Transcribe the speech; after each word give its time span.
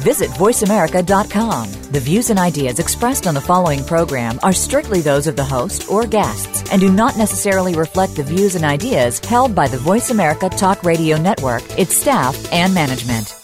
Visit 0.00 0.30
VoiceAmerica.com. 0.30 1.72
The 1.92 2.00
views 2.00 2.30
and 2.30 2.38
ideas 2.38 2.78
expressed 2.78 3.26
on 3.26 3.34
the 3.34 3.40
following 3.40 3.84
program 3.84 4.38
are 4.42 4.52
strictly 4.52 5.00
those 5.00 5.26
of 5.26 5.36
the 5.36 5.44
host 5.44 5.90
or 5.90 6.06
guests 6.06 6.70
and 6.70 6.80
do 6.80 6.92
not 6.92 7.16
necessarily 7.16 7.74
reflect 7.74 8.16
the 8.16 8.22
views 8.22 8.54
and 8.54 8.64
ideas 8.64 9.20
held 9.20 9.54
by 9.54 9.68
the 9.68 9.78
Voice 9.78 10.10
America 10.10 10.48
Talk 10.48 10.82
Radio 10.82 11.16
Network, 11.16 11.62
its 11.78 11.96
staff, 11.96 12.52
and 12.52 12.74
management. 12.74 13.34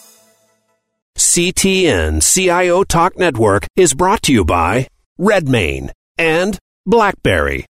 CTN 1.16 2.22
CIO 2.22 2.82
Talk 2.82 3.16
Network 3.18 3.66
is 3.76 3.94
brought 3.94 4.22
to 4.22 4.32
you 4.32 4.44
by 4.44 4.88
Redmane 5.20 5.90
and 6.18 6.58
Blackberry. 6.86 7.66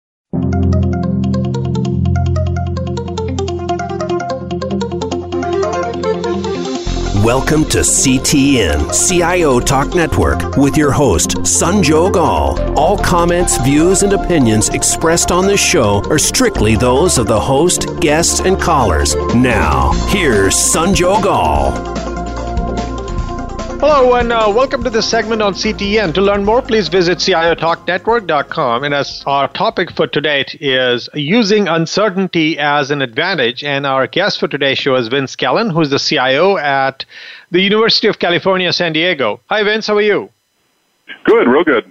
Welcome 7.24 7.66
to 7.66 7.80
CTN 7.80 9.08
CIO 9.08 9.60
Talk 9.60 9.94
Network 9.94 10.56
with 10.56 10.74
your 10.78 10.90
host, 10.90 11.32
Sanjog 11.42 12.16
Aul. 12.16 12.78
All 12.78 12.96
comments, 12.96 13.58
views, 13.58 14.02
and 14.02 14.14
opinions 14.14 14.70
expressed 14.70 15.30
on 15.30 15.46
this 15.46 15.60
show 15.60 16.02
are 16.08 16.18
strictly 16.18 16.76
those 16.76 17.18
of 17.18 17.26
the 17.26 17.38
host, 17.38 18.00
guests, 18.00 18.40
and 18.40 18.58
callers. 18.58 19.16
Now, 19.34 19.92
here's 20.08 20.54
Sanjog 20.54 21.26
Aul. 21.26 22.09
Hello 23.80 24.14
and 24.16 24.30
uh, 24.30 24.52
welcome 24.54 24.84
to 24.84 24.90
this 24.90 25.08
segment 25.08 25.40
on 25.40 25.54
CTN. 25.54 26.12
To 26.12 26.20
learn 26.20 26.44
more, 26.44 26.60
please 26.60 26.88
visit 26.88 27.16
CIOTalkNetwork.com. 27.16 28.84
And 28.84 28.92
as 28.92 29.24
our 29.26 29.48
topic 29.48 29.90
for 29.92 30.06
today 30.06 30.44
is 30.60 31.08
using 31.14 31.66
uncertainty 31.66 32.58
as 32.58 32.90
an 32.90 33.00
advantage. 33.00 33.64
And 33.64 33.86
our 33.86 34.06
guest 34.06 34.38
for 34.38 34.48
today's 34.48 34.78
show 34.78 34.96
is 34.96 35.08
Vince 35.08 35.34
Kellen, 35.34 35.70
who's 35.70 35.88
the 35.88 35.98
CIO 35.98 36.58
at 36.58 37.06
the 37.50 37.62
University 37.62 38.06
of 38.06 38.18
California, 38.18 38.70
San 38.74 38.92
Diego. 38.92 39.40
Hi, 39.48 39.62
Vince. 39.62 39.86
How 39.86 39.96
are 39.96 40.02
you? 40.02 40.28
Good, 41.24 41.48
real 41.48 41.64
good. 41.64 41.90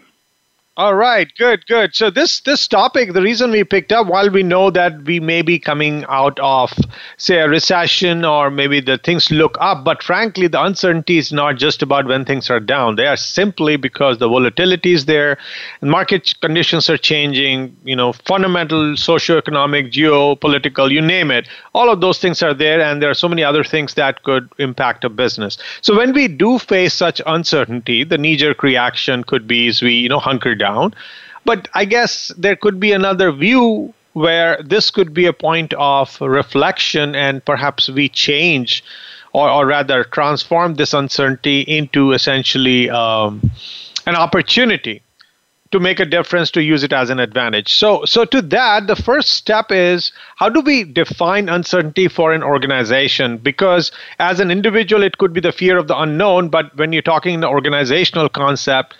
All 0.79 0.95
right, 0.95 1.29
good, 1.37 1.65
good. 1.65 1.93
So 1.93 2.09
this 2.09 2.39
this 2.39 2.65
topic, 2.65 3.11
the 3.11 3.21
reason 3.21 3.51
we 3.51 3.65
picked 3.65 3.91
up, 3.91 4.07
while 4.07 4.29
we 4.29 4.43
know 4.43 4.69
that 4.71 5.03
we 5.03 5.19
may 5.19 5.41
be 5.41 5.59
coming 5.59 6.05
out 6.07 6.39
of, 6.39 6.71
say, 7.17 7.39
a 7.39 7.49
recession 7.49 8.23
or 8.23 8.49
maybe 8.49 8.79
the 8.79 8.97
things 8.97 9.29
look 9.29 9.57
up, 9.59 9.83
but 9.83 10.01
frankly, 10.01 10.47
the 10.47 10.63
uncertainty 10.63 11.17
is 11.17 11.33
not 11.33 11.57
just 11.57 11.81
about 11.81 12.07
when 12.07 12.23
things 12.23 12.49
are 12.49 12.61
down. 12.61 12.95
They 12.95 13.07
are 13.07 13.17
simply 13.17 13.75
because 13.75 14.19
the 14.19 14.29
volatility 14.29 14.93
is 14.93 15.03
there, 15.03 15.37
and 15.81 15.91
market 15.91 16.33
conditions 16.39 16.89
are 16.89 16.97
changing. 16.97 17.75
You 17.83 17.97
know, 17.97 18.13
fundamental 18.13 18.93
socioeconomic, 18.93 19.91
geopolitical, 19.91 20.89
you 20.89 21.01
name 21.01 21.29
it, 21.29 21.49
all 21.73 21.89
of 21.91 21.99
those 21.99 22.19
things 22.19 22.41
are 22.41 22.53
there, 22.53 22.79
and 22.79 23.01
there 23.01 23.09
are 23.09 23.21
so 23.25 23.27
many 23.27 23.43
other 23.43 23.65
things 23.65 23.95
that 23.95 24.23
could 24.23 24.47
impact 24.59 25.03
a 25.03 25.09
business. 25.09 25.57
So 25.81 25.97
when 25.97 26.13
we 26.13 26.29
do 26.29 26.57
face 26.57 26.93
such 26.93 27.21
uncertainty, 27.25 28.05
the 28.05 28.17
knee-jerk 28.17 28.63
reaction 28.63 29.25
could 29.25 29.45
be 29.45 29.67
is 29.67 29.81
we 29.81 29.95
you 29.95 30.07
know 30.07 30.19
hunker 30.19 30.55
down 30.55 30.68
down. 30.69 30.93
But 31.45 31.67
I 31.73 31.85
guess 31.85 32.31
there 32.37 32.55
could 32.55 32.79
be 32.79 32.91
another 32.91 33.31
view 33.31 33.93
where 34.13 34.61
this 34.63 34.91
could 34.91 35.13
be 35.13 35.25
a 35.25 35.33
point 35.33 35.73
of 35.73 36.19
reflection 36.21 37.15
and 37.15 37.43
perhaps 37.45 37.89
we 37.89 38.09
change 38.09 38.83
or, 39.33 39.49
or 39.49 39.65
rather 39.65 40.03
transform 40.03 40.75
this 40.75 40.93
uncertainty 40.93 41.61
into 41.61 42.11
essentially 42.13 42.89
um, 42.89 43.51
an 44.07 44.15
opportunity 44.15 45.01
to 45.71 45.79
make 45.79 45.99
a 45.99 46.05
difference 46.05 46.49
to 46.49 46.63
use 46.63 46.83
it 46.83 46.91
as 46.91 47.11
an 47.11 47.19
advantage 47.19 47.71
so 47.75 48.03
so 48.03 48.25
to 48.25 48.41
that 48.41 48.87
the 48.87 48.95
first 48.95 49.29
step 49.29 49.71
is 49.71 50.11
how 50.37 50.49
do 50.49 50.61
we 50.61 50.83
define 50.83 51.47
uncertainty 51.47 52.07
for 52.07 52.33
an 52.33 52.41
organization 52.41 53.37
because 53.37 53.91
as 54.17 54.39
an 54.39 54.49
individual 54.49 55.03
it 55.03 55.19
could 55.19 55.31
be 55.31 55.39
the 55.39 55.51
fear 55.51 55.77
of 55.77 55.87
the 55.87 55.99
unknown 56.05 56.49
but 56.49 56.75
when 56.75 56.91
you're 56.91 57.03
talking 57.03 57.35
in 57.35 57.41
the 57.41 57.47
organizational 57.47 58.27
concept 58.29 58.95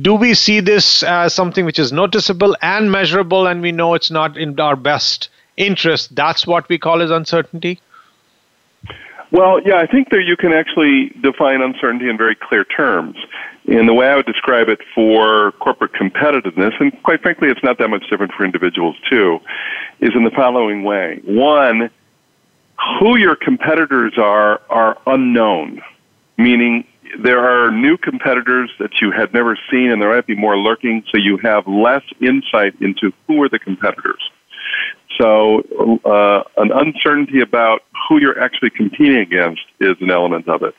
do 0.00 0.14
we 0.14 0.34
see 0.34 0.60
this 0.60 1.02
as 1.02 1.34
something 1.34 1.64
which 1.64 1.78
is 1.78 1.92
noticeable 1.92 2.56
and 2.62 2.90
measurable 2.90 3.46
and 3.46 3.60
we 3.60 3.72
know 3.72 3.94
it's 3.94 4.10
not 4.10 4.36
in 4.36 4.58
our 4.58 4.76
best 4.76 5.28
interest? 5.56 6.14
That's 6.14 6.46
what 6.46 6.68
we 6.68 6.78
call 6.78 7.02
as 7.02 7.10
uncertainty? 7.10 7.80
Well 9.30 9.60
yeah 9.62 9.76
i 9.76 9.86
think 9.86 10.10
that 10.10 10.24
you 10.24 10.36
can 10.36 10.52
actually 10.52 11.08
define 11.22 11.62
uncertainty 11.62 12.08
in 12.08 12.16
very 12.16 12.34
clear 12.34 12.64
terms. 12.64 13.16
And 13.66 13.88
the 13.88 13.94
way 13.94 14.08
i 14.08 14.16
would 14.16 14.26
describe 14.26 14.68
it 14.68 14.80
for 14.94 15.52
corporate 15.52 15.92
competitiveness 15.92 16.78
and 16.80 17.02
quite 17.02 17.22
frankly 17.22 17.48
it's 17.48 17.62
not 17.62 17.78
that 17.78 17.88
much 17.88 18.08
different 18.10 18.32
for 18.32 18.44
individuals 18.44 18.96
too 19.08 19.40
is 20.00 20.10
in 20.14 20.24
the 20.24 20.30
following 20.30 20.84
way. 20.84 21.20
One 21.24 21.90
who 22.98 23.16
your 23.16 23.36
competitors 23.36 24.14
are 24.18 24.60
are 24.68 24.98
unknown 25.06 25.80
meaning 26.36 26.86
there 27.18 27.40
are 27.40 27.70
new 27.70 27.96
competitors 27.96 28.70
that 28.78 29.00
you 29.00 29.10
had 29.10 29.32
never 29.34 29.58
seen, 29.70 29.90
and 29.90 30.00
there 30.00 30.14
might 30.14 30.26
be 30.26 30.34
more 30.36 30.56
lurking, 30.56 31.04
so 31.10 31.18
you 31.18 31.36
have 31.38 31.66
less 31.66 32.02
insight 32.20 32.74
into 32.80 33.12
who 33.26 33.42
are 33.42 33.48
the 33.48 33.58
competitors. 33.58 34.22
So, 35.20 35.60
uh, 36.04 36.42
an 36.56 36.72
uncertainty 36.72 37.40
about 37.40 37.82
who 38.08 38.18
you're 38.18 38.40
actually 38.40 38.70
competing 38.70 39.18
against 39.18 39.62
is 39.78 39.96
an 40.00 40.10
element 40.10 40.48
of 40.48 40.62
it. 40.62 40.74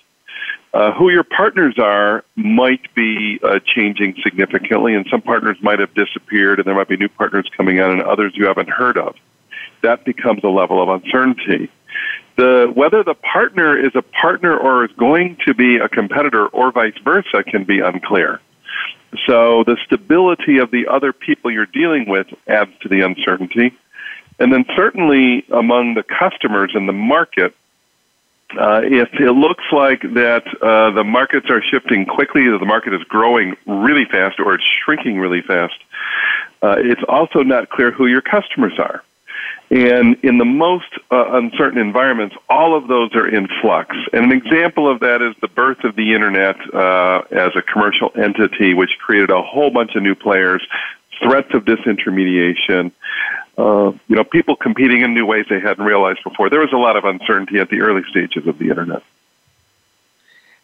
Uh, 0.74 0.92
who 0.94 1.12
your 1.12 1.24
partners 1.24 1.76
are 1.78 2.26
might 2.36 2.94
be 2.96 3.40
uh, 3.44 3.60
changing 3.64 4.16
significantly, 4.24 4.96
and 4.96 5.06
some 5.12 5.22
partners 5.22 5.58
might 5.62 5.80
have 5.80 5.94
disappeared, 5.94 6.58
and 6.58 6.66
there 6.66 6.74
might 6.74 6.90
be 6.90 6.98
new 6.98 7.10
partners 7.10 7.48
coming 7.56 7.80
on, 7.80 7.92
and 7.92 8.02
others 8.02 8.34
you 8.36 8.48
haven't 8.48 8.70
heard 8.70 8.98
of. 8.98 9.16
That 9.84 10.04
becomes 10.04 10.44
a 10.44 10.48
level 10.48 10.82
of 10.82 10.90
uncertainty 10.90 11.70
the 12.36 12.72
whether 12.74 13.04
the 13.04 13.14
partner 13.14 13.78
is 13.78 13.92
a 13.96 14.02
partner 14.02 14.58
or 14.58 14.86
is 14.86 14.92
going 14.98 15.38
to 15.46 15.54
be 15.54 15.78
a 15.78 15.90
competitor 15.90 16.48
or 16.48 16.72
vice 16.72 16.98
versa 17.04 17.44
can 17.44 17.64
be 17.64 17.80
unclear. 17.80 18.40
So 19.28 19.64
the 19.64 19.78
stability 19.86 20.58
of 20.58 20.72
the 20.72 20.88
other 20.88 21.14
people 21.14 21.52
you're 21.52 21.68
dealing 21.68 22.10
with 22.10 22.28
adds 22.48 22.72
to 22.82 22.90
the 22.90 23.02
uncertainty. 23.02 23.74
And 24.40 24.52
then 24.52 24.66
certainly 24.76 25.46
among 25.52 25.94
the 25.94 26.04
customers 26.04 26.72
in 26.74 26.88
the 26.88 26.94
market, 26.94 27.56
uh, 28.60 28.82
if 28.84 29.10
it 29.14 29.32
looks 29.32 29.64
like 29.72 30.02
that 30.02 30.44
uh, 30.62 30.92
the 30.92 31.04
markets 31.04 31.48
are 31.50 31.62
shifting 31.62 32.06
quickly, 32.06 32.50
that 32.50 32.58
the 32.60 32.66
market 32.66 32.94
is 32.94 33.04
growing 33.04 33.56
really 33.66 34.06
fast 34.06 34.40
or 34.40 34.56
it's 34.56 34.64
shrinking 34.84 35.20
really 35.20 35.42
fast, 35.42 35.76
uh, 36.62 36.76
it's 36.80 37.02
also 37.08 37.44
not 37.44 37.70
clear 37.70 37.92
who 37.92 38.08
your 38.08 38.22
customers 38.22 38.74
are. 38.80 39.04
And 39.74 40.18
in 40.24 40.38
the 40.38 40.46
most 40.46 40.86
uh, 41.10 41.32
uncertain 41.32 41.80
environments, 41.80 42.36
all 42.48 42.78
of 42.78 42.88
those 42.88 43.10
are 43.16 43.28
in 43.28 43.48
flux. 43.60 43.96
And 44.14 44.26
an 44.26 44.32
example 44.32 44.88
of 44.88 45.00
that 45.00 45.24
is 45.24 45.34
the 45.42 45.48
birth 45.48 45.84
of 45.84 45.96
the 45.96 46.14
internet 46.14 46.58
uh, 46.72 47.24
as 47.32 47.56
a 47.56 47.64
commercial 47.64 48.12
entity, 48.16 48.76
which 48.76 48.92
created 49.00 49.32
a 49.32 49.42
whole 49.42 49.72
bunch 49.72 49.96
of 49.96 50.04
new 50.04 50.14
players, 50.14 50.62
threats 51.24 51.48
of 51.56 51.66
disintermediation, 51.66 52.92
uh, 53.58 53.94
you 54.08 54.16
know, 54.16 54.24
people 54.24 54.56
competing 54.56 55.02
in 55.02 55.16
new 55.16 55.26
ways 55.26 55.48
they 55.50 55.60
hadn't 55.60 55.84
realized 55.84 56.24
before. 56.24 56.52
There 56.52 56.60
was 56.60 56.72
a 56.72 56.78
lot 56.78 56.96
of 56.96 57.04
uncertainty 57.06 57.58
at 57.58 57.70
the 57.70 57.82
early 57.82 58.04
stages 58.12 58.46
of 58.46 58.60
the 58.60 58.70
internet. 58.70 59.02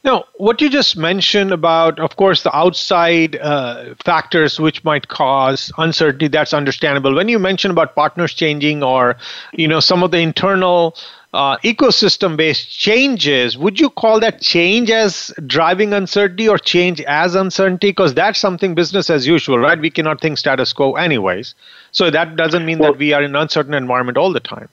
Now, 0.01 0.25
what 0.37 0.61
you 0.61 0.69
just 0.69 0.95
mentioned 0.95 1.51
about, 1.51 1.99
of 1.99 2.15
course, 2.15 2.43
the 2.43 2.55
outside 2.55 3.35
uh, 3.35 3.95
factors 4.05 4.57
which 4.57 4.81
might 4.85 5.09
cause 5.09 5.73
uncertainty, 5.77 6.29
that's 6.29 6.53
understandable. 6.53 7.13
When 7.13 7.27
you 7.27 7.37
mention 7.37 7.69
about 7.69 7.95
partners 7.95 8.33
changing 8.33 8.81
or, 8.81 9.17
you 9.51 9.67
know, 9.67 9.81
some 9.81 10.01
of 10.01 10.11
the 10.11 10.19
internal 10.19 10.95
uh, 11.33 11.57
ecosystem-based 11.57 12.71
changes, 12.71 13.57
would 13.57 13.77
you 13.77 13.89
call 13.89 14.21
that 14.21 14.39
change 14.39 14.89
as 14.89 15.33
driving 15.45 15.93
uncertainty 15.93 16.47
or 16.47 16.57
change 16.57 17.01
as 17.01 17.35
uncertainty? 17.35 17.89
Because 17.89 18.13
that's 18.13 18.39
something 18.39 18.75
business 18.75 19.09
as 19.09 19.27
usual, 19.27 19.59
right? 19.59 19.79
We 19.79 19.89
cannot 19.89 20.21
think 20.21 20.37
status 20.37 20.71
quo 20.71 20.93
anyways. 20.93 21.55
So 21.91 22.09
that 22.09 22.37
doesn't 22.37 22.65
mean 22.65 22.79
well, 22.79 22.93
that 22.93 22.99
we 22.99 23.11
are 23.11 23.21
in 23.21 23.31
an 23.31 23.35
uncertain 23.35 23.73
environment 23.73 24.17
all 24.17 24.31
the 24.31 24.39
time. 24.39 24.69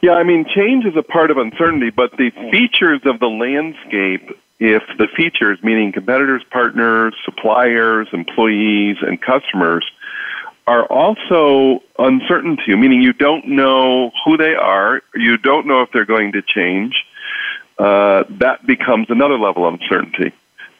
Yeah, 0.00 0.12
I 0.12 0.22
mean, 0.22 0.46
change 0.54 0.84
is 0.84 0.96
a 0.96 1.02
part 1.02 1.30
of 1.30 1.38
uncertainty, 1.38 1.90
but 1.90 2.12
the 2.16 2.30
features 2.52 3.00
of 3.04 3.18
the 3.18 3.26
landscape, 3.26 4.38
if 4.60 4.82
the 4.96 5.08
features, 5.16 5.58
meaning 5.62 5.92
competitors, 5.92 6.44
partners, 6.50 7.14
suppliers, 7.24 8.08
employees, 8.12 8.96
and 9.02 9.20
customers, 9.20 9.84
are 10.68 10.84
also 10.84 11.82
uncertainty, 11.98 12.76
meaning 12.76 13.00
you 13.00 13.12
don't 13.12 13.48
know 13.48 14.12
who 14.24 14.36
they 14.36 14.54
are, 14.54 15.02
you 15.14 15.36
don't 15.38 15.66
know 15.66 15.82
if 15.82 15.90
they're 15.92 16.04
going 16.04 16.32
to 16.32 16.42
change, 16.42 16.94
uh, 17.78 18.24
that 18.28 18.66
becomes 18.66 19.06
another 19.08 19.38
level 19.38 19.66
of 19.66 19.74
uncertainty. 19.74 20.32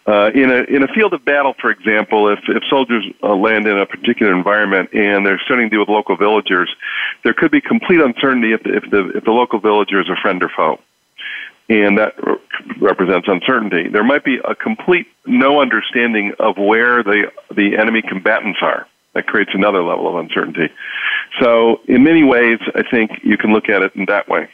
Uh, 0.09 0.31
in 0.35 0.51
a 0.51 0.63
in 0.75 0.83
a 0.83 0.89
field 0.95 1.13
of 1.13 1.23
battle, 1.23 1.55
for 1.61 1.71
example, 1.71 2.31
if 2.31 2.39
if 2.49 2.63
soldiers 2.71 3.05
uh, 3.23 3.35
land 3.35 3.67
in 3.67 3.77
a 3.77 3.85
particular 3.85 4.35
environment 4.35 4.89
and 4.95 5.27
they're 5.27 5.41
starting 5.45 5.69
to 5.69 5.71
deal 5.71 5.81
with 5.81 5.91
local 5.91 6.17
villagers, 6.17 6.75
there 7.25 7.35
could 7.35 7.51
be 7.51 7.61
complete 7.61 8.01
uncertainty 8.01 8.55
if 8.55 8.63
the, 8.63 8.75
if 8.75 8.91
the 8.91 9.09
if 9.19 9.25
the 9.25 9.31
local 9.33 9.59
villager 9.59 10.01
is 10.01 10.09
a 10.09 10.17
friend 10.23 10.43
or 10.43 10.49
foe, 10.49 10.81
and 11.69 11.99
that 11.99 12.15
represents 12.81 13.29
uncertainty. 13.29 13.89
There 13.89 14.03
might 14.03 14.25
be 14.25 14.39
a 14.43 14.55
complete 14.55 15.09
no 15.27 15.61
understanding 15.61 16.33
of 16.39 16.57
where 16.57 17.03
the 17.03 17.31
the 17.55 17.77
enemy 17.77 18.01
combatants 18.01 18.61
are. 18.63 18.89
That 19.13 19.27
creates 19.27 19.51
another 19.53 19.83
level 19.83 20.09
of 20.09 20.15
uncertainty. 20.25 20.73
So, 21.39 21.81
in 21.87 22.03
many 22.03 22.25
ways, 22.25 22.61
I 22.75 22.83
think 22.83 23.11
you 23.25 23.37
can 23.37 23.53
look 23.53 23.69
at 23.69 23.83
it 23.83 23.95
in 23.95 24.07
that 24.07 24.27
way. 24.27 24.49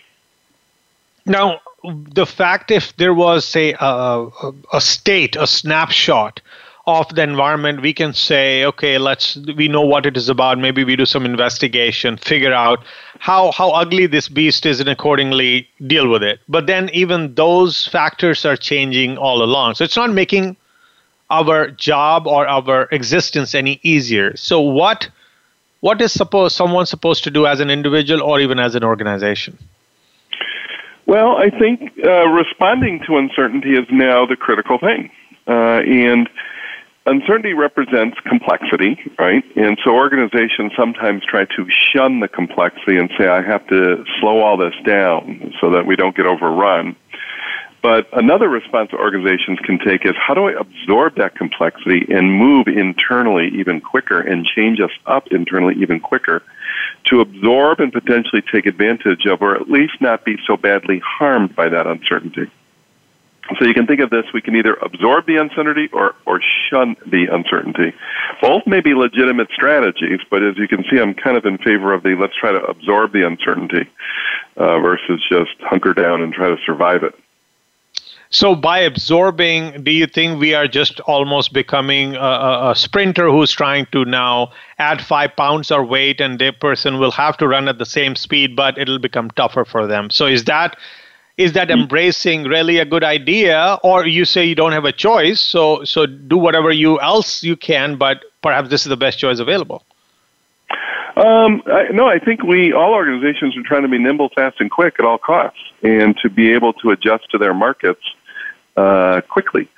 Now, 1.26 1.60
the 1.82 2.26
fact 2.26 2.70
if 2.70 2.96
there 2.96 3.14
was, 3.14 3.46
say, 3.46 3.74
a, 3.78 4.28
a 4.72 4.80
state, 4.80 5.36
a 5.36 5.46
snapshot 5.46 6.40
of 6.86 7.08
the 7.14 7.22
environment, 7.22 7.80
we 7.80 7.94
can 7.94 8.12
say, 8.12 8.64
okay, 8.64 8.98
let's 8.98 9.36
we 9.56 9.68
know 9.68 9.80
what 9.80 10.04
it 10.04 10.16
is 10.16 10.28
about. 10.28 10.58
Maybe 10.58 10.84
we 10.84 10.96
do 10.96 11.06
some 11.06 11.24
investigation, 11.24 12.18
figure 12.18 12.52
out 12.52 12.84
how 13.18 13.52
how 13.52 13.70
ugly 13.70 14.06
this 14.06 14.28
beast 14.28 14.66
is, 14.66 14.80
and 14.80 14.88
accordingly 14.88 15.66
deal 15.86 16.08
with 16.10 16.22
it. 16.22 16.40
But 16.48 16.66
then 16.66 16.90
even 16.92 17.34
those 17.34 17.86
factors 17.86 18.44
are 18.44 18.56
changing 18.56 19.16
all 19.16 19.42
along. 19.42 19.76
So 19.76 19.84
it's 19.84 19.96
not 19.96 20.12
making 20.12 20.56
our 21.30 21.70
job 21.70 22.26
or 22.26 22.46
our 22.46 22.86
existence 22.92 23.54
any 23.54 23.80
easier. 23.82 24.36
So 24.36 24.60
what 24.60 25.08
what 25.80 26.02
is 26.02 26.12
supposed 26.12 26.54
someone 26.54 26.84
supposed 26.84 27.24
to 27.24 27.30
do 27.30 27.46
as 27.46 27.60
an 27.60 27.70
individual 27.70 28.22
or 28.22 28.40
even 28.40 28.58
as 28.58 28.74
an 28.74 28.84
organization? 28.84 29.58
Well, 31.06 31.36
I 31.36 31.50
think 31.50 31.92
uh, 32.02 32.28
responding 32.28 33.00
to 33.06 33.18
uncertainty 33.18 33.72
is 33.72 33.86
now 33.90 34.24
the 34.24 34.36
critical 34.36 34.78
thing, 34.78 35.10
uh, 35.46 35.80
and 35.84 36.28
uncertainty 37.04 37.52
represents 37.52 38.16
complexity, 38.26 38.98
right? 39.18 39.44
And 39.56 39.78
so 39.84 39.94
organizations 39.94 40.72
sometimes 40.76 41.22
try 41.28 41.44
to 41.44 41.66
shun 41.92 42.20
the 42.20 42.28
complexity 42.28 42.96
and 42.96 43.10
say, 43.18 43.28
"I 43.28 43.42
have 43.42 43.66
to 43.68 44.04
slow 44.18 44.40
all 44.40 44.56
this 44.56 44.74
down 44.86 45.52
so 45.60 45.70
that 45.70 45.84
we 45.84 45.94
don't 45.94 46.16
get 46.16 46.26
overrun." 46.26 46.96
But 47.82 48.08
another 48.14 48.48
response 48.48 48.94
organizations 48.94 49.58
can 49.58 49.78
take 49.78 50.06
is 50.06 50.14
how 50.16 50.32
do 50.32 50.48
I 50.48 50.52
absorb 50.52 51.16
that 51.16 51.34
complexity 51.34 52.06
and 52.08 52.32
move 52.32 52.66
internally 52.66 53.48
even 53.48 53.82
quicker 53.82 54.20
and 54.20 54.46
change 54.46 54.80
us 54.80 54.92
up 55.04 55.28
internally 55.30 55.74
even 55.74 56.00
quicker 56.00 56.42
to 57.06 57.20
absorb 57.20 57.80
and 57.80 57.92
potentially 57.92 58.42
take 58.52 58.66
advantage 58.66 59.26
of 59.26 59.42
or 59.42 59.54
at 59.54 59.70
least 59.70 60.00
not 60.00 60.24
be 60.24 60.36
so 60.46 60.56
badly 60.56 61.00
harmed 61.04 61.54
by 61.54 61.68
that 61.68 61.86
uncertainty. 61.86 62.50
So 63.58 63.66
you 63.66 63.74
can 63.74 63.86
think 63.86 64.00
of 64.00 64.08
this, 64.08 64.24
we 64.32 64.40
can 64.40 64.56
either 64.56 64.74
absorb 64.74 65.26
the 65.26 65.36
uncertainty 65.36 65.90
or, 65.92 66.14
or 66.24 66.40
shun 66.70 66.96
the 67.06 67.26
uncertainty. 67.30 67.92
Both 68.40 68.66
may 68.66 68.80
be 68.80 68.94
legitimate 68.94 69.48
strategies, 69.52 70.20
but 70.30 70.42
as 70.42 70.56
you 70.56 70.66
can 70.66 70.82
see, 70.90 70.98
I'm 70.98 71.12
kind 71.12 71.36
of 71.36 71.44
in 71.44 71.58
favor 71.58 71.92
of 71.92 72.02
the 72.02 72.16
let's 72.18 72.34
try 72.34 72.52
to 72.52 72.64
absorb 72.64 73.12
the 73.12 73.26
uncertainty 73.26 73.90
uh, 74.56 74.78
versus 74.80 75.22
just 75.28 75.60
hunker 75.60 75.92
down 75.92 76.22
and 76.22 76.32
try 76.32 76.48
to 76.48 76.56
survive 76.64 77.02
it. 77.02 77.14
So, 78.34 78.56
by 78.56 78.80
absorbing, 78.80 79.84
do 79.84 79.92
you 79.92 80.08
think 80.08 80.40
we 80.40 80.54
are 80.54 80.66
just 80.66 80.98
almost 81.06 81.52
becoming 81.52 82.16
a, 82.16 82.70
a, 82.70 82.74
sprinter 82.74 83.30
who's 83.30 83.52
trying 83.52 83.86
to 83.92 84.04
now 84.04 84.50
add 84.80 85.00
five 85.00 85.36
pounds 85.36 85.70
or 85.70 85.84
weight, 85.84 86.20
and 86.20 86.36
the 86.40 86.50
person 86.50 86.98
will 86.98 87.12
have 87.12 87.36
to 87.36 87.46
run 87.46 87.68
at 87.68 87.78
the 87.78 87.86
same 87.86 88.16
speed, 88.16 88.56
but 88.56 88.76
it'll 88.76 88.98
become 88.98 89.30
tougher 89.30 89.64
for 89.64 89.86
them? 89.86 90.10
So, 90.10 90.26
is 90.26 90.46
that 90.46 90.76
is 91.36 91.52
that 91.52 91.68
hmm. 91.68 91.78
embracing 91.78 92.42
really 92.42 92.78
a 92.78 92.84
good 92.84 93.04
idea, 93.04 93.78
or 93.84 94.04
you 94.04 94.24
say 94.24 94.44
you 94.44 94.56
don't 94.56 94.72
have 94.72 94.84
a 94.84 94.92
choice? 94.92 95.40
So, 95.40 95.84
so 95.84 96.04
do 96.04 96.36
whatever 96.36 96.72
you 96.72 97.00
else 97.00 97.44
you 97.44 97.54
can, 97.54 97.94
but 97.94 98.24
perhaps 98.42 98.68
this 98.68 98.80
is 98.80 98.88
the 98.88 98.96
best 98.96 99.20
choice 99.20 99.38
available. 99.38 99.84
Um, 101.16 101.62
I, 101.66 101.84
no, 101.92 102.08
I 102.08 102.18
think 102.18 102.42
we 102.42 102.72
all 102.72 102.94
organizations 102.94 103.56
are 103.56 103.62
trying 103.62 103.82
to 103.82 103.88
be 103.88 103.98
nimble, 103.98 104.30
fast, 104.34 104.56
and 104.58 104.72
quick 104.72 104.96
at 104.98 105.04
all 105.04 105.18
costs, 105.18 105.60
and 105.84 106.16
to 106.16 106.28
be 106.28 106.50
able 106.50 106.72
to 106.72 106.90
adjust 106.90 107.30
to 107.30 107.38
their 107.38 107.54
markets 107.54 108.02
uh, 108.76 109.20
quickly. 109.28 109.68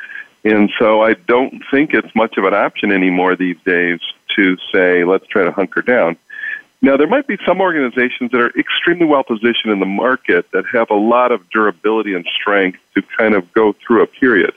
And 0.45 0.71
so 0.79 1.03
I 1.03 1.15
don't 1.15 1.63
think 1.71 1.93
it's 1.93 2.15
much 2.15 2.37
of 2.39 2.45
an 2.45 2.55
option 2.55 2.93
anymore 2.93 3.35
these 3.35 3.57
days 3.65 4.01
to 4.37 4.57
say, 4.73 5.05
let's 5.05 5.27
try 5.27 5.45
to 5.45 5.51
hunker 5.51 5.83
down. 5.83 6.17
Now, 6.83 6.97
there 6.97 7.09
might 7.09 7.27
be 7.27 7.37
some 7.45 7.61
organizations 7.61 8.31
that 8.33 8.41
are 8.41 8.53
extremely 8.59 9.07
well 9.07 9.25
positioned 9.25 9.73
in 9.73 9.81
the 9.81 9.87
market 9.87 10.47
that 10.53 10.65
have 10.73 10.91
a 10.91 10.95
lot 10.95 11.33
of 11.33 11.49
durability 11.51 12.15
and 12.15 12.25
strength 12.41 12.79
to 12.95 13.03
kind 13.19 13.35
of 13.35 13.53
go 13.55 13.75
through 13.85 14.03
a 14.03 14.07
period. 14.07 14.53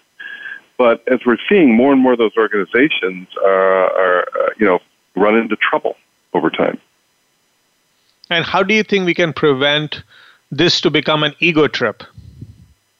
But 0.78 1.04
as 1.08 1.20
we're 1.26 1.38
seeing, 1.50 1.76
more 1.76 1.92
and 1.92 2.02
more 2.02 2.14
of 2.14 2.20
those 2.20 2.38
organizations 2.38 3.28
uh, 3.42 3.48
are, 3.48 4.22
uh, 4.22 4.50
you 4.60 4.66
know, 4.66 4.80
run 5.16 5.36
into 5.36 5.56
trouble 5.56 5.96
over 6.34 6.50
time. 6.50 6.80
And 8.30 8.46
how 8.46 8.64
do 8.64 8.74
you 8.74 8.84
think 8.84 9.06
we 9.06 9.14
can 9.14 9.34
prevent 9.34 10.04
this 10.52 10.82
to 10.82 10.92
become 10.92 11.24
an 11.24 11.34
ego 11.40 11.68
trip? 11.68 12.04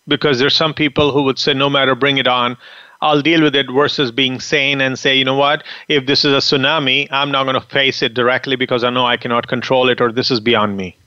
Because 0.10 0.40
there's 0.40 0.56
some 0.56 0.74
people 0.74 1.12
who 1.12 1.24
would 1.24 1.40
say 1.40 1.54
no 1.54 1.70
matter 1.70 1.96
bring 1.96 2.18
it 2.18 2.28
on 2.28 2.58
I'll 3.02 3.22
deal 3.22 3.42
with 3.42 3.56
it 3.56 3.68
versus 3.72 4.12
being 4.12 4.40
sane 4.40 4.82
and 4.82 5.00
say, 5.00 5.16
you 5.16 5.24
know 5.24 5.36
what, 5.36 5.64
if 5.88 6.06
this 6.06 6.26
is 6.26 6.34
a 6.34 6.38
tsunami, 6.38 7.08
I'm 7.12 7.32
not 7.32 7.44
going 7.46 7.54
to 7.54 7.68
face 7.68 8.02
it 8.02 8.14
directly 8.14 8.56
because 8.56 8.84
I 8.84 8.90
know 8.90 9.06
I 9.06 9.16
cannot 9.16 9.48
control 9.48 9.90
it 9.90 10.02
or 10.02 10.12
this 10.12 10.32
is 10.32 10.40
beyond 10.40 10.76
me? 10.76 10.98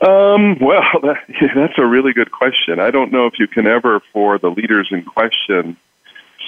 Um, 0.00 0.58
well, 0.60 0.82
that, 1.02 1.18
that's 1.54 1.78
a 1.78 1.86
really 1.86 2.12
good 2.12 2.32
question. 2.32 2.80
I 2.80 2.90
don't 2.90 3.12
know 3.12 3.26
if 3.26 3.38
you 3.38 3.46
can 3.46 3.66
ever, 3.66 4.00
for 4.12 4.38
the 4.38 4.50
leaders 4.50 4.88
in 4.90 5.04
question, 5.04 5.76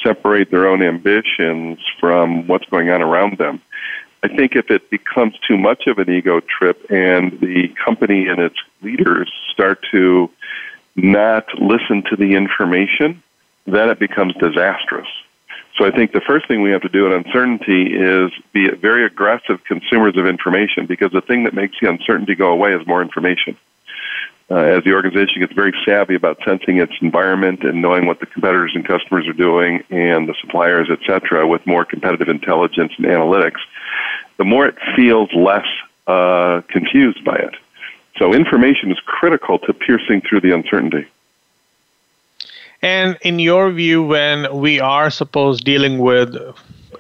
separate 0.03 0.51
their 0.51 0.67
own 0.67 0.83
ambitions 0.83 1.79
from 2.01 2.47
what's 2.47 2.67
going 2.67 2.91
on 2.91 3.03
around 3.03 3.39
them. 3.39 3.61
I 4.23 4.29
think 4.29 4.57
if 4.57 4.71
it 4.71 4.89
becomes 4.91 5.35
too 5.47 5.59
much 5.59 5.87
of 5.87 5.99
an 5.99 6.11
ego 6.11 6.41
trip 6.41 6.85
and 6.91 7.39
the 7.41 7.69
company 7.85 8.27
and 8.27 8.41
its 8.41 8.57
leaders 8.83 9.31
start 9.53 9.85
to 9.93 10.31
not 10.97 11.47
listen 11.59 12.03
to 12.11 12.17
the 12.17 12.35
information, 12.35 13.23
then 13.67 13.91
it 13.91 13.99
becomes 13.99 14.35
disastrous. 14.35 15.09
So 15.79 15.85
I 15.85 15.91
think 15.91 16.13
the 16.13 16.23
first 16.23 16.49
thing 16.49 16.63
we 16.63 16.71
have 16.71 16.83
to 16.83 16.89
do 16.89 17.07
in 17.07 17.13
uncertainty 17.13 17.93
is 17.95 18.31
be 18.53 18.71
very 18.71 19.05
aggressive 19.05 19.63
consumers 19.65 20.17
of 20.17 20.27
information 20.27 20.87
because 20.87 21.13
the 21.13 21.21
thing 21.21 21.45
that 21.45 21.53
makes 21.53 21.77
the 21.81 21.91
uncertainty 21.91 22.35
go 22.35 22.49
away 22.49 22.73
is 22.73 22.87
more 22.87 23.03
information. 23.03 23.57
Uh, 24.49 24.55
as 24.55 24.85
the 24.85 24.93
organization 24.93 25.41
gets 25.41 25.53
very 25.53 25.75
savvy 25.85 26.15
about 26.15 26.39
sensing 26.47 26.79
its 26.79 26.93
environment 27.03 27.65
and 27.65 27.83
knowing 27.83 28.07
what 28.07 28.21
the 28.21 28.27
competitors 28.27 28.73
and 28.75 28.87
customers 28.87 29.27
are 29.27 29.33
doing 29.33 29.83
and 29.91 30.29
the 30.29 30.35
suppliers, 30.41 30.89
et 30.91 31.01
cetera, 31.05 31.47
with 31.47 31.67
more 31.67 31.85
competitive 31.85 32.29
intelligence 32.29 32.93
and 32.97 33.07
analytics, 33.07 33.61
the 34.39 34.45
more 34.45 34.67
it 34.67 34.77
feels 34.95 35.29
less 35.35 35.67
uh, 36.07 36.63
confused 36.69 37.25
by 37.25 37.35
it. 37.35 37.55
So 38.19 38.33
information 38.33 38.91
is 38.91 38.99
critical 39.05 39.59
to 39.61 39.73
piercing 39.73 40.23
through 40.23 40.41
the 40.41 40.53
uncertainty. 40.53 41.07
And 42.83 43.19
in 43.23 43.39
your 43.39 43.71
view, 43.71 44.03
when 44.03 44.59
we 44.59 44.81
are 44.81 45.11
supposed 45.11 45.65
dealing 45.65 45.99
with 45.99 46.37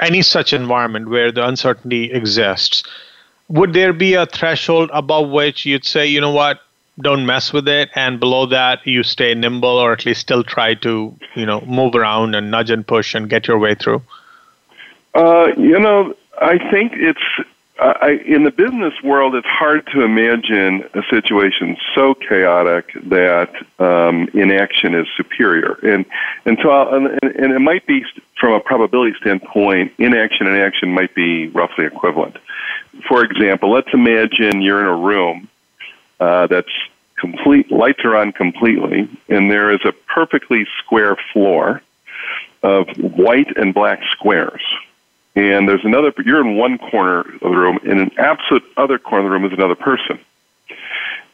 any 0.01 0.23
such 0.23 0.53
environment 0.53 1.09
where 1.09 1.33
the 1.33 1.47
uncertainty 1.47 2.11
exists, 2.13 2.83
would 3.49 3.73
there 3.73 3.93
be 3.93 4.15
a 4.15 4.27
threshold 4.27 4.91
above 4.93 5.31
which 5.31 5.65
you'd 5.65 5.85
say, 5.85 6.07
you 6.07 6.21
know 6.21 6.33
what, 6.33 6.61
don't 7.01 7.27
mess 7.27 7.53
with 7.53 7.69
it, 7.69 7.91
and 7.95 8.19
below 8.19 8.47
that 8.47 8.87
you 8.87 9.03
stay 9.03 9.35
nimble 9.35 9.69
or 9.69 9.93
at 9.93 10.07
least 10.07 10.21
still 10.21 10.43
try 10.43 10.75
to, 10.75 11.15
you 11.35 11.47
know, 11.47 11.61
move 11.63 11.95
around 11.95 12.35
and 12.35 12.51
nudge 12.51 12.71
and 12.71 12.87
push 12.87 13.15
and 13.15 13.29
get 13.29 13.47
your 13.47 13.59
way 13.59 13.75
through? 13.75 14.03
Uh, 15.15 15.49
you 15.57 15.79
know, 15.79 16.15
I 16.41 16.59
think 16.71 16.93
it's 16.95 17.23
I, 17.79 18.21
in 18.27 18.45
the 18.45 18.51
business 18.51 18.95
world, 19.03 19.35
it's 19.35 19.47
hard 19.47 19.87
to 19.89 20.03
imagine 20.03 20.89
a 20.95 21.03
situation 21.11 21.77
so 21.95 22.15
chaotic 22.15 22.91
that 23.11 23.51
um, 23.79 24.29
inaction 24.33 24.95
is 24.95 25.07
superior, 25.17 25.79
and 25.83 26.07
and 26.47 26.59
so 26.63 26.71
I'll, 26.71 26.95
and, 26.95 27.07
and 27.23 27.53
it 27.53 27.61
might 27.61 27.87
be 27.87 28.03
from 28.41 28.55
a 28.55 28.61
probability 28.61 29.15
standpoint, 29.21 29.93
inaction 29.99 30.47
and 30.47 30.57
action 30.57 30.93
might 30.93 31.15
be 31.15 31.49
roughly 31.49 31.85
equivalent. 31.85 32.39
For 33.09 33.23
example, 33.23 33.71
let's 33.71 33.93
imagine 33.93 34.63
you're 34.63 34.81
in 34.81 34.87
a 34.87 34.97
room 34.97 35.49
uh, 36.19 36.47
that's 36.47 36.73
complete 37.19 37.71
lights 37.71 38.01
are 38.05 38.17
on 38.17 38.33
completely, 38.33 39.09
and 39.29 39.51
there 39.51 39.71
is 39.71 39.81
a 39.85 39.93
perfectly 39.93 40.67
square 40.79 41.17
floor 41.33 41.83
of 42.63 42.89
white 42.97 43.55
and 43.57 43.75
black 43.75 44.01
squares 44.13 44.63
and 45.37 45.69
there's 45.69 45.85
another, 45.85 46.11
but 46.11 46.25
you're 46.25 46.41
in 46.41 46.57
one 46.57 46.79
corner 46.79 47.21
of 47.21 47.41
the 47.41 47.57
room, 47.57 47.79
in 47.85 47.99
an 47.99 48.11
absolute 48.19 48.65
other 48.77 48.99
corner 48.99 49.27
of 49.27 49.31
the 49.31 49.31
room 49.31 49.45
is 49.45 49.53
another 49.53 49.75
person. 49.75 50.19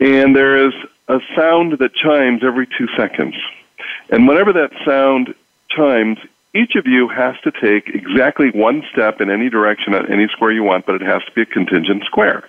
And 0.00 0.35
there 0.35 0.66
is 0.66 0.75
a 1.09 1.21
sound 1.37 1.78
that 1.78 1.94
chimes 1.94 2.42
every 2.44 2.66
two 2.66 2.88
seconds. 2.97 3.37
And 4.11 4.26
whenever 4.26 4.52
that 4.54 4.73
sound 4.85 5.35
chimes, 5.71 6.18
each 6.52 6.75
of 6.75 6.87
you 6.87 7.09
has 7.09 7.37
to 7.44 7.52
take 7.52 7.88
exactly 7.94 8.50
one 8.50 8.82
step 8.92 9.21
in 9.21 9.30
any 9.30 9.49
direction 9.49 9.94
at 9.94 10.11
any 10.11 10.26
square 10.28 10.50
you 10.50 10.64
want, 10.64 10.85
but 10.85 10.97
it 10.97 11.02
has 11.02 11.23
to 11.25 11.32
be 11.32 11.42
a 11.42 11.47
contingent 11.47 12.02
square. 12.04 12.49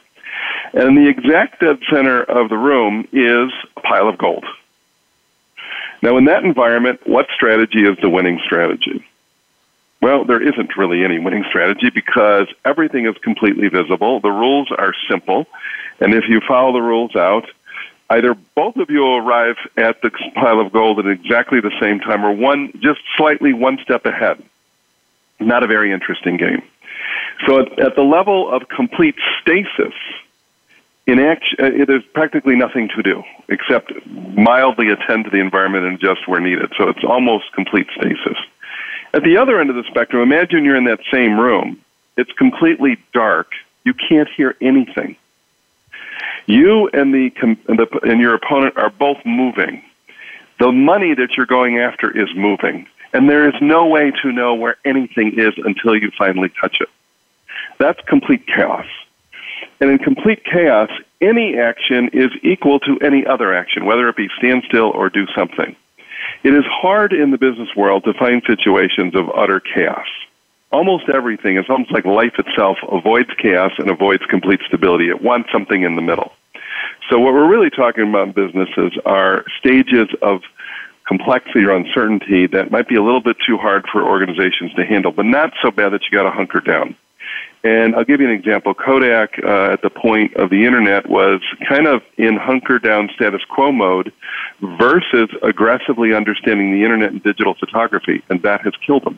And 0.74 0.98
the 0.98 1.08
exact 1.08 1.62
dead 1.62 1.78
center 1.92 2.24
of 2.24 2.50
the 2.50 2.58
room 2.58 3.08
is 3.14 3.52
a 3.78 3.82
pile 3.82 4.10
of 4.10 4.18
gold. 4.18 4.46
Now, 6.02 6.18
in 6.18 6.26
that 6.26 6.44
environment, 6.44 7.00
what 7.06 7.28
strategy 7.34 7.84
is 7.84 7.98
the 8.02 8.10
winning 8.10 8.42
strategy? 8.44 9.06
Well, 10.04 10.26
there 10.26 10.42
isn't 10.42 10.76
really 10.76 11.06
any 11.06 11.18
winning 11.18 11.46
strategy 11.48 11.90
because 11.90 12.48
everything 12.66 13.06
is 13.06 13.16
completely 13.24 13.70
visible. 13.70 14.20
The 14.20 14.32
rules 14.32 14.70
are 14.70 14.94
simple. 15.10 15.48
And 16.02 16.14
if 16.14 16.26
you 16.28 16.42
follow 16.46 16.74
the 16.74 16.82
rules 16.82 17.16
out, 17.16 17.46
either 18.10 18.36
both 18.54 18.76
of 18.76 18.90
you 18.90 19.00
will 19.00 19.20
arrive 19.20 19.56
at 19.78 20.02
the 20.02 20.12
pile 20.36 20.60
of 20.60 20.74
gold 20.74 21.00
at 21.00 21.06
exactly 21.06 21.62
the 21.62 21.72
same 21.80 22.02
time, 22.02 22.26
or 22.26 22.34
one 22.34 22.74
just 22.82 23.00
slightly 23.16 23.54
one 23.54 23.78
step 23.82 24.06
ahead. 24.06 24.44
Not 25.40 25.64
a 25.64 25.68
very 25.68 25.94
interesting 25.94 26.36
game. 26.36 26.64
So 27.48 27.62
at, 27.62 27.80
at 27.80 27.96
the 27.96 28.04
level 28.04 28.54
of 28.54 28.68
complete 28.68 29.16
stasis, 29.42 29.94
in 31.08 31.20
action, 31.20 31.60
uh, 31.64 31.86
there's 31.88 32.04
practically 32.14 32.58
nothing 32.58 32.90
to 32.94 33.04
do 33.04 33.24
except 33.48 33.94
mildly 34.06 34.90
attend 34.90 35.24
to 35.24 35.30
the 35.30 35.40
environment 35.40 35.86
and 35.86 35.96
adjust 35.96 36.28
where 36.28 36.42
needed. 36.42 36.74
So 36.78 36.90
it's 36.90 37.06
almost 37.08 37.54
complete 37.54 37.88
stasis. 37.96 38.38
At 39.14 39.24
the 39.24 39.38
other 39.38 39.62
end 39.62 39.70
of 39.70 39.76
the 39.76 39.84
spectrum, 39.84 40.24
imagine 40.24 40.66
you're 40.66 40.76
in 40.76 40.86
that 40.86 41.00
same 41.12 41.40
room. 41.40 41.80
It's 42.18 42.32
completely 42.34 42.98
dark. 43.14 43.52
You 43.84 43.94
can't 43.94 44.30
hear 44.36 44.56
anything. 44.60 45.16
You 46.48 46.90
and 46.94 47.14
the, 47.14 47.32
and, 47.42 47.80
the, 47.80 47.88
and 48.04 48.20
your 48.20 48.34
opponent 48.34 48.78
are 48.78 48.90
both 48.90 49.18
moving. 49.26 49.84
The 50.60 50.72
money 50.72 51.14
that 51.14 51.36
you're 51.38 51.46
going 51.46 51.80
after 51.80 52.16
is 52.16 52.30
moving, 52.36 52.88
and 53.14 53.30
there 53.30 53.48
is 53.48 53.56
no 53.62 53.86
way 53.86 54.12
to 54.22 54.32
know 54.32 54.56
where 54.56 54.78
anything 54.86 55.40
is 55.40 55.54
until 55.58 55.96
you 55.96 56.12
finally 56.18 56.52
touch 56.60 56.82
it. 56.82 56.90
That's 57.78 58.00
complete 58.08 58.46
chaos. 58.48 58.86
And 59.80 59.90
in 59.90 59.98
complete 60.00 60.44
chaos, 60.44 60.90
any 61.22 61.58
action 61.58 62.10
is 62.14 62.32
equal 62.42 62.80
to 62.82 62.98
any 63.00 63.26
other 63.26 63.54
action, 63.54 63.86
whether 63.86 64.08
it 64.10 64.16
be 64.16 64.30
stand 64.38 64.64
still 64.68 64.92
or 64.92 65.10
do 65.10 65.26
something. 65.36 65.76
It 66.44 66.54
is 66.54 66.66
hard 66.68 67.14
in 67.14 67.32
the 67.32 67.38
business 67.38 67.70
world 67.74 68.04
to 68.04 68.14
find 68.14 68.44
situations 68.46 69.16
of 69.16 69.30
utter 69.34 69.62
chaos. 69.62 70.08
Almost 70.74 71.08
everything 71.08 71.58
is 71.58 71.66
almost 71.70 71.94
like 71.94 72.04
life 72.04 72.34
itself 72.38 72.78
avoids 72.92 73.30
chaos 73.42 73.72
and 73.78 73.90
avoids 73.90 74.24
complete 74.30 74.60
stability. 74.68 75.08
It 75.08 75.22
wants 75.22 75.50
something 75.54 75.84
in 75.84 75.96
the 75.96 76.02
middle. 76.02 76.34
So 77.10 77.18
what 77.18 77.34
we're 77.34 77.48
really 77.48 77.70
talking 77.70 78.10
about 78.10 78.28
in 78.28 78.34
businesses 78.34 78.92
are 79.06 79.46
stages 79.58 80.10
of 80.22 80.42
complexity 81.08 81.64
or 81.64 81.72
uncertainty 81.72 82.48
that 82.48 82.72
might 82.72 82.90
be 82.90 82.96
a 82.96 83.04
little 83.04 83.22
bit 83.22 83.38
too 83.48 83.58
hard 83.58 83.86
for 83.90 84.04
organizations 84.04 84.74
to 84.74 84.84
handle, 84.84 85.14
but 85.14 85.26
not 85.26 85.54
so 85.62 85.72
bad 85.72 85.94
that 85.94 86.02
you 86.04 86.18
got 86.18 86.24
to 86.24 86.32
hunker 86.32 86.60
down. 86.60 86.96
And 87.64 87.96
I'll 87.96 88.04
give 88.04 88.20
you 88.20 88.28
an 88.28 88.34
example. 88.34 88.74
Kodak, 88.74 89.40
uh, 89.42 89.72
at 89.72 89.82
the 89.82 89.90
point 89.90 90.36
of 90.36 90.50
the 90.50 90.66
internet, 90.66 91.10
was 91.10 91.42
kind 91.68 91.88
of 91.88 92.04
in 92.18 92.36
hunker 92.36 92.78
down 92.78 93.10
status 93.16 93.42
quo 93.50 93.72
mode 93.72 94.12
versus 94.62 95.30
aggressively 95.42 96.14
understanding 96.14 96.74
the 96.74 96.84
internet 96.84 97.12
and 97.12 97.24
digital 97.24 97.54
photography, 97.54 98.22
and 98.30 98.42
that 98.42 98.62
has 98.62 98.74
killed 98.86 99.06
them. 99.06 99.18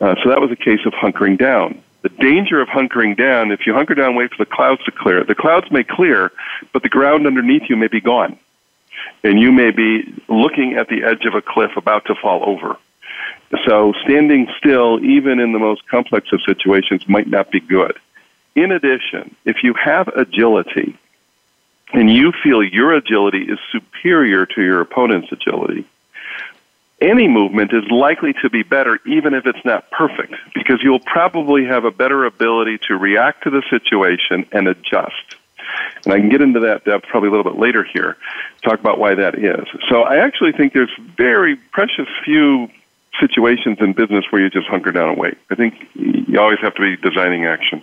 Uh, 0.00 0.14
so 0.22 0.30
that 0.30 0.40
was 0.40 0.50
a 0.52 0.56
case 0.56 0.80
of 0.86 0.92
hunkering 0.92 1.36
down. 1.36 1.82
The 2.02 2.08
danger 2.08 2.60
of 2.60 2.68
hunkering 2.68 3.16
down, 3.18 3.50
if 3.50 3.66
you 3.66 3.74
hunker 3.74 3.94
down, 3.94 4.14
wait 4.14 4.30
for 4.30 4.42
the 4.42 4.50
clouds 4.50 4.82
to 4.84 4.92
clear. 4.92 5.24
The 5.24 5.34
clouds 5.34 5.70
may 5.70 5.82
clear, 5.82 6.30
but 6.72 6.82
the 6.82 6.88
ground 6.88 7.26
underneath 7.26 7.62
you 7.68 7.76
may 7.76 7.88
be 7.88 8.00
gone. 8.00 8.38
And 9.24 9.40
you 9.40 9.52
may 9.52 9.70
be 9.70 10.14
looking 10.28 10.76
at 10.78 10.88
the 10.88 11.02
edge 11.02 11.26
of 11.26 11.34
a 11.34 11.42
cliff 11.42 11.72
about 11.76 12.06
to 12.06 12.14
fall 12.14 12.48
over. 12.48 12.78
So 13.66 13.92
standing 14.04 14.48
still, 14.58 15.04
even 15.04 15.40
in 15.40 15.52
the 15.52 15.58
most 15.58 15.86
complex 15.88 16.28
of 16.32 16.40
situations, 16.46 17.08
might 17.08 17.26
not 17.26 17.50
be 17.50 17.60
good. 17.60 17.98
In 18.54 18.72
addition, 18.72 19.34
if 19.44 19.62
you 19.62 19.74
have 19.74 20.08
agility 20.08 20.96
and 21.92 22.10
you 22.10 22.32
feel 22.42 22.62
your 22.62 22.94
agility 22.94 23.42
is 23.42 23.58
superior 23.72 24.46
to 24.46 24.62
your 24.62 24.80
opponent's 24.80 25.32
agility, 25.32 25.84
any 27.00 27.28
movement 27.28 27.72
is 27.72 27.84
likely 27.90 28.34
to 28.42 28.50
be 28.50 28.62
better 28.62 28.98
even 29.06 29.34
if 29.34 29.46
it's 29.46 29.64
not 29.64 29.90
perfect 29.90 30.34
because 30.54 30.80
you'll 30.82 31.00
probably 31.00 31.64
have 31.64 31.84
a 31.84 31.90
better 31.90 32.24
ability 32.24 32.78
to 32.88 32.96
react 32.96 33.44
to 33.44 33.50
the 33.50 33.62
situation 33.70 34.46
and 34.52 34.68
adjust. 34.68 35.36
And 36.04 36.12
I 36.12 36.18
can 36.18 36.28
get 36.28 36.40
into 36.40 36.60
that 36.60 36.84
depth 36.84 37.06
probably 37.06 37.28
a 37.28 37.32
little 37.32 37.50
bit 37.50 37.58
later 37.58 37.84
here, 37.84 38.16
talk 38.62 38.80
about 38.80 38.98
why 38.98 39.14
that 39.14 39.38
is. 39.38 39.66
So 39.88 40.02
I 40.02 40.18
actually 40.18 40.52
think 40.52 40.72
there's 40.72 40.90
very 41.16 41.56
precious 41.56 42.08
few 42.24 42.68
situations 43.18 43.78
in 43.80 43.92
business 43.92 44.24
where 44.30 44.42
you 44.42 44.50
just 44.50 44.66
hunker 44.68 44.92
down 44.92 45.10
and 45.10 45.18
wait. 45.18 45.36
I 45.50 45.54
think 45.54 45.74
you 45.94 46.38
always 46.38 46.58
have 46.60 46.74
to 46.74 46.80
be 46.80 46.96
designing 46.96 47.44
action. 47.44 47.82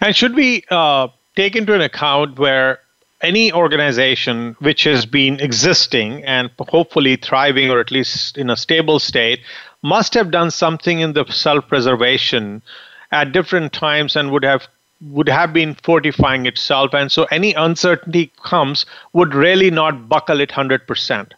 And 0.00 0.14
should 0.14 0.34
we 0.34 0.64
uh, 0.70 1.08
take 1.36 1.56
into 1.56 1.74
an 1.74 1.80
account 1.80 2.38
where 2.38 2.80
any 3.20 3.52
organization 3.52 4.56
which 4.60 4.84
has 4.84 5.04
been 5.06 5.40
existing 5.40 6.24
and 6.24 6.50
hopefully 6.58 7.16
thriving 7.16 7.70
or 7.70 7.80
at 7.80 7.90
least 7.90 8.38
in 8.38 8.48
a 8.50 8.56
stable 8.56 8.98
state 8.98 9.40
must 9.82 10.14
have 10.14 10.30
done 10.30 10.50
something 10.50 11.00
in 11.00 11.12
the 11.12 11.24
self-preservation 11.26 12.62
at 13.10 13.32
different 13.32 13.72
times 13.72 14.14
and 14.16 14.30
would 14.30 14.44
have 14.44 14.68
would 15.00 15.28
have 15.28 15.52
been 15.52 15.74
fortifying 15.82 16.46
itself 16.46 16.92
and 16.92 17.10
so 17.10 17.24
any 17.30 17.54
uncertainty 17.54 18.32
comes 18.42 18.84
would 19.12 19.34
really 19.34 19.70
not 19.70 20.08
buckle 20.08 20.40
it 20.40 20.50
100% 20.50 21.32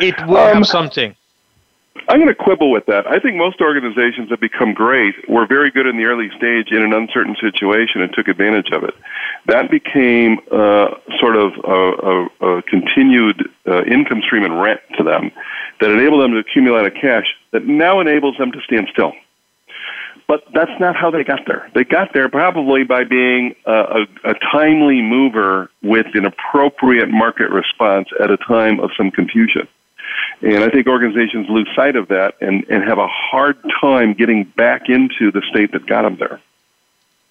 it 0.00 0.14
would 0.26 0.38
um, 0.38 0.56
have 0.56 0.66
something 0.66 1.14
I'm 2.08 2.18
going 2.18 2.28
to 2.28 2.34
quibble 2.34 2.70
with 2.70 2.86
that. 2.86 3.06
I 3.06 3.18
think 3.18 3.36
most 3.36 3.60
organizations 3.60 4.30
that 4.30 4.40
become 4.40 4.72
great 4.74 5.14
were 5.28 5.46
very 5.46 5.70
good 5.70 5.86
in 5.86 5.96
the 5.96 6.04
early 6.04 6.28
stage 6.36 6.70
in 6.70 6.82
an 6.82 6.92
uncertain 6.92 7.36
situation 7.40 8.00
and 8.00 8.12
took 8.12 8.28
advantage 8.28 8.70
of 8.72 8.84
it. 8.84 8.94
That 9.46 9.70
became 9.70 10.38
uh, 10.52 10.88
sort 11.20 11.36
of 11.36 11.52
a, 11.64 11.74
a, 11.74 12.58
a 12.58 12.62
continued 12.62 13.50
uh, 13.66 13.82
income 13.84 14.22
stream 14.24 14.44
and 14.44 14.60
rent 14.60 14.80
to 14.98 15.04
them 15.04 15.30
that 15.80 15.90
enabled 15.90 16.22
them 16.22 16.32
to 16.32 16.38
accumulate 16.38 16.86
a 16.86 16.90
cash 16.90 17.26
that 17.52 17.66
now 17.66 18.00
enables 18.00 18.36
them 18.38 18.52
to 18.52 18.60
stand 18.62 18.88
still. 18.92 19.12
But 20.28 20.42
that's 20.52 20.72
not 20.80 20.96
how 20.96 21.10
they 21.10 21.22
got 21.22 21.40
there. 21.46 21.70
They 21.74 21.84
got 21.84 22.12
there 22.12 22.28
probably 22.28 22.82
by 22.82 23.04
being 23.04 23.54
a, 23.64 23.72
a, 23.72 24.06
a 24.30 24.34
timely 24.52 25.00
mover 25.00 25.70
with 25.82 26.06
an 26.14 26.24
appropriate 26.24 27.08
market 27.10 27.50
response 27.50 28.08
at 28.20 28.30
a 28.30 28.36
time 28.36 28.80
of 28.80 28.90
some 28.96 29.10
confusion. 29.10 29.68
And 30.42 30.62
I 30.62 30.68
think 30.68 30.86
organizations 30.86 31.46
lose 31.48 31.68
sight 31.74 31.96
of 31.96 32.08
that 32.08 32.34
and, 32.40 32.64
and 32.68 32.84
have 32.84 32.98
a 32.98 33.08
hard 33.08 33.56
time 33.80 34.12
getting 34.12 34.44
back 34.44 34.88
into 34.88 35.30
the 35.30 35.42
state 35.50 35.72
that 35.72 35.86
got 35.86 36.02
them 36.02 36.16
there. 36.18 36.40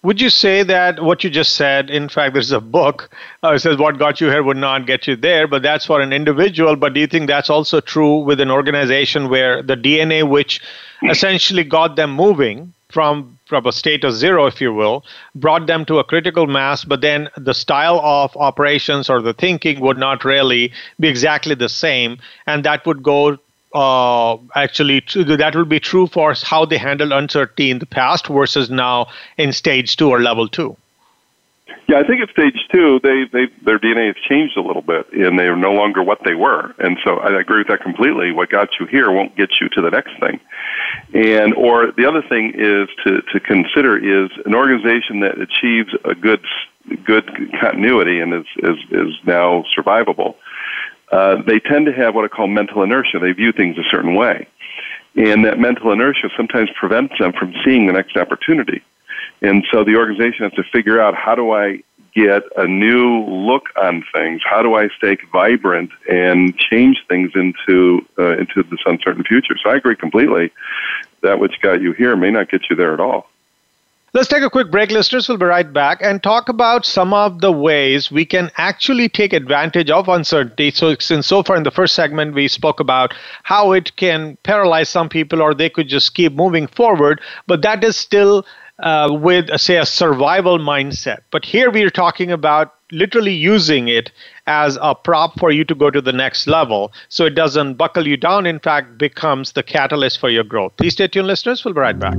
Would 0.01 0.21
you 0.21 0.29
say 0.29 0.61
that 0.61 1.01
what 1.01 1.23
you 1.23 1.31
just 1.31 1.55
said, 1.55 1.89
in 1.89 2.09
fact, 2.09 2.33
there's 2.33 2.51
a 2.51 2.61
book, 2.61 3.09
uh, 3.43 3.53
it 3.53 3.59
says 3.59 3.77
what 3.77 3.97
got 3.97 4.21
you 4.21 4.29
here 4.29 4.43
would 4.43 4.57
not 4.57 4.85
get 4.85 5.07
you 5.07 5.15
there, 5.15 5.47
but 5.47 5.63
that's 5.63 5.85
for 5.85 5.99
an 5.99 6.13
individual. 6.13 6.75
But 6.75 6.93
do 6.93 6.99
you 6.99 7.07
think 7.07 7.27
that's 7.27 7.49
also 7.49 7.81
true 7.81 8.19
with 8.19 8.39
an 8.39 8.51
organization 8.51 9.29
where 9.29 9.63
the 9.63 9.75
DNA, 9.75 10.27
which 10.27 10.61
essentially 11.09 11.63
got 11.63 11.95
them 11.95 12.11
moving, 12.11 12.73
from 12.89 13.34
from 13.45 13.65
a 13.65 13.71
state 13.71 14.03
of 14.03 14.13
zero, 14.13 14.47
if 14.47 14.59
you 14.59 14.73
will, 14.73 15.03
brought 15.35 15.67
them 15.67 15.85
to 15.85 15.99
a 15.99 16.03
critical 16.03 16.47
mass, 16.47 16.83
but 16.83 17.01
then 17.01 17.29
the 17.37 17.53
style 17.53 17.99
of 18.03 18.35
operations 18.37 19.09
or 19.09 19.21
the 19.21 19.33
thinking 19.33 19.79
would 19.79 19.97
not 19.97 20.25
really 20.25 20.71
be 20.99 21.07
exactly 21.07 21.55
the 21.55 21.69
same, 21.69 22.17
and 22.47 22.63
that 22.65 22.85
would 22.85 23.03
go. 23.03 23.37
Uh, 23.73 24.37
actually, 24.55 25.01
that 25.15 25.51
will 25.53 25.65
be 25.65 25.81
true 25.81 26.07
for 26.07 26.33
how 26.43 26.63
they 26.63 26.77
handled 26.77 27.11
uncertainty 27.11 27.69
in 27.69 27.79
the 27.79 27.85
past 27.85 28.27
versus 28.27 28.69
now 28.69 29.05
in 29.37 29.51
stage 29.51 29.97
two 29.97 30.09
or 30.09 30.21
level 30.21 30.47
two. 30.47 30.77
Yeah, 31.87 31.99
I 31.99 32.03
think 32.03 32.21
at 32.21 32.29
stage 32.29 32.57
two, 32.71 32.99
they, 33.03 33.25
they 33.31 33.45
their 33.63 33.79
DNA 33.79 34.07
has 34.07 34.15
changed 34.27 34.57
a 34.57 34.61
little 34.61 34.81
bit, 34.81 35.11
and 35.13 35.37
they 35.37 35.47
are 35.47 35.55
no 35.55 35.73
longer 35.73 36.03
what 36.03 36.19
they 36.23 36.35
were. 36.35 36.73
And 36.79 36.97
so 37.03 37.17
I 37.17 37.39
agree 37.39 37.59
with 37.59 37.67
that 37.67 37.81
completely. 37.81 38.31
What 38.31 38.49
got 38.49 38.69
you 38.79 38.85
here 38.85 39.11
won't 39.11 39.35
get 39.35 39.49
you 39.59 39.69
to 39.69 39.81
the 39.81 39.89
next 39.89 40.11
thing. 40.19 40.39
And 41.13 41.53
or 41.55 41.91
the 41.91 42.05
other 42.05 42.21
thing 42.27 42.53
is 42.55 42.89
to 43.05 43.21
to 43.21 43.39
consider 43.39 43.97
is 43.97 44.29
an 44.45 44.53
organization 44.53 45.21
that 45.21 45.39
achieves 45.39 45.89
a 46.05 46.13
good 46.13 46.43
good 47.03 47.29
continuity 47.59 48.19
and 48.19 48.33
is 48.33 48.45
is 48.57 48.77
is 48.91 49.13
now 49.25 49.63
survivable. 49.75 50.35
Uh, 51.11 51.41
they 51.47 51.59
tend 51.59 51.85
to 51.85 51.93
have 51.93 52.15
what 52.15 52.25
I 52.25 52.27
call 52.27 52.47
mental 52.47 52.83
inertia. 52.83 53.19
They 53.19 53.31
view 53.31 53.51
things 53.51 53.77
a 53.77 53.87
certain 53.91 54.15
way, 54.15 54.47
and 55.15 55.45
that 55.45 55.59
mental 55.59 55.91
inertia 55.91 56.29
sometimes 56.37 56.69
prevents 56.79 57.13
them 57.19 57.33
from 57.33 57.53
seeing 57.63 57.85
the 57.87 57.93
next 57.93 58.17
opportunity. 58.17 58.83
And 59.41 59.65
so 59.71 59.83
the 59.83 59.95
organization 59.95 60.43
has 60.43 60.53
to 60.53 60.63
figure 60.63 61.01
out 61.01 61.15
how 61.15 61.35
do 61.35 61.51
I 61.51 61.83
get 62.15 62.43
a 62.57 62.65
new 62.65 63.23
look 63.25 63.65
on 63.75 64.03
things? 64.13 64.41
How 64.49 64.63
do 64.63 64.75
I 64.75 64.87
stay 64.97 65.17
vibrant 65.31 65.91
and 66.09 66.57
change 66.57 67.03
things 67.09 67.31
into 67.35 68.05
uh, 68.17 68.37
into 68.37 68.63
this 68.63 68.79
uncertain 68.85 69.23
future? 69.23 69.55
So 69.61 69.69
I 69.69 69.75
agree 69.75 69.95
completely. 69.95 70.51
That 71.21 71.39
which 71.39 71.59
got 71.61 71.81
you 71.81 71.93
here 71.93 72.15
may 72.15 72.31
not 72.31 72.49
get 72.49 72.69
you 72.69 72.75
there 72.75 72.93
at 72.93 72.99
all. 72.99 73.27
Let's 74.15 74.29
take 74.29 74.43
a 74.43 74.49
quick 74.49 74.71
break, 74.71 74.91
listeners. 74.91 75.27
We'll 75.27 75.37
be 75.37 75.45
right 75.45 75.73
back 75.73 75.97
and 76.01 76.23
talk 76.23 76.47
about 76.47 76.85
some 76.85 77.13
of 77.13 77.41
the 77.41 77.51
ways 77.51 78.09
we 78.09 78.23
can 78.23 78.49
actually 78.55 79.09
take 79.09 79.33
advantage 79.33 79.89
of 79.89 80.07
uncertainty. 80.07 80.71
So, 80.71 80.95
since 81.01 81.27
so 81.27 81.43
far 81.43 81.57
in 81.57 81.63
the 81.63 81.71
first 81.71 81.95
segment, 81.95 82.33
we 82.33 82.47
spoke 82.47 82.79
about 82.79 83.13
how 83.43 83.73
it 83.73 83.93
can 83.97 84.37
paralyze 84.43 84.87
some 84.87 85.09
people 85.09 85.41
or 85.41 85.53
they 85.53 85.69
could 85.69 85.89
just 85.89 86.13
keep 86.13 86.31
moving 86.31 86.65
forward, 86.65 87.19
but 87.45 87.61
that 87.63 87.83
is 87.83 87.97
still 87.97 88.45
uh, 88.79 89.09
with, 89.11 89.49
uh, 89.49 89.57
say, 89.57 89.77
a 89.77 89.85
survival 89.85 90.59
mindset. 90.59 91.19
But 91.31 91.45
here 91.45 91.71
we 91.71 91.83
are 91.83 91.89
talking 91.89 92.31
about 92.31 92.73
literally 92.91 93.33
using 93.33 93.87
it 93.87 94.11
as 94.47 94.77
a 94.81 94.93
prop 94.93 95.39
for 95.39 95.51
you 95.51 95.63
to 95.65 95.75
go 95.75 95.89
to 95.89 96.01
the 96.01 96.13
next 96.13 96.47
level 96.47 96.93
so 97.09 97.25
it 97.25 97.35
doesn't 97.35 97.75
buckle 97.75 98.07
you 98.07 98.17
down, 98.17 98.45
in 98.45 98.59
fact, 98.59 98.97
becomes 98.97 99.53
the 99.53 99.63
catalyst 99.63 100.19
for 100.19 100.29
your 100.29 100.43
growth. 100.43 100.73
Please 100.77 100.93
stay 100.93 101.07
tuned, 101.07 101.27
listeners. 101.27 101.63
We'll 101.65 101.73
be 101.73 101.79
right 101.79 101.97
back. 101.97 102.15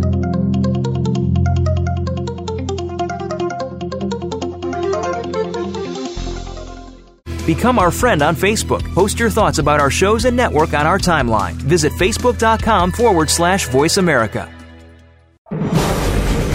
Become 7.46 7.78
our 7.78 7.92
friend 7.92 8.22
on 8.22 8.34
Facebook. 8.34 8.82
Post 8.92 9.20
your 9.20 9.30
thoughts 9.30 9.58
about 9.58 9.78
our 9.78 9.90
shows 9.90 10.25
and 10.25 10.36
network 10.36 10.75
on 10.75 10.84
our 10.84 10.98
timeline. 10.98 11.52
Visit 11.52 11.92
facebook.com 11.92 12.90
forward 12.90 13.30
slash 13.30 13.68
voice 13.68 13.98
America. 13.98 14.52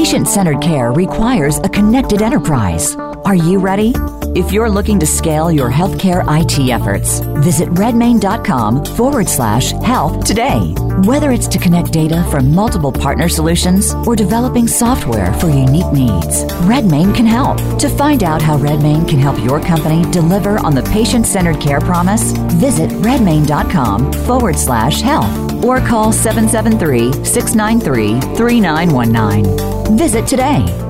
Patient 0.00 0.26
centered 0.26 0.62
care 0.62 0.92
requires 0.92 1.58
a 1.58 1.68
connected 1.68 2.22
enterprise. 2.22 2.96
Are 3.24 3.34
you 3.34 3.58
ready? 3.58 3.92
If 4.34 4.52
you're 4.52 4.70
looking 4.70 4.98
to 5.00 5.06
scale 5.06 5.50
your 5.50 5.70
healthcare 5.70 6.22
IT 6.40 6.70
efforts, 6.70 7.20
visit 7.44 7.68
redmane.com 7.70 8.84
forward 8.84 9.28
slash 9.28 9.72
health 9.72 10.24
today. 10.24 10.74
Whether 11.04 11.30
it's 11.32 11.48
to 11.48 11.58
connect 11.58 11.92
data 11.92 12.26
from 12.30 12.54
multiple 12.54 12.92
partner 12.92 13.28
solutions 13.28 13.92
or 14.06 14.16
developing 14.16 14.66
software 14.66 15.32
for 15.34 15.48
unique 15.48 15.92
needs, 15.92 16.44
Redmane 16.66 17.14
can 17.14 17.26
help. 17.26 17.58
To 17.78 17.88
find 17.88 18.22
out 18.22 18.40
how 18.40 18.56
Redmane 18.56 19.08
can 19.08 19.18
help 19.18 19.38
your 19.42 19.60
company 19.60 20.08
deliver 20.10 20.58
on 20.58 20.74
the 20.74 20.82
patient 20.84 21.26
centered 21.26 21.60
care 21.60 21.80
promise, 21.80 22.32
visit 22.54 22.90
redmane.com 22.90 24.12
forward 24.24 24.56
slash 24.56 25.00
health 25.00 25.64
or 25.64 25.80
call 25.80 26.12
773 26.12 27.24
693 27.24 28.20
3919. 28.36 29.96
Visit 29.98 30.26
today. 30.26 30.89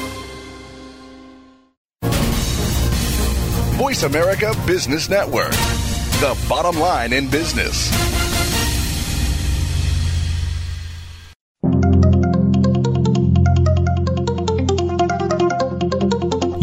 Voice 3.91 4.03
America 4.03 4.53
Business 4.65 5.09
Network, 5.09 5.51
the 6.21 6.33
bottom 6.47 6.79
line 6.79 7.11
in 7.11 7.29
business. 7.29 7.91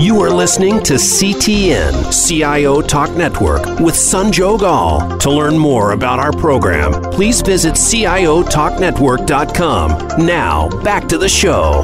You 0.00 0.22
are 0.22 0.30
listening 0.30 0.82
to 0.84 0.94
CTN 0.94 2.26
CIO 2.26 2.80
Talk 2.80 3.10
Network 3.10 3.66
with 3.78 3.94
Sanjog 3.94 4.62
Aul. 4.62 5.18
To 5.18 5.30
learn 5.30 5.58
more 5.58 5.92
about 5.92 6.18
our 6.18 6.32
program, 6.32 6.94
please 7.12 7.42
visit 7.42 7.74
CIOTalkNetwork.com. 7.74 10.24
Now, 10.24 10.70
back 10.82 11.06
to 11.08 11.18
the 11.18 11.28
show. 11.28 11.82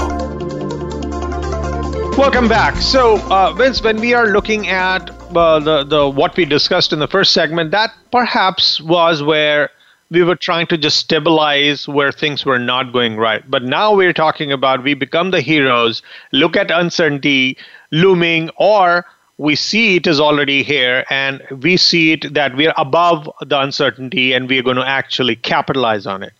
Welcome 2.17 2.49
back. 2.49 2.77
So, 2.77 3.21
uh, 3.31 3.53
Vince, 3.53 3.83
when 3.83 4.01
we 4.01 4.15
are 4.15 4.29
looking 4.29 4.69
at 4.69 5.11
uh, 5.37 5.59
the 5.61 5.85
the 5.85 6.09
what 6.09 6.37
we 6.37 6.45
discussed 6.45 6.93
in 6.93 6.99
the 6.99 7.09
first 7.09 7.33
segment, 7.33 7.71
that 7.71 7.93
perhaps 8.11 8.81
was 8.81 9.23
where 9.23 9.71
we 10.11 10.23
were 10.23 10.37
trying 10.37 10.67
to 10.69 10.79
just 10.79 10.99
stabilize 10.99 11.89
where 11.89 12.13
things 12.13 12.45
were 12.45 12.59
not 12.59 12.93
going 12.93 13.17
right. 13.17 13.49
But 13.51 13.63
now 13.65 13.95
we're 13.95 14.13
talking 14.13 14.53
about 14.53 14.83
we 14.83 14.95
become 14.95 15.31
the 15.31 15.41
heroes, 15.41 16.03
look 16.33 16.57
at 16.57 16.71
uncertainty 16.71 17.57
looming, 17.91 18.51
or 18.57 19.07
we 19.39 19.57
see 19.57 19.97
it 19.97 20.07
is 20.07 20.21
already 20.21 20.63
here 20.63 21.05
and 21.11 21.43
we 21.63 21.77
see 21.77 22.13
it 22.13 22.35
that 22.35 22.55
we're 22.57 22.75
above 22.77 23.29
the 23.41 23.59
uncertainty 23.61 24.33
and 24.33 24.49
we're 24.49 24.63
going 24.63 24.77
to 24.77 24.87
actually 24.87 25.37
capitalize 25.37 26.07
on 26.07 26.23
it. 26.23 26.33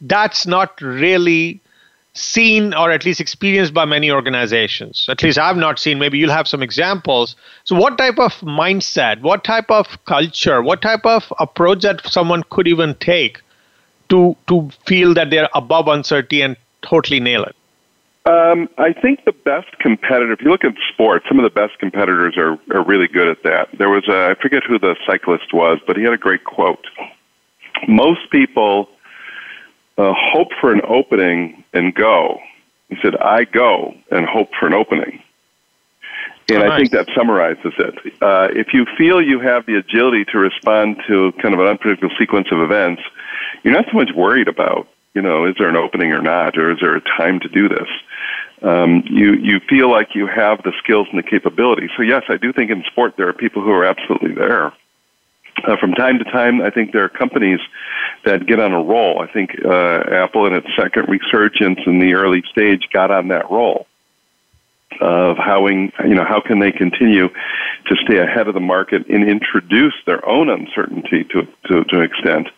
That's 0.00 0.46
not 0.46 0.80
really 0.80 1.60
seen 2.14 2.72
or 2.74 2.90
at 2.90 3.04
least 3.04 3.20
experienced 3.20 3.74
by 3.74 3.84
many 3.84 4.10
organizations. 4.10 5.06
At 5.08 5.22
least 5.22 5.38
I've 5.38 5.56
not 5.56 5.78
seen. 5.78 5.98
Maybe 5.98 6.18
you'll 6.18 6.30
have 6.30 6.48
some 6.48 6.62
examples. 6.62 7.36
So, 7.64 7.76
what 7.76 7.98
type 7.98 8.18
of 8.18 8.32
mindset, 8.40 9.20
what 9.20 9.44
type 9.44 9.70
of 9.70 9.86
culture, 10.04 10.62
what 10.62 10.80
type 10.80 11.04
of 11.04 11.32
approach 11.38 11.82
that 11.82 12.06
someone 12.06 12.44
could 12.50 12.68
even 12.68 12.94
take 12.94 13.40
to 14.08 14.36
to 14.48 14.70
feel 14.86 15.14
that 15.14 15.30
they're 15.30 15.50
above 15.54 15.88
uncertainty 15.88 16.40
and 16.40 16.56
totally 16.82 17.20
nail 17.20 17.44
it? 17.44 17.56
Um, 18.26 18.70
I 18.78 18.94
think 18.94 19.24
the 19.26 19.32
best 19.32 19.78
competitor, 19.80 20.32
if 20.32 20.40
you 20.40 20.50
look 20.50 20.64
at 20.64 20.72
sports, 20.92 21.26
some 21.28 21.38
of 21.38 21.42
the 21.42 21.50
best 21.50 21.78
competitors 21.78 22.38
are, 22.38 22.58
are 22.74 22.82
really 22.82 23.06
good 23.06 23.28
at 23.28 23.42
that. 23.42 23.68
There 23.76 23.90
was 23.90 24.08
a, 24.08 24.30
I 24.30 24.34
forget 24.40 24.62
who 24.64 24.78
the 24.78 24.96
cyclist 25.06 25.52
was, 25.52 25.78
but 25.86 25.98
he 25.98 26.04
had 26.04 26.14
a 26.14 26.18
great 26.18 26.44
quote. 26.44 26.86
Most 27.86 28.30
people 28.30 28.88
uh, 29.98 30.12
hope 30.16 30.48
for 30.60 30.72
an 30.72 30.82
opening 30.86 31.64
and 31.72 31.94
go. 31.94 32.40
He 32.88 32.96
said, 33.02 33.16
I 33.16 33.44
go 33.44 33.94
and 34.10 34.26
hope 34.26 34.50
for 34.58 34.66
an 34.66 34.74
opening. 34.74 35.22
And 36.48 36.62
oh, 36.62 36.70
I 36.70 36.76
think 36.76 36.90
that 36.90 37.08
summarizes 37.16 37.72
it. 37.78 38.22
Uh, 38.22 38.48
if 38.52 38.74
you 38.74 38.84
feel 38.98 39.22
you 39.22 39.40
have 39.40 39.64
the 39.64 39.76
agility 39.76 40.24
to 40.26 40.38
respond 40.38 41.02
to 41.06 41.32
kind 41.40 41.54
of 41.54 41.60
an 41.60 41.66
unpredictable 41.66 42.14
sequence 42.18 42.48
of 42.52 42.60
events, 42.60 43.02
you're 43.62 43.72
not 43.72 43.86
so 43.90 43.96
much 43.96 44.10
worried 44.14 44.48
about, 44.48 44.86
you 45.14 45.22
know, 45.22 45.46
is 45.46 45.54
there 45.58 45.68
an 45.68 45.76
opening 45.76 46.12
or 46.12 46.20
not, 46.20 46.58
or 46.58 46.72
is 46.72 46.78
there 46.80 46.96
a 46.96 47.00
time 47.00 47.40
to 47.40 47.48
do 47.48 47.68
this? 47.68 47.88
Um, 48.62 49.04
you 49.06 49.34
you 49.34 49.60
feel 49.60 49.90
like 49.90 50.14
you 50.14 50.26
have 50.26 50.62
the 50.62 50.72
skills 50.82 51.06
and 51.10 51.18
the 51.18 51.22
capability. 51.22 51.88
So 51.96 52.02
yes, 52.02 52.22
I 52.28 52.36
do 52.36 52.52
think 52.52 52.70
in 52.70 52.82
sport 52.84 53.14
there 53.16 53.28
are 53.28 53.32
people 53.32 53.62
who 53.62 53.70
are 53.70 53.84
absolutely 53.84 54.34
there. 54.34 54.72
Uh, 55.62 55.76
from 55.76 55.92
time 55.92 56.18
to 56.18 56.24
time, 56.24 56.60
I 56.60 56.70
think 56.70 56.92
there 56.92 57.04
are 57.04 57.08
companies 57.08 57.60
that 58.24 58.46
get 58.46 58.58
on 58.58 58.72
a 58.72 58.82
roll. 58.82 59.22
I 59.22 59.32
think 59.32 59.50
uh, 59.64 60.02
Apple, 60.10 60.46
in 60.46 60.54
its 60.54 60.66
second 60.76 61.08
resurgence 61.08 61.78
in 61.86 62.00
the 62.00 62.14
early 62.14 62.42
stage, 62.50 62.88
got 62.92 63.10
on 63.10 63.28
that 63.28 63.50
roll 63.50 63.86
of 65.00 65.36
how 65.36 65.66
you 65.66 65.90
know 66.14 66.24
how 66.24 66.40
can 66.40 66.58
they 66.58 66.70
continue 66.70 67.28
to 67.28 67.96
stay 68.04 68.18
ahead 68.18 68.48
of 68.48 68.54
the 68.54 68.60
market 68.60 69.06
and 69.08 69.28
introduce 69.28 69.94
their 70.06 70.26
own 70.28 70.48
uncertainty 70.48 71.24
to 71.24 71.46
to, 71.66 71.84
to 71.84 71.98
an 71.98 72.02
extent, 72.02 72.48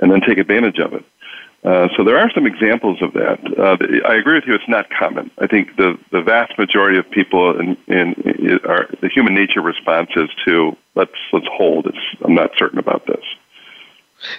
and 0.00 0.10
then 0.10 0.20
take 0.20 0.38
advantage 0.38 0.78
of 0.78 0.92
it. 0.94 1.04
Uh, 1.64 1.88
so 1.96 2.04
there 2.04 2.16
are 2.16 2.30
some 2.34 2.46
examples 2.46 3.02
of 3.02 3.12
that. 3.14 3.40
Uh, 3.58 3.76
I 4.08 4.14
agree 4.14 4.34
with 4.34 4.44
you; 4.46 4.54
it's 4.54 4.68
not 4.68 4.86
common. 4.90 5.30
I 5.38 5.46
think 5.48 5.76
the 5.76 5.98
the 6.12 6.22
vast 6.22 6.56
majority 6.56 6.98
of 6.98 7.10
people 7.10 7.58
in, 7.58 7.76
in, 7.88 8.14
in 8.24 8.60
are 8.64 8.88
the 9.02 9.08
human 9.08 9.34
nature 9.34 9.60
response 9.60 10.10
is 10.14 10.30
to 10.46 10.76
let's 10.94 11.18
let's 11.32 11.48
hold. 11.50 11.86
It's, 11.86 12.22
I'm 12.24 12.34
not 12.34 12.50
certain 12.56 12.78
about 12.78 13.06
this. 13.06 13.24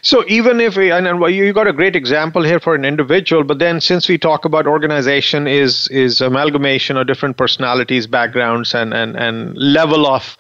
So 0.01 0.23
even 0.27 0.59
if 0.59 0.77
and 0.77 1.33
you 1.33 1.53
got 1.53 1.67
a 1.67 1.73
great 1.73 1.95
example 1.95 2.43
here 2.43 2.59
for 2.59 2.75
an 2.75 2.83
individual, 2.85 3.43
but 3.43 3.59
then 3.59 3.79
since 3.79 4.07
we 4.09 4.17
talk 4.17 4.45
about 4.45 4.65
organization 4.67 5.47
is 5.47 5.87
is 5.89 6.21
amalgamation 6.21 6.95
of 6.97 7.07
different 7.07 7.37
personalities, 7.37 8.07
backgrounds, 8.07 8.73
and 8.73 8.93
and 8.93 9.17
and 9.17 9.57
level 9.57 10.07
of 10.07 10.37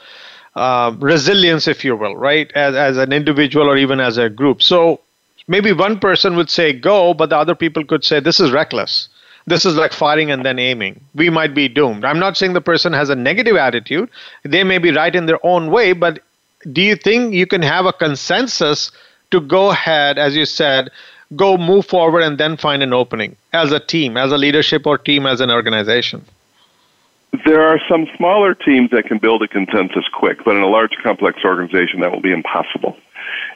uh, 0.55 0.93
resilience, 0.99 1.67
if 1.67 1.83
you 1.85 1.95
will, 1.95 2.15
right, 2.15 2.51
as 2.53 2.75
as 2.75 2.97
an 2.97 3.11
individual 3.13 3.69
or 3.69 3.77
even 3.77 3.99
as 3.99 4.17
a 4.17 4.29
group. 4.29 4.61
So 4.61 5.01
maybe 5.49 5.73
one 5.73 5.99
person 5.99 6.37
would 6.37 6.49
say 6.49 6.71
go, 6.71 7.13
but 7.13 7.29
the 7.29 7.37
other 7.37 7.55
people 7.55 7.83
could 7.83 8.05
say 8.05 8.21
this 8.21 8.39
is 8.39 8.51
reckless. 8.51 9.09
This 9.47 9.65
is 9.65 9.75
like 9.75 9.91
firing 9.91 10.29
and 10.31 10.45
then 10.45 10.59
aiming. 10.59 11.01
We 11.15 11.29
might 11.29 11.55
be 11.55 11.67
doomed. 11.67 12.05
I'm 12.05 12.19
not 12.19 12.37
saying 12.37 12.53
the 12.53 12.61
person 12.61 12.93
has 12.93 13.09
a 13.09 13.15
negative 13.15 13.55
attitude. 13.55 14.09
They 14.43 14.63
may 14.63 14.77
be 14.77 14.91
right 14.91 15.13
in 15.13 15.25
their 15.25 15.43
own 15.45 15.71
way, 15.71 15.93
but 15.93 16.19
do 16.71 16.81
you 16.81 16.95
think 16.95 17.33
you 17.33 17.47
can 17.47 17.63
have 17.63 17.85
a 17.85 17.93
consensus 17.93 18.91
to 19.31 19.39
go 19.39 19.71
ahead, 19.71 20.19
as 20.19 20.35
you 20.35 20.45
said, 20.45 20.91
go 21.35 21.57
move 21.57 21.87
forward 21.87 22.21
and 22.21 22.37
then 22.37 22.57
find 22.57 22.83
an 22.83 22.93
opening 22.93 23.35
as 23.53 23.71
a 23.71 23.79
team, 23.79 24.17
as 24.17 24.31
a 24.31 24.37
leadership 24.37 24.85
or 24.85 24.97
team, 24.97 25.25
as 25.25 25.41
an 25.41 25.49
organization? 25.49 26.23
There 27.45 27.61
are 27.61 27.79
some 27.89 28.07
smaller 28.17 28.53
teams 28.53 28.91
that 28.91 29.05
can 29.05 29.17
build 29.19 29.41
a 29.41 29.47
consensus 29.47 30.05
quick, 30.13 30.43
but 30.43 30.55
in 30.55 30.61
a 30.61 30.67
large, 30.67 30.91
complex 31.01 31.39
organization, 31.43 32.01
that 32.01 32.11
will 32.11 32.21
be 32.21 32.31
impossible. 32.31 32.97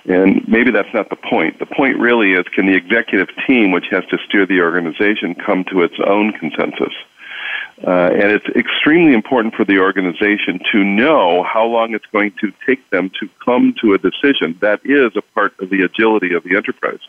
And 0.05 0.47
maybe 0.47 0.71
that's 0.71 0.93
not 0.93 1.09
the 1.09 1.15
point. 1.15 1.59
The 1.59 1.65
point 1.65 1.97
really 1.97 2.33
is 2.33 2.45
can 2.53 2.65
the 2.65 2.75
executive 2.75 3.29
team, 3.47 3.71
which 3.71 3.85
has 3.91 4.03
to 4.11 4.17
steer 4.27 4.45
the 4.45 4.61
organization, 4.61 5.35
come 5.35 5.63
to 5.71 5.81
its 5.81 5.95
own 6.05 6.33
consensus? 6.33 6.93
Uh, 7.85 8.09
and 8.13 8.31
it's 8.31 8.45
extremely 8.55 9.13
important 9.13 9.55
for 9.55 9.65
the 9.65 9.79
organization 9.79 10.59
to 10.71 10.83
know 10.83 11.43
how 11.43 11.65
long 11.65 11.93
it's 11.93 12.05
going 12.11 12.31
to 12.39 12.51
take 12.65 12.87
them 12.91 13.09
to 13.19 13.27
come 13.43 13.73
to 13.81 13.93
a 13.93 13.97
decision. 13.97 14.57
That 14.61 14.79
is 14.85 15.11
a 15.15 15.21
part 15.33 15.53
of 15.59 15.69
the 15.69 15.81
agility 15.81 16.33
of 16.33 16.43
the 16.43 16.55
enterprise, 16.55 16.99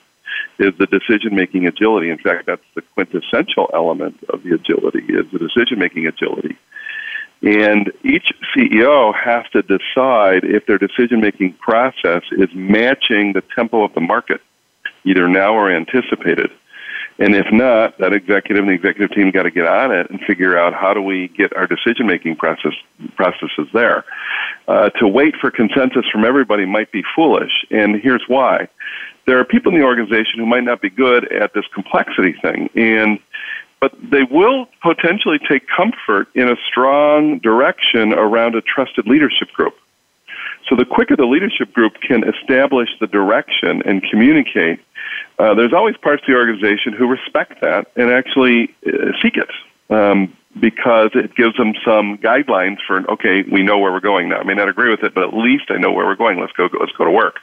is 0.58 0.72
the 0.78 0.86
decision-making 0.86 1.66
agility. 1.66 2.10
In 2.10 2.18
fact, 2.18 2.46
that's 2.46 2.64
the 2.74 2.82
quintessential 2.94 3.70
element 3.72 4.16
of 4.30 4.42
the 4.42 4.54
agility, 4.54 5.04
is 5.08 5.30
the 5.32 5.38
decision-making 5.38 6.06
agility. 6.06 6.56
And 7.42 7.92
each 8.02 8.32
CEO 8.54 9.14
has 9.14 9.44
to 9.52 9.62
decide 9.62 10.44
if 10.44 10.66
their 10.66 10.78
decision-making 10.78 11.54
process 11.54 12.22
is 12.32 12.48
matching 12.54 13.32
the 13.34 13.42
tempo 13.54 13.84
of 13.84 13.92
the 13.94 14.00
market, 14.00 14.40
either 15.04 15.28
now 15.28 15.54
or 15.54 15.70
anticipated. 15.70 16.50
And 17.18 17.34
if 17.36 17.46
not, 17.52 17.98
that 17.98 18.12
executive 18.12 18.64
and 18.64 18.70
the 18.70 18.74
executive 18.74 19.14
team 19.14 19.30
got 19.30 19.44
to 19.44 19.50
get 19.50 19.66
on 19.66 19.92
it 19.92 20.10
and 20.10 20.20
figure 20.22 20.58
out 20.58 20.74
how 20.74 20.92
do 20.94 21.00
we 21.00 21.28
get 21.28 21.56
our 21.56 21.66
decision 21.66 22.06
making 22.06 22.36
process 22.36 22.72
processes 23.14 23.68
there. 23.72 24.04
Uh, 24.66 24.88
to 24.90 25.06
wait 25.06 25.34
for 25.40 25.50
consensus 25.50 26.04
from 26.10 26.24
everybody 26.24 26.64
might 26.64 26.90
be 26.90 27.04
foolish, 27.14 27.52
and 27.70 28.00
here's 28.00 28.24
why. 28.26 28.68
There 29.26 29.38
are 29.38 29.44
people 29.44 29.72
in 29.72 29.78
the 29.78 29.84
organization 29.84 30.38
who 30.38 30.46
might 30.46 30.64
not 30.64 30.80
be 30.82 30.90
good 30.90 31.30
at 31.32 31.54
this 31.54 31.64
complexity 31.72 32.34
thing, 32.42 32.68
and 32.74 33.20
but 33.80 33.92
they 34.02 34.22
will 34.22 34.66
potentially 34.82 35.38
take 35.38 35.66
comfort 35.68 36.28
in 36.34 36.48
a 36.48 36.56
strong 36.68 37.38
direction 37.38 38.12
around 38.12 38.54
a 38.54 38.62
trusted 38.62 39.06
leadership 39.06 39.48
group. 39.52 39.74
So 40.68 40.76
the 40.76 40.84
quicker 40.84 41.16
the 41.16 41.26
leadership 41.26 41.72
group 41.72 41.94
can 42.00 42.24
establish 42.24 42.88
the 42.98 43.06
direction 43.06 43.82
and 43.84 44.02
communicate, 44.02 44.80
uh, 45.38 45.54
there's 45.54 45.72
always 45.72 45.96
parts 45.98 46.22
of 46.22 46.28
the 46.28 46.34
organization 46.34 46.92
who 46.92 47.06
respect 47.06 47.60
that 47.60 47.88
and 47.96 48.10
actually 48.10 48.74
uh, 48.86 49.12
seek 49.20 49.36
it 49.36 49.50
um, 49.90 50.34
because 50.58 51.10
it 51.14 51.34
gives 51.34 51.56
them 51.56 51.74
some 51.84 52.16
guidelines 52.18 52.78
for 52.86 53.08
okay, 53.10 53.42
we 53.42 53.62
know 53.62 53.78
where 53.78 53.92
we're 53.92 54.00
going 54.00 54.28
now. 54.28 54.38
I 54.38 54.44
may 54.44 54.54
not 54.54 54.68
agree 54.68 54.90
with 54.90 55.02
it, 55.02 55.14
but 55.14 55.24
at 55.24 55.34
least 55.34 55.64
I 55.70 55.76
know 55.76 55.92
where 55.92 56.06
we're 56.06 56.14
going. 56.14 56.40
Let's 56.40 56.52
go. 56.52 56.68
Let's 56.78 56.92
go 56.92 57.04
to 57.04 57.10
work. 57.10 57.40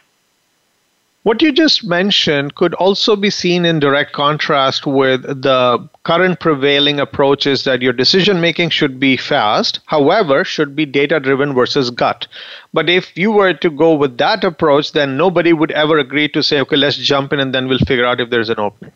What 1.24 1.44
you 1.44 1.52
just 1.52 1.84
mentioned 1.86 2.56
could 2.56 2.74
also 2.74 3.16
be 3.16 3.30
seen 3.30 3.64
in 3.64 3.80
direct 3.80 4.12
contrast 4.12 4.88
with 4.88 5.22
the 5.22 5.88
current 6.02 6.40
prevailing 6.40 7.00
approach 7.00 7.46
is 7.46 7.64
that 7.66 7.84
your 7.84 7.94
decision 7.94 8.42
making 8.42 8.72
should 8.72 9.00
be 9.00 9.18
fast, 9.18 9.82
however, 9.86 10.44
should 10.44 10.76
be 10.76 10.88
data 10.88 11.20
driven 11.20 11.54
versus 11.54 11.92
gut. 11.92 12.28
But 12.74 12.90
if 12.90 13.16
you 13.16 13.32
were 13.32 13.54
to 13.54 13.70
go 13.70 13.94
with 13.94 14.18
that 14.18 14.44
approach, 14.44 14.94
then 14.94 15.16
nobody 15.16 15.54
would 15.54 15.70
ever 15.72 16.00
agree 16.00 16.28
to 16.30 16.42
say, 16.42 16.60
okay, 16.62 16.76
let's 16.76 16.98
jump 16.98 17.34
in 17.34 17.40
and 17.40 17.54
then 17.54 17.68
we'll 17.68 17.78
figure 17.86 18.06
out 18.06 18.20
if 18.20 18.32
there's 18.32 18.50
an 18.50 18.60
opening. 18.60 18.92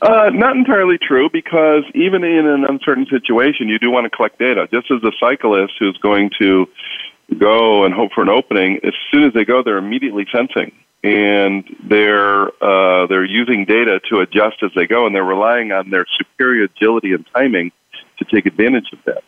Uh, 0.00 0.30
not 0.32 0.54
entirely 0.54 0.98
true 0.98 1.28
because 1.32 1.82
even 1.96 2.22
in 2.22 2.46
an 2.46 2.64
uncertain 2.64 3.06
situation, 3.10 3.68
you 3.68 3.80
do 3.80 3.90
want 3.90 4.04
to 4.04 4.10
collect 4.16 4.38
data. 4.38 4.68
Just 4.70 4.88
as 4.92 5.02
a 5.02 5.10
cyclist 5.18 5.72
who's 5.80 5.98
going 5.98 6.30
to 6.38 6.68
go 7.36 7.84
and 7.84 7.94
hope 7.94 8.12
for 8.14 8.22
an 8.22 8.28
opening, 8.28 8.80
as 8.84 8.94
soon 9.10 9.24
as 9.24 9.32
they 9.34 9.44
go, 9.44 9.62
they're 9.62 9.78
immediately 9.78 10.26
sensing 10.32 10.72
and 11.02 11.64
they're 11.88 12.48
uh, 12.62 13.06
they're 13.06 13.24
using 13.24 13.64
data 13.64 14.00
to 14.10 14.18
adjust 14.20 14.56
as 14.62 14.70
they 14.74 14.86
go, 14.86 15.06
and 15.06 15.14
they're 15.14 15.24
relying 15.24 15.70
on 15.70 15.90
their 15.90 16.04
superior 16.18 16.64
agility 16.64 17.12
and 17.12 17.24
timing 17.34 17.70
to 18.18 18.24
take 18.24 18.46
advantage 18.46 18.90
of 18.92 18.98
that. 19.06 19.22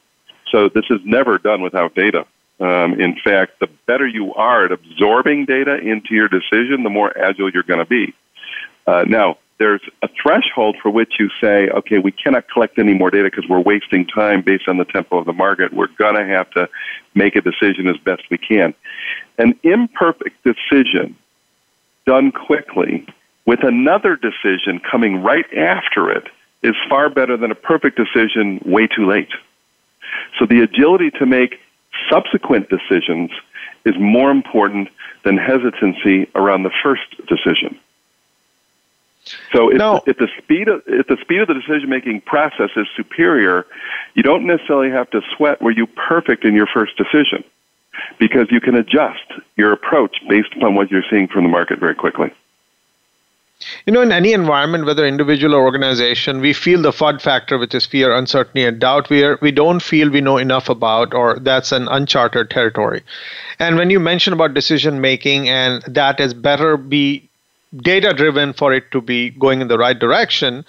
So 0.50 0.68
this 0.68 0.84
is 0.90 0.98
never 1.04 1.38
done 1.38 1.62
without 1.62 1.94
data. 1.94 2.26
Um, 2.58 3.00
in 3.00 3.16
fact, 3.22 3.60
the 3.60 3.68
better 3.86 4.06
you 4.06 4.34
are 4.34 4.66
at 4.66 4.72
absorbing 4.72 5.46
data 5.46 5.76
into 5.78 6.14
your 6.14 6.28
decision, 6.28 6.82
the 6.82 6.90
more 6.90 7.16
agile 7.16 7.50
you're 7.50 7.62
going 7.62 7.78
to 7.78 7.86
be. 7.86 8.14
Uh, 8.86 9.04
now, 9.06 9.38
there's 9.60 9.82
a 10.02 10.08
threshold 10.20 10.76
for 10.82 10.90
which 10.90 11.12
you 11.20 11.28
say, 11.38 11.68
okay, 11.68 11.98
we 11.98 12.10
cannot 12.10 12.48
collect 12.48 12.78
any 12.78 12.94
more 12.94 13.10
data 13.10 13.24
because 13.30 13.48
we're 13.48 13.60
wasting 13.60 14.06
time 14.06 14.40
based 14.40 14.66
on 14.68 14.78
the 14.78 14.86
tempo 14.86 15.18
of 15.18 15.26
the 15.26 15.34
market. 15.34 15.72
We're 15.74 15.94
going 15.98 16.14
to 16.14 16.24
have 16.24 16.50
to 16.52 16.66
make 17.14 17.36
a 17.36 17.42
decision 17.42 17.86
as 17.86 17.98
best 17.98 18.22
we 18.30 18.38
can. 18.38 18.74
An 19.36 19.54
imperfect 19.62 20.42
decision 20.44 21.14
done 22.06 22.32
quickly 22.32 23.06
with 23.44 23.62
another 23.62 24.16
decision 24.16 24.80
coming 24.80 25.22
right 25.22 25.46
after 25.54 26.10
it 26.10 26.24
is 26.62 26.74
far 26.88 27.10
better 27.10 27.36
than 27.36 27.50
a 27.50 27.54
perfect 27.54 27.98
decision 27.98 28.60
way 28.64 28.86
too 28.86 29.06
late. 29.06 29.30
So 30.38 30.46
the 30.46 30.62
agility 30.62 31.10
to 31.18 31.26
make 31.26 31.60
subsequent 32.10 32.70
decisions 32.70 33.30
is 33.84 33.94
more 33.98 34.30
important 34.30 34.88
than 35.22 35.36
hesitancy 35.36 36.30
around 36.34 36.62
the 36.62 36.72
first 36.82 37.02
decision. 37.28 37.78
So 39.52 39.70
if, 39.70 39.78
no. 39.78 40.02
if 40.06 40.18
the 40.18 40.28
speed 40.38 40.68
of 40.68 40.82
if 40.86 41.06
the 41.06 41.16
speed 41.20 41.40
of 41.40 41.48
the 41.48 41.54
decision 41.54 41.88
making 41.88 42.22
process 42.22 42.70
is 42.76 42.86
superior, 42.96 43.66
you 44.14 44.22
don't 44.22 44.46
necessarily 44.46 44.90
have 44.90 45.10
to 45.10 45.20
sweat 45.36 45.60
were 45.62 45.70
you 45.70 45.86
perfect 45.86 46.44
in 46.44 46.54
your 46.54 46.66
first 46.66 46.96
decision 46.96 47.44
because 48.18 48.48
you 48.50 48.60
can 48.60 48.74
adjust 48.74 49.24
your 49.56 49.72
approach 49.72 50.16
based 50.28 50.54
upon 50.56 50.74
what 50.74 50.90
you're 50.90 51.04
seeing 51.10 51.28
from 51.28 51.44
the 51.44 51.50
market 51.50 51.78
very 51.78 51.94
quickly. 51.94 52.32
You 53.86 53.92
know, 53.92 54.00
in 54.00 54.10
any 54.10 54.32
environment, 54.32 54.86
whether 54.86 55.06
individual 55.06 55.54
or 55.54 55.62
organization, 55.62 56.40
we 56.40 56.54
feel 56.54 56.80
the 56.80 56.92
FUD 56.92 57.20
factor, 57.20 57.58
which 57.58 57.74
is 57.74 57.84
fear, 57.84 58.16
uncertainty, 58.16 58.64
and 58.64 58.80
doubt. 58.80 59.10
We, 59.10 59.22
are, 59.22 59.38
we 59.42 59.52
don't 59.52 59.80
feel 59.80 60.08
we 60.08 60.22
know 60.22 60.38
enough 60.38 60.70
about, 60.70 61.12
or 61.12 61.38
that's 61.38 61.70
an 61.70 61.86
uncharted 61.88 62.48
territory. 62.48 63.02
And 63.58 63.76
when 63.76 63.90
you 63.90 64.00
mention 64.00 64.32
about 64.32 64.54
decision 64.54 65.02
making, 65.02 65.50
and 65.50 65.82
that 65.82 66.20
is 66.20 66.32
better 66.32 66.78
be 66.78 67.28
data 67.76 68.12
driven 68.12 68.52
for 68.52 68.72
it 68.72 68.90
to 68.92 69.00
be 69.00 69.30
going 69.30 69.60
in 69.60 69.68
the 69.68 69.78
right 69.78 69.98
direction, 69.98 70.64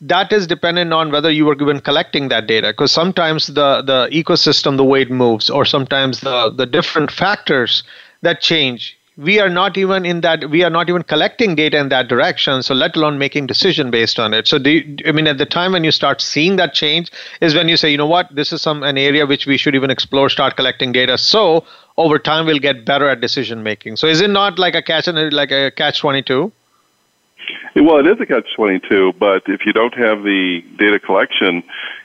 that 0.00 0.32
is 0.32 0.46
dependent 0.46 0.92
on 0.92 1.12
whether 1.12 1.30
you 1.30 1.44
were 1.44 1.54
given 1.54 1.80
collecting 1.80 2.28
that 2.28 2.46
data. 2.46 2.68
Because 2.68 2.90
sometimes 2.92 3.46
the, 3.46 3.82
the 3.82 4.08
ecosystem 4.12 4.76
the 4.76 4.84
way 4.84 5.02
it 5.02 5.10
moves 5.10 5.48
or 5.48 5.64
sometimes 5.64 6.20
the, 6.20 6.50
the 6.50 6.66
different 6.66 7.10
factors 7.10 7.84
that 8.22 8.40
change 8.40 8.98
we 9.16 9.38
are 9.38 9.48
not 9.48 9.76
even 9.76 10.06
in 10.06 10.22
that 10.22 10.48
we 10.48 10.62
are 10.62 10.70
not 10.70 10.88
even 10.88 11.02
collecting 11.02 11.54
data 11.54 11.78
in 11.78 11.90
that 11.90 12.08
direction 12.08 12.62
so 12.62 12.74
let 12.74 12.96
alone 12.96 13.18
making 13.18 13.46
decision 13.46 13.90
based 13.90 14.18
on 14.18 14.32
it. 14.32 14.48
So 14.48 14.56
you, 14.56 14.96
i 15.06 15.12
mean 15.12 15.26
at 15.26 15.38
the 15.38 15.46
time 15.46 15.72
when 15.72 15.84
you 15.84 15.92
start 15.92 16.20
seeing 16.20 16.56
that 16.56 16.72
change 16.72 17.10
is 17.40 17.54
when 17.54 17.68
you 17.68 17.76
say 17.76 17.90
you 17.90 17.98
know 17.98 18.06
what? 18.06 18.34
This 18.34 18.52
is 18.52 18.62
some 18.62 18.82
an 18.82 18.96
area 18.96 19.26
which 19.26 19.46
we 19.46 19.58
should 19.58 19.74
even 19.74 19.90
explore 19.90 20.30
start 20.30 20.56
collecting 20.56 20.92
data. 20.92 21.18
So 21.18 21.64
over 21.96 22.18
time 22.18 22.46
we'll 22.46 22.58
get 22.58 22.84
better 22.84 23.08
at 23.08 23.20
decision 23.20 23.62
making 23.62 23.96
so 23.96 24.06
is 24.06 24.20
it 24.20 24.30
not 24.30 24.58
like 24.58 24.74
a 24.74 24.82
catch 24.82 25.06
like 25.08 25.50
a 25.50 25.70
catch 25.70 26.00
22 26.00 26.52
well, 27.74 27.98
it 27.98 28.06
is 28.06 28.20
a 28.20 28.26
catch 28.26 28.46
22, 28.54 29.14
but 29.18 29.44
if 29.46 29.64
you 29.64 29.72
don't 29.72 29.94
have 29.94 30.22
the 30.22 30.62
data 30.78 31.00
collection 31.00 31.62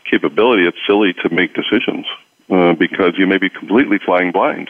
capability, 0.10 0.66
it's 0.66 0.78
silly 0.88 1.14
to 1.22 1.30
make 1.30 1.54
decisions 1.54 2.06
uh, 2.50 2.74
because 2.74 3.14
you 3.18 3.28
may 3.28 3.38
be 3.38 3.50
completely 3.50 3.98
flying 3.98 4.32
blind. 4.32 4.70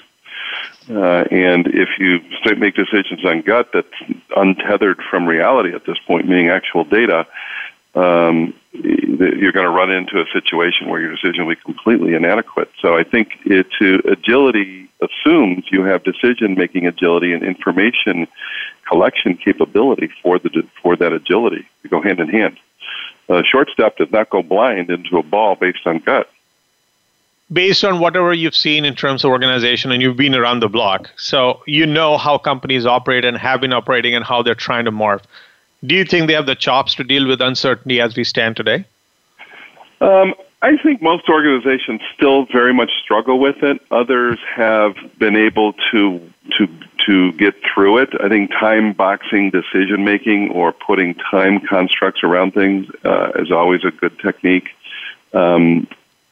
Uh, 0.89 1.25
and 1.29 1.67
if 1.67 1.89
you 1.99 2.19
make 2.57 2.75
decisions 2.75 3.23
on 3.25 3.41
gut 3.41 3.69
that's 3.73 3.87
untethered 4.35 4.99
from 5.09 5.27
reality 5.27 5.75
at 5.75 5.85
this 5.85 5.97
point, 6.07 6.27
meaning 6.27 6.49
actual 6.49 6.83
data, 6.83 7.27
um, 7.93 8.53
you're 8.83 9.51
going 9.51 9.65
to 9.65 9.71
run 9.71 9.91
into 9.91 10.19
a 10.19 10.25
situation 10.33 10.89
where 10.89 11.01
your 11.01 11.11
decision 11.11 11.45
will 11.45 11.55
be 11.55 11.61
completely 11.61 12.13
inadequate. 12.13 12.69
So 12.81 12.97
I 12.97 13.03
think 13.03 13.29
it, 13.45 13.67
to 13.79 14.01
agility 14.05 14.89
assumes 15.01 15.65
you 15.71 15.83
have 15.83 16.03
decision 16.03 16.55
making 16.55 16.87
agility 16.87 17.33
and 17.33 17.43
information 17.43 18.27
collection 18.87 19.37
capability 19.37 20.09
for 20.21 20.39
the 20.39 20.49
for 20.81 20.95
that 20.95 21.13
agility. 21.13 21.67
They 21.83 21.89
go 21.89 22.01
hand 22.01 22.19
in 22.19 22.29
hand. 22.29 22.57
Uh, 23.29 23.41
short 23.43 23.69
step 23.69 23.97
does 23.97 24.11
not 24.11 24.29
go 24.29 24.41
blind 24.41 24.89
into 24.89 25.17
a 25.17 25.23
ball 25.23 25.55
based 25.55 25.85
on 25.85 25.99
gut. 25.99 26.29
Based 27.51 27.83
on 27.83 27.99
whatever 27.99 28.33
you've 28.33 28.55
seen 28.55 28.83
in 28.85 28.93
terms 28.95 29.23
of 29.23 29.31
organization, 29.31 29.91
and 29.91 30.01
you've 30.01 30.17
been 30.17 30.35
around 30.35 30.59
the 30.59 30.67
block, 30.67 31.09
so 31.15 31.61
you 31.65 31.85
know 31.85 32.17
how 32.17 32.37
companies 32.37 32.85
operate 32.85 33.23
and 33.23 33.37
have 33.37 33.61
been 33.61 33.71
operating 33.71 34.15
and 34.15 34.25
how 34.25 34.41
they're 34.41 34.55
trying 34.55 34.85
to 34.85 34.91
morph. 34.91 35.23
Do 35.85 35.95
you 35.95 36.05
think 36.05 36.27
they 36.27 36.33
have 36.33 36.45
the 36.45 36.55
chops 36.55 36.95
to 36.95 37.03
deal 37.03 37.27
with 37.27 37.41
uncertainty 37.41 38.01
as 38.01 38.15
we 38.15 38.23
stand 38.23 38.55
today? 38.55 38.85
Um, 40.01 40.33
I 40.61 40.77
think 40.77 41.01
most 41.01 41.29
organizations 41.29 42.01
still 42.15 42.45
very 42.45 42.73
much 42.73 42.91
struggle 43.03 43.39
with 43.39 43.61
it. 43.61 43.79
Others 43.91 44.39
have 44.55 44.95
been 45.19 45.35
able 45.35 45.73
to 45.91 46.19
to 46.57 46.67
to 47.05 47.31
get 47.33 47.55
through 47.63 47.99
it. 47.99 48.09
I 48.21 48.27
think 48.27 48.51
time 48.51 48.93
boxing 48.93 49.51
decision 49.51 50.03
making 50.03 50.49
or 50.49 50.71
putting 50.71 51.13
time 51.15 51.59
constructs 51.59 52.23
around 52.23 52.53
things 52.53 52.87
uh, 53.05 53.31
is 53.35 53.51
always 53.51 53.83
a 53.85 53.91
good 53.91 54.17
technique. 54.19 54.69
Um, 55.33 55.87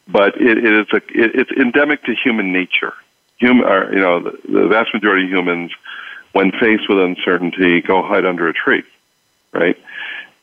but 0.08 0.40
it, 0.42 0.58
it 0.58 0.74
is 0.74 0.88
a 0.92 0.98
it, 0.98 1.36
it's 1.36 1.52
endemic 1.52 2.04
to 2.04 2.16
human 2.16 2.52
nature. 2.52 2.94
Human, 3.38 3.66
are, 3.66 3.94
you 3.94 4.00
know, 4.00 4.22
the, 4.22 4.40
the 4.48 4.68
vast 4.68 4.94
majority 4.94 5.26
of 5.26 5.30
humans, 5.30 5.72
when 6.32 6.52
faced 6.52 6.88
with 6.90 7.00
uncertainty, 7.00 7.82
go 7.82 8.02
hide 8.02 8.26
under 8.26 8.48
a 8.48 8.54
tree, 8.54 8.84
right? 9.56 9.78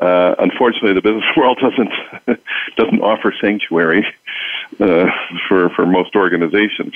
Uh, 0.01 0.35
unfortunately, 0.40 0.94
the 0.94 1.03
business 1.03 1.25
world 1.37 1.59
doesn't 1.62 2.40
doesn't 2.77 3.01
offer 3.01 3.33
sanctuary 3.40 4.05
uh, 4.81 5.07
for 5.48 5.70
for 5.70 5.87
most 5.87 6.16
organizations. 6.16 6.94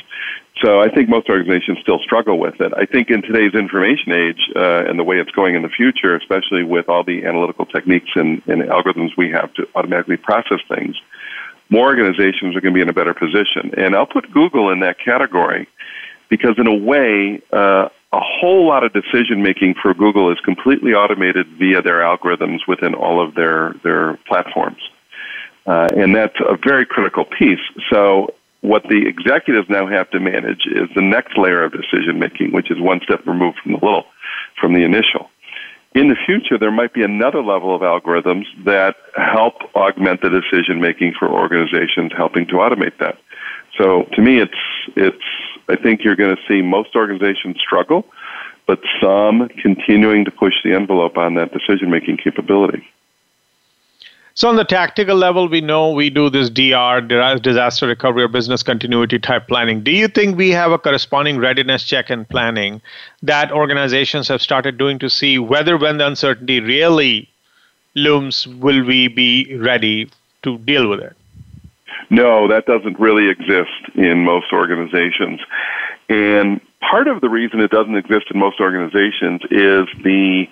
So 0.62 0.80
I 0.80 0.88
think 0.88 1.08
most 1.08 1.28
organizations 1.28 1.78
still 1.82 1.98
struggle 2.00 2.38
with 2.38 2.60
it. 2.60 2.72
I 2.74 2.86
think 2.86 3.10
in 3.10 3.20
today's 3.20 3.54
information 3.54 4.12
age 4.12 4.40
uh, 4.56 4.88
and 4.88 4.98
the 4.98 5.04
way 5.04 5.18
it's 5.18 5.30
going 5.32 5.54
in 5.54 5.62
the 5.62 5.68
future, 5.68 6.16
especially 6.16 6.64
with 6.64 6.88
all 6.88 7.04
the 7.04 7.26
analytical 7.26 7.66
techniques 7.66 8.10
and, 8.14 8.42
and 8.46 8.62
algorithms 8.62 9.10
we 9.18 9.30
have 9.30 9.52
to 9.54 9.68
automatically 9.74 10.16
process 10.16 10.60
things, 10.66 10.96
more 11.68 11.86
organizations 11.86 12.56
are 12.56 12.62
going 12.62 12.72
to 12.72 12.78
be 12.78 12.80
in 12.80 12.88
a 12.88 12.94
better 12.94 13.12
position. 13.12 13.72
And 13.76 13.94
I'll 13.94 14.06
put 14.06 14.32
Google 14.32 14.70
in 14.70 14.80
that 14.80 14.96
category 14.98 15.68
because, 16.28 16.54
in 16.58 16.66
a 16.66 16.74
way, 16.74 17.42
uh, 17.52 17.88
a 18.12 18.20
whole 18.20 18.66
lot 18.66 18.84
of 18.84 18.92
decision 18.92 19.42
making 19.42 19.74
for 19.80 19.92
Google 19.92 20.32
is 20.32 20.38
completely 20.40 20.92
automated 20.92 21.46
via 21.58 21.82
their 21.82 22.00
algorithms 22.00 22.60
within 22.66 22.94
all 22.94 23.20
of 23.24 23.34
their, 23.34 23.74
their 23.82 24.16
platforms. 24.28 24.80
Uh, 25.66 25.88
and 25.96 26.14
that's 26.14 26.36
a 26.40 26.56
very 26.56 26.86
critical 26.86 27.24
piece. 27.24 27.60
So, 27.90 28.34
what 28.60 28.84
the 28.84 29.06
executives 29.06 29.68
now 29.68 29.86
have 29.86 30.10
to 30.10 30.20
manage 30.20 30.66
is 30.66 30.88
the 30.94 31.02
next 31.02 31.36
layer 31.36 31.62
of 31.62 31.72
decision 31.72 32.18
making, 32.18 32.52
which 32.52 32.70
is 32.70 32.80
one 32.80 33.00
step 33.02 33.26
removed 33.26 33.58
from 33.62 33.72
the 33.72 33.78
little, 33.78 34.06
from 34.60 34.74
the 34.74 34.82
initial. 34.82 35.28
In 35.94 36.08
the 36.08 36.16
future, 36.26 36.58
there 36.58 36.70
might 36.70 36.92
be 36.92 37.02
another 37.02 37.42
level 37.42 37.74
of 37.74 37.82
algorithms 37.82 38.44
that 38.64 38.96
help 39.16 39.54
augment 39.74 40.20
the 40.20 40.30
decision 40.30 40.80
making 40.80 41.14
for 41.18 41.28
organizations, 41.28 42.12
helping 42.16 42.46
to 42.48 42.54
automate 42.54 42.98
that. 42.98 43.18
So, 43.78 44.04
to 44.14 44.22
me, 44.22 44.38
it's 44.38 44.52
it's. 44.94 45.24
I 45.68 45.76
think 45.76 46.04
you're 46.04 46.16
going 46.16 46.34
to 46.34 46.42
see 46.48 46.62
most 46.62 46.94
organizations 46.94 47.56
struggle, 47.58 48.06
but 48.66 48.80
some 49.00 49.48
continuing 49.60 50.24
to 50.24 50.30
push 50.30 50.54
the 50.64 50.74
envelope 50.74 51.16
on 51.16 51.34
that 51.34 51.52
decision 51.52 51.90
making 51.90 52.18
capability. 52.18 52.86
So, 54.34 54.50
on 54.50 54.56
the 54.56 54.64
tactical 54.64 55.16
level, 55.16 55.48
we 55.48 55.62
know 55.62 55.92
we 55.92 56.10
do 56.10 56.28
this 56.28 56.50
DR, 56.50 57.00
disaster 57.40 57.86
recovery 57.86 58.22
or 58.24 58.28
business 58.28 58.62
continuity 58.62 59.18
type 59.18 59.48
planning. 59.48 59.82
Do 59.82 59.90
you 59.90 60.08
think 60.08 60.36
we 60.36 60.50
have 60.50 60.72
a 60.72 60.78
corresponding 60.78 61.38
readiness 61.38 61.84
check 61.84 62.10
and 62.10 62.28
planning 62.28 62.82
that 63.22 63.50
organizations 63.50 64.28
have 64.28 64.42
started 64.42 64.76
doing 64.76 64.98
to 64.98 65.08
see 65.08 65.38
whether, 65.38 65.78
when 65.78 65.96
the 65.96 66.06
uncertainty 66.06 66.60
really 66.60 67.30
looms, 67.94 68.46
will 68.46 68.84
we 68.84 69.08
be 69.08 69.56
ready 69.56 70.10
to 70.42 70.58
deal 70.58 70.86
with 70.90 71.00
it? 71.00 71.16
No, 72.10 72.48
that 72.48 72.66
doesn't 72.66 72.98
really 73.00 73.28
exist 73.28 73.94
in 73.94 74.24
most 74.24 74.52
organizations. 74.52 75.40
And 76.08 76.60
part 76.80 77.08
of 77.08 77.20
the 77.20 77.28
reason 77.28 77.60
it 77.60 77.70
doesn't 77.70 77.96
exist 77.96 78.26
in 78.32 78.38
most 78.38 78.60
organizations 78.60 79.42
is 79.50 79.86
the 80.02 80.46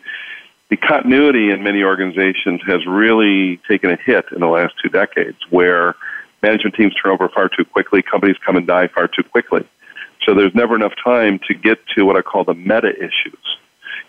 the 0.71 0.77
continuity 0.79 1.51
in 1.51 1.63
many 1.63 1.83
organizations 1.83 2.61
has 2.67 2.85
really 2.87 3.61
taken 3.69 3.91
a 3.91 3.97
hit 3.97 4.25
in 4.33 4.41
the 4.41 4.47
last 4.47 4.75
two 4.83 4.89
decades 4.89 5.37
where 5.51 5.95
management 6.43 6.75
teams 6.75 6.95
turn 6.95 7.13
over 7.13 7.29
far 7.29 7.49
too 7.49 7.65
quickly, 7.65 8.03
companies 8.03 8.37
come 8.45 8.57
and 8.57 8.67
die 8.67 8.89
far 8.89 9.07
too 9.07 9.23
quickly. 9.23 9.69
So 10.27 10.35
there's 10.35 10.55
never 10.55 10.75
enough 10.75 10.95
time 11.05 11.39
to 11.49 11.55
get 11.55 11.79
to 11.97 12.05
what 12.05 12.17
I 12.17 12.23
call 12.23 12.45
the 12.45 12.55
meta 12.55 12.93
issues. 12.97 13.59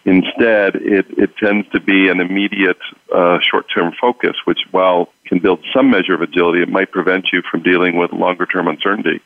Instead, 0.06 0.76
it, 0.76 1.08
it 1.18 1.36
tends 1.38 1.68
to 1.70 1.82
be 1.82 2.10
an 2.10 2.22
immediate 2.22 2.78
uh, 3.14 3.40
short 3.50 3.66
term 3.74 3.92
focus, 4.00 4.36
which, 4.46 4.60
while 4.70 5.10
can 5.26 5.40
build 5.40 5.60
some 5.76 5.90
measure 5.90 6.14
of 6.14 6.22
agility, 6.22 6.62
it 6.62 6.70
might 6.70 6.92
prevent 6.92 7.26
you 7.34 7.42
from 7.50 7.64
dealing 7.64 7.98
with 7.98 8.12
longer 8.14 8.46
term 8.46 8.68
uncertainty. 8.68 9.20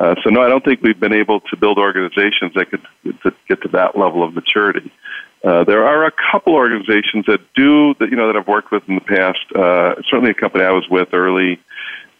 Uh, 0.00 0.14
so, 0.24 0.30
no, 0.30 0.42
I 0.42 0.48
don't 0.48 0.64
think 0.64 0.80
we've 0.80 0.98
been 0.98 1.12
able 1.12 1.40
to 1.40 1.56
build 1.56 1.78
organizations 1.78 2.52
that 2.54 2.70
could 2.70 2.82
to 3.22 3.34
get 3.46 3.60
to 3.62 3.68
that 3.68 3.98
level 3.98 4.22
of 4.22 4.34
maturity. 4.34 4.90
Uh, 5.44 5.64
there 5.64 5.86
are 5.86 6.06
a 6.06 6.12
couple 6.32 6.54
organizations 6.54 7.26
that 7.26 7.40
do 7.54 7.94
that 8.00 8.08
you 8.10 8.16
know 8.16 8.26
that 8.26 8.36
I've 8.36 8.48
worked 8.48 8.72
with 8.72 8.82
in 8.88 8.94
the 8.94 9.00
past. 9.02 9.38
Uh, 9.54 10.00
certainly, 10.10 10.30
a 10.30 10.34
company 10.34 10.64
I 10.64 10.72
was 10.72 10.88
with 10.90 11.08
early 11.12 11.60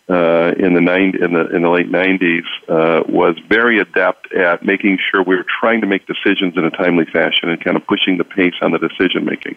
uh, 0.08 0.52
in 0.58 0.74
the 0.74 0.80
nine 0.80 1.14
in 1.20 1.32
the 1.32 1.48
in 1.54 1.62
the 1.62 1.68
late 1.68 1.90
'90s 1.90 2.44
uh, 2.68 3.02
was 3.08 3.36
very 3.48 3.80
adept 3.80 4.32
at 4.32 4.64
making 4.64 4.98
sure 5.10 5.22
we 5.22 5.36
were 5.36 5.46
trying 5.60 5.80
to 5.80 5.86
make 5.86 6.06
decisions 6.06 6.56
in 6.56 6.64
a 6.64 6.70
timely 6.70 7.04
fashion 7.06 7.48
and 7.48 7.62
kind 7.62 7.76
of 7.76 7.86
pushing 7.86 8.16
the 8.16 8.24
pace 8.24 8.54
on 8.62 8.70
the 8.70 8.78
decision 8.78 9.24
making. 9.24 9.56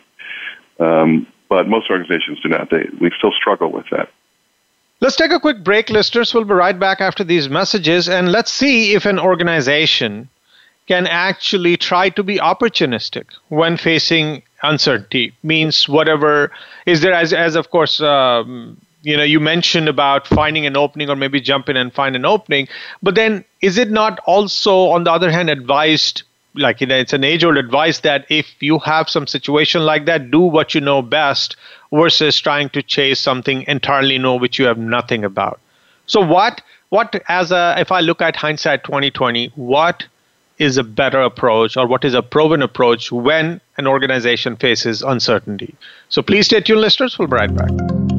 Um, 0.79 1.27
but 1.49 1.67
most 1.67 1.89
organizations 1.89 2.39
do 2.41 2.49
not. 2.49 2.69
They 2.71 2.88
we 2.99 3.12
still 3.17 3.31
struggle 3.31 3.71
with 3.71 3.85
that. 3.91 4.09
Let's 5.01 5.15
take 5.15 5.31
a 5.31 5.39
quick 5.39 5.63
break, 5.63 5.89
listeners. 5.89 6.33
We'll 6.33 6.43
be 6.43 6.53
right 6.53 6.77
back 6.77 6.99
after 6.99 7.23
these 7.23 7.47
messages, 7.47 8.09
and 8.09 8.31
let's 8.31 8.51
see 8.51 8.93
if 8.95 9.05
an 9.05 9.19
organization 9.19 10.29
can 10.88 11.05
actually 11.05 11.77
try 11.77 12.09
to 12.09 12.23
be 12.23 12.38
opportunistic 12.38 13.25
when 13.49 13.77
facing 13.77 14.41
uncertainty. 14.63 15.31
Means 15.43 15.88
whatever 15.88 16.51
is 16.85 17.01
there, 17.01 17.13
as, 17.13 17.31
as 17.31 17.55
of 17.55 17.69
course, 17.69 18.01
um, 18.01 18.77
you 19.01 19.15
know, 19.15 19.23
you 19.23 19.39
mentioned 19.39 19.88
about 19.88 20.27
finding 20.27 20.65
an 20.65 20.75
opening 20.75 21.09
or 21.09 21.15
maybe 21.15 21.39
jump 21.39 21.69
in 21.69 21.77
and 21.77 21.93
find 21.93 22.15
an 22.15 22.25
opening. 22.25 22.67
But 23.01 23.15
then, 23.15 23.45
is 23.62 23.77
it 23.77 23.91
not 23.91 24.19
also, 24.25 24.89
on 24.89 25.03
the 25.03 25.12
other 25.12 25.31
hand, 25.31 25.49
advised? 25.49 26.23
Like 26.55 26.81
you 26.81 26.88
know, 26.88 26.97
it's 26.97 27.13
an 27.13 27.23
age-old 27.23 27.57
advice 27.57 27.99
that 27.99 28.25
if 28.29 28.47
you 28.59 28.79
have 28.79 29.07
some 29.07 29.27
situation 29.27 29.85
like 29.85 30.05
that, 30.05 30.31
do 30.31 30.39
what 30.39 30.73
you 30.73 30.81
know 30.81 31.01
best 31.01 31.55
versus 31.93 32.39
trying 32.39 32.69
to 32.69 32.81
chase 32.81 33.19
something 33.19 33.63
entirely 33.67 34.17
new 34.17 34.35
which 34.35 34.57
you 34.57 34.65
have 34.65 34.79
nothing 34.79 35.23
about. 35.23 35.59
So 36.07 36.19
what 36.19 36.62
what 36.89 37.21
as 37.27 37.51
a 37.51 37.75
if 37.77 37.91
I 37.91 37.99
look 38.01 38.19
at 38.19 38.35
hindsight 38.35 38.83
2020, 38.83 39.53
what 39.55 40.05
is 40.57 40.77
a 40.77 40.83
better 40.83 41.21
approach 41.21 41.77
or 41.77 41.88
what 41.88 42.03
is 42.03 42.15
a 42.15 42.21
proven 42.21 42.62
approach 42.62 43.12
when 43.12 43.62
an 43.77 43.88
organization 43.88 44.55
faces 44.57 45.01
uncertainty. 45.01 45.75
So 46.09 46.21
please 46.21 46.47
stay 46.47 46.62
tuned, 46.62 46.81
listeners. 46.81 47.17
We'll 47.17 47.29
be 47.29 47.35
right 47.35 47.55
back. 47.55 48.18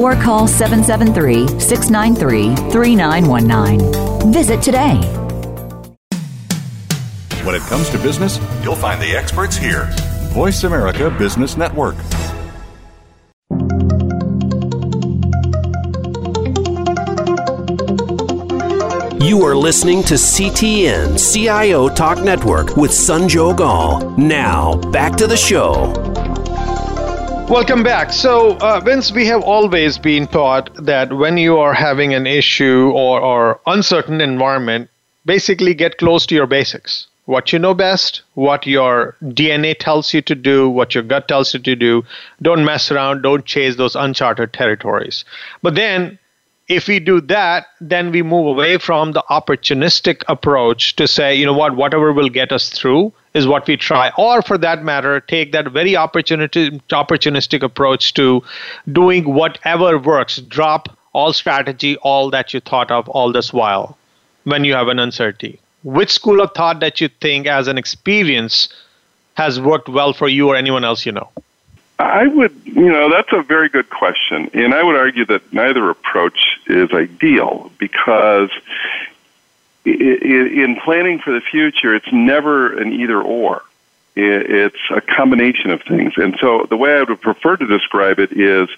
or 0.00 0.14
call 0.14 0.46
773 0.46 1.60
693 1.60 2.70
3919. 2.70 4.32
Visit 4.32 4.62
today. 4.62 4.96
When 7.44 7.54
it 7.54 7.62
comes 7.62 7.90
to 7.90 7.98
business, 7.98 8.40
you'll 8.62 8.74
find 8.74 9.00
the 9.02 9.14
experts 9.14 9.56
here. 9.56 9.88
Voice 10.32 10.64
America 10.64 11.10
Business 11.10 11.56
Network. 11.56 11.94
You 19.20 19.42
are 19.42 19.56
listening 19.56 20.02
to 20.04 20.14
CTN 20.14 21.18
CIO 21.18 21.88
Talk 21.88 22.22
Network 22.22 22.76
with 22.76 22.90
Sanjog 22.90 23.60
Aul. 23.60 24.10
Now, 24.18 24.76
back 24.90 25.16
to 25.16 25.26
the 25.26 25.36
show. 25.36 26.13
Welcome 27.48 27.82
back. 27.82 28.12
So, 28.12 28.56
uh, 28.58 28.80
Vince, 28.80 29.12
we 29.12 29.26
have 29.26 29.42
always 29.42 29.98
been 29.98 30.26
taught 30.26 30.70
that 30.84 31.12
when 31.12 31.36
you 31.36 31.58
are 31.58 31.74
having 31.74 32.14
an 32.14 32.26
issue 32.26 32.90
or, 32.94 33.20
or 33.20 33.60
uncertain 33.66 34.20
environment, 34.20 34.88
basically 35.26 35.74
get 35.74 35.98
close 35.98 36.26
to 36.26 36.34
your 36.34 36.46
basics 36.46 37.06
what 37.26 37.52
you 37.52 37.58
know 37.58 37.74
best, 37.74 38.22
what 38.34 38.66
your 38.66 39.16
DNA 39.22 39.74
tells 39.78 40.12
you 40.12 40.20
to 40.22 40.34
do, 40.34 40.68
what 40.68 40.94
your 40.94 41.02
gut 41.02 41.26
tells 41.28 41.54
you 41.54 41.60
to 41.60 41.74
do. 41.74 42.04
Don't 42.42 42.64
mess 42.64 42.90
around, 42.90 43.22
don't 43.22 43.44
chase 43.46 43.76
those 43.76 43.96
uncharted 43.96 44.52
territories. 44.52 45.24
But 45.62 45.74
then, 45.74 46.18
if 46.68 46.88
we 46.88 46.98
do 46.98 47.20
that, 47.22 47.66
then 47.80 48.10
we 48.10 48.22
move 48.22 48.46
away 48.46 48.78
from 48.78 49.12
the 49.12 49.22
opportunistic 49.30 50.22
approach 50.28 50.96
to 50.96 51.06
say, 51.06 51.34
you 51.34 51.44
know 51.46 51.52
what, 51.52 51.76
whatever 51.76 52.12
will 52.12 52.28
get 52.28 52.52
us 52.52 52.70
through 52.70 53.12
is 53.34 53.46
what 53.46 53.66
we 53.66 53.76
try. 53.76 54.10
Or 54.16 54.40
for 54.42 54.56
that 54.58 54.82
matter, 54.82 55.20
take 55.20 55.52
that 55.52 55.68
very 55.68 55.92
opportunistic 55.92 57.62
approach 57.62 58.14
to 58.14 58.42
doing 58.90 59.34
whatever 59.34 59.98
works. 59.98 60.36
Drop 60.38 60.96
all 61.12 61.32
strategy, 61.32 61.96
all 61.98 62.30
that 62.30 62.54
you 62.54 62.60
thought 62.60 62.90
of 62.90 63.08
all 63.08 63.32
this 63.32 63.52
while 63.52 63.98
when 64.44 64.64
you 64.64 64.74
have 64.74 64.88
an 64.88 64.98
uncertainty 64.98 65.60
which 65.84 66.10
school 66.10 66.40
of 66.40 66.50
thought 66.54 66.80
that 66.80 67.00
you 67.00 67.08
think 67.20 67.46
as 67.46 67.68
an 67.68 67.78
experience 67.78 68.68
has 69.34 69.60
worked 69.60 69.88
well 69.88 70.12
for 70.12 70.28
you 70.28 70.48
or 70.48 70.56
anyone 70.56 70.84
else 70.84 71.06
you 71.06 71.12
know? 71.12 71.30
I 71.98 72.26
would, 72.26 72.54
you 72.64 72.90
know, 72.90 73.10
that's 73.10 73.32
a 73.32 73.42
very 73.42 73.68
good 73.68 73.88
question. 73.88 74.50
And 74.52 74.74
I 74.74 74.82
would 74.82 74.96
argue 74.96 75.24
that 75.26 75.52
neither 75.52 75.88
approach 75.90 76.58
is 76.66 76.90
ideal 76.92 77.70
because 77.78 78.50
in 79.84 80.76
planning 80.82 81.18
for 81.20 81.32
the 81.32 81.40
future, 81.40 81.94
it's 81.94 82.12
never 82.12 82.76
an 82.76 82.92
either 82.92 83.20
or. 83.20 83.62
It's 84.16 84.78
a 84.90 85.00
combination 85.00 85.70
of 85.70 85.82
things. 85.82 86.14
And 86.16 86.36
so 86.40 86.66
the 86.68 86.76
way 86.76 86.96
I 86.96 87.02
would 87.02 87.20
prefer 87.20 87.56
to 87.56 87.66
describe 87.66 88.18
it 88.18 88.32
is 88.32 88.68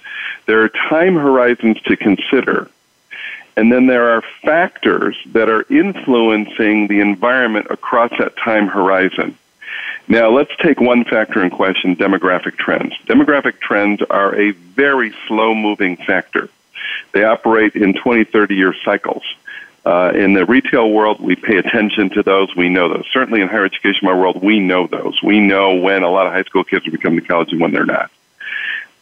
there 0.46 0.62
are 0.62 0.68
time 0.68 1.14
horizons 1.14 1.80
to 1.82 1.96
consider 1.96 2.70
and 3.56 3.72
then 3.72 3.86
there 3.86 4.10
are 4.10 4.22
factors 4.42 5.16
that 5.32 5.48
are 5.48 5.64
influencing 5.70 6.88
the 6.88 7.00
environment 7.00 7.68
across 7.70 8.10
that 8.18 8.36
time 8.36 8.68
horizon. 8.68 9.36
Now, 10.08 10.30
let's 10.30 10.54
take 10.62 10.80
one 10.80 11.04
factor 11.04 11.42
in 11.42 11.50
question 11.50 11.96
demographic 11.96 12.56
trends. 12.56 12.94
Demographic 13.06 13.58
trends 13.60 14.02
are 14.02 14.38
a 14.38 14.52
very 14.52 15.12
slow 15.26 15.54
moving 15.54 15.96
factor. 15.96 16.48
They 17.12 17.24
operate 17.24 17.74
in 17.74 17.94
20, 17.94 18.24
30 18.24 18.54
year 18.54 18.74
cycles. 18.84 19.24
Uh, 19.84 20.12
in 20.14 20.34
the 20.34 20.44
retail 20.44 20.90
world, 20.90 21.20
we 21.20 21.36
pay 21.36 21.56
attention 21.56 22.10
to 22.10 22.22
those. 22.22 22.54
We 22.56 22.68
know 22.68 22.88
those. 22.88 23.04
Certainly 23.12 23.40
in 23.40 23.48
higher 23.48 23.64
education 23.64 24.00
my 24.06 24.14
world, 24.14 24.42
we 24.42 24.58
know 24.58 24.86
those. 24.86 25.20
We 25.22 25.40
know 25.40 25.76
when 25.76 26.02
a 26.02 26.10
lot 26.10 26.26
of 26.26 26.32
high 26.32 26.42
school 26.42 26.64
kids 26.64 26.86
are 26.86 26.90
becoming 26.90 27.20
to 27.20 27.26
college 27.26 27.52
and 27.52 27.60
when 27.60 27.72
they're 27.72 27.84
not 27.84 28.10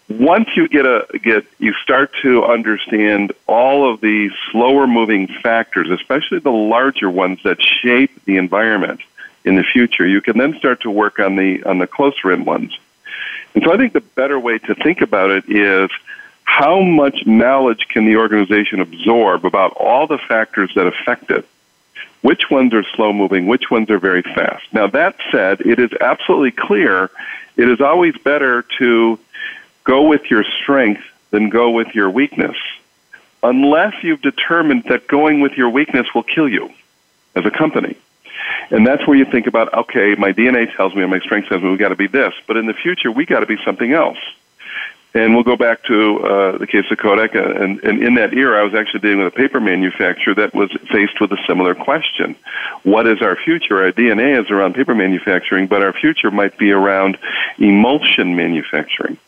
once 0.09 0.49
you 0.55 0.69
get 0.69 0.85
a 0.85 1.07
get 1.23 1.47
you 1.59 1.73
start 1.83 2.15
to 2.23 2.45
understand 2.45 3.33
all 3.47 3.91
of 3.91 4.01
the 4.01 4.31
slower 4.51 4.87
moving 4.87 5.27
factors, 5.43 5.91
especially 5.91 6.39
the 6.41 6.51
larger 6.51 7.09
ones 7.09 7.39
that 7.45 7.59
shape 7.63 8.25
the 8.25 8.37
environment 8.37 9.01
in 9.45 9.57
the 9.57 9.63
future, 9.63 10.07
you 10.07 10.21
can 10.21 10.39
then 10.39 10.57
start 10.59 10.83
to 10.83 10.91
work 10.91 11.19
on 11.19 11.37
the 11.37 11.63
on 11.65 11.79
the 11.79 11.87
closer 11.87 12.33
in 12.33 12.45
ones. 12.45 12.79
And 13.55 13.63
so 13.63 13.73
I 13.73 13.77
think 13.77 13.93
the 13.93 14.01
better 14.01 14.39
way 14.39 14.59
to 14.59 14.75
think 14.75 15.01
about 15.01 15.31
it 15.31 15.45
is 15.49 15.91
how 16.45 16.81
much 16.81 17.27
knowledge 17.27 17.87
can 17.89 18.05
the 18.05 18.17
organization 18.17 18.81
absorb 18.81 19.45
about 19.45 19.73
all 19.73 20.07
the 20.07 20.19
factors 20.19 20.73
that 20.75 20.87
affect 20.87 21.31
it? 21.31 21.47
Which 22.23 22.51
ones 22.51 22.73
are 22.75 22.85
slow 22.95 23.13
moving? 23.13 23.47
Which 23.47 23.71
ones 23.71 23.91
are 23.91 23.99
very 23.99 24.23
fast? 24.23 24.65
Now, 24.73 24.87
that 24.89 25.17
said, 25.31 25.61
it 25.61 25.79
is 25.79 25.91
absolutely 26.01 26.53
clear 26.53 27.11
it 27.57 27.69
is 27.69 27.81
always 27.81 28.17
better 28.17 28.63
to 28.79 29.19
go 29.85 30.03
with 30.05 30.31
your 30.31 30.45
strength 30.45 31.03
than 31.31 31.51
go 31.51 31.71
with 31.71 31.95
your 31.95 32.11
weakness, 32.11 32.57
unless 33.43 33.95
you've 34.03 34.23
determined 34.23 34.85
that 34.89 35.07
going 35.07 35.41
with 35.41 35.53
your 35.53 35.69
weakness 35.69 36.07
will 36.15 36.23
kill 36.23 36.49
you 36.49 36.73
as 37.35 37.45
a 37.45 37.51
company. 37.51 37.97
And 38.71 38.87
that's 38.87 39.07
where 39.07 39.17
you 39.17 39.25
think 39.25 39.47
about, 39.47 39.73
okay, 39.75 40.15
my 40.17 40.33
DNA 40.33 40.75
tells 40.75 40.95
me 40.95 41.03
and 41.03 41.11
my 41.11 41.21
strength 41.21 41.49
tells 41.49 41.63
me 41.63 41.71
we've 41.71 41.79
got 41.79 41.91
to 41.91 41.97
be 41.97 42.07
this, 42.07 42.35
but 42.47 42.57
in 42.57 42.67
the 42.67 42.75
future 42.75 43.11
we 43.11 43.27
got 43.27 43.41
to 43.41 43.47
be 43.47 43.59
something 43.65 43.93
else. 43.93 44.19
And 45.17 45.33
we'll 45.33 45.45
go 45.45 45.55
back 45.55 45.85
to 45.85 46.21
uh, 46.21 46.59
the 46.59 46.67
case 46.67 46.87
of 46.91 46.99
Kodak, 46.99 47.37
uh, 47.37 47.41
and, 47.41 47.79
and 47.85 48.03
in 48.03 48.15
that 48.15 48.35
era, 48.35 48.61
I 48.61 48.65
was 48.65 48.75
actually 48.75 48.99
dealing 48.99 49.19
with 49.19 49.33
a 49.33 49.37
paper 49.37 49.61
manufacturer 49.61 50.35
that 50.35 50.53
was 50.53 50.73
faced 50.91 51.21
with 51.21 51.31
a 51.31 51.39
similar 51.47 51.73
question: 51.77 52.35
What 52.83 53.07
is 53.07 53.23
our 53.23 53.37
future? 53.37 53.85
Our 53.85 53.93
DNA 53.93 54.43
is 54.43 54.51
around 54.51 54.75
paper 54.75 54.93
manufacturing, 54.93 55.69
but 55.69 55.85
our 55.85 55.93
future 55.93 56.33
might 56.33 56.59
be 56.59 56.73
around 56.73 57.17
emulsion 57.59 58.35
manufacturing 58.35 59.19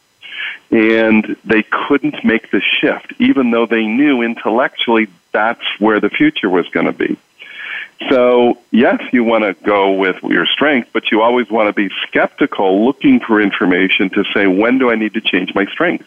and 0.71 1.37
they 1.45 1.63
couldn't 1.63 2.25
make 2.25 2.51
the 2.51 2.61
shift, 2.61 3.15
even 3.19 3.51
though 3.51 3.67
they 3.67 3.87
knew 3.87 4.23
intellectually 4.23 5.09
that's 5.33 5.65
where 5.79 6.01
the 6.01 6.11
future 6.11 6.49
was 6.49 6.69
going 6.71 6.87
to 6.87 6.93
be. 6.93 7.17
So, 8.09 8.59
yes, 8.71 9.03
you 9.13 9.25
want 9.25 9.45
to 9.45 9.55
go 9.65 9.93
with 9.93 10.23
your 10.23 10.47
strength, 10.47 10.91
but 10.93 11.11
you 11.11 11.23
always 11.23 11.49
want 11.51 11.69
to 11.69 11.73
be 11.73 11.93
skeptical, 12.07 12.85
looking 12.85 13.21
for 13.21 13.41
information 13.41 14.11
to 14.11 14.25
say, 14.35 14.47
when 14.47 14.79
do 14.79 14.91
I 14.91 14.97
need 14.97 15.15
to 15.15 15.21
change 15.21 15.55
my 15.55 15.65
strength? 15.67 16.07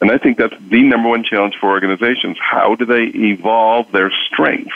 And 0.00 0.10
I 0.10 0.18
think 0.18 0.36
that's 0.38 0.56
the 0.60 0.82
number 0.82 1.08
one 1.08 1.24
challenge 1.24 1.56
for 1.56 1.70
organizations. 1.70 2.36
How 2.38 2.74
do 2.74 2.84
they 2.84 3.04
evolve 3.04 3.90
their 3.90 4.10
strength? 4.10 4.74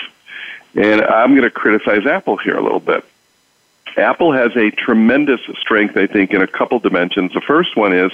And 0.75 1.03
I'm 1.03 1.31
going 1.31 1.43
to 1.43 1.51
criticize 1.51 2.07
Apple 2.07 2.39
here 2.39 2.57
a 2.57 2.63
little 2.63 2.81
bit. 2.81 3.05
Apple 3.97 4.33
has 4.33 4.57
a 4.57 4.71
tremendous 4.71 5.41
strength, 5.61 5.97
I 5.99 6.07
think, 6.07 6.33
in 6.33 6.41
a 6.41 6.47
couple 6.47 6.79
dimensions. 6.79 7.35
The 7.35 7.43
first 7.43 7.77
one 7.77 7.93
is 7.93 8.11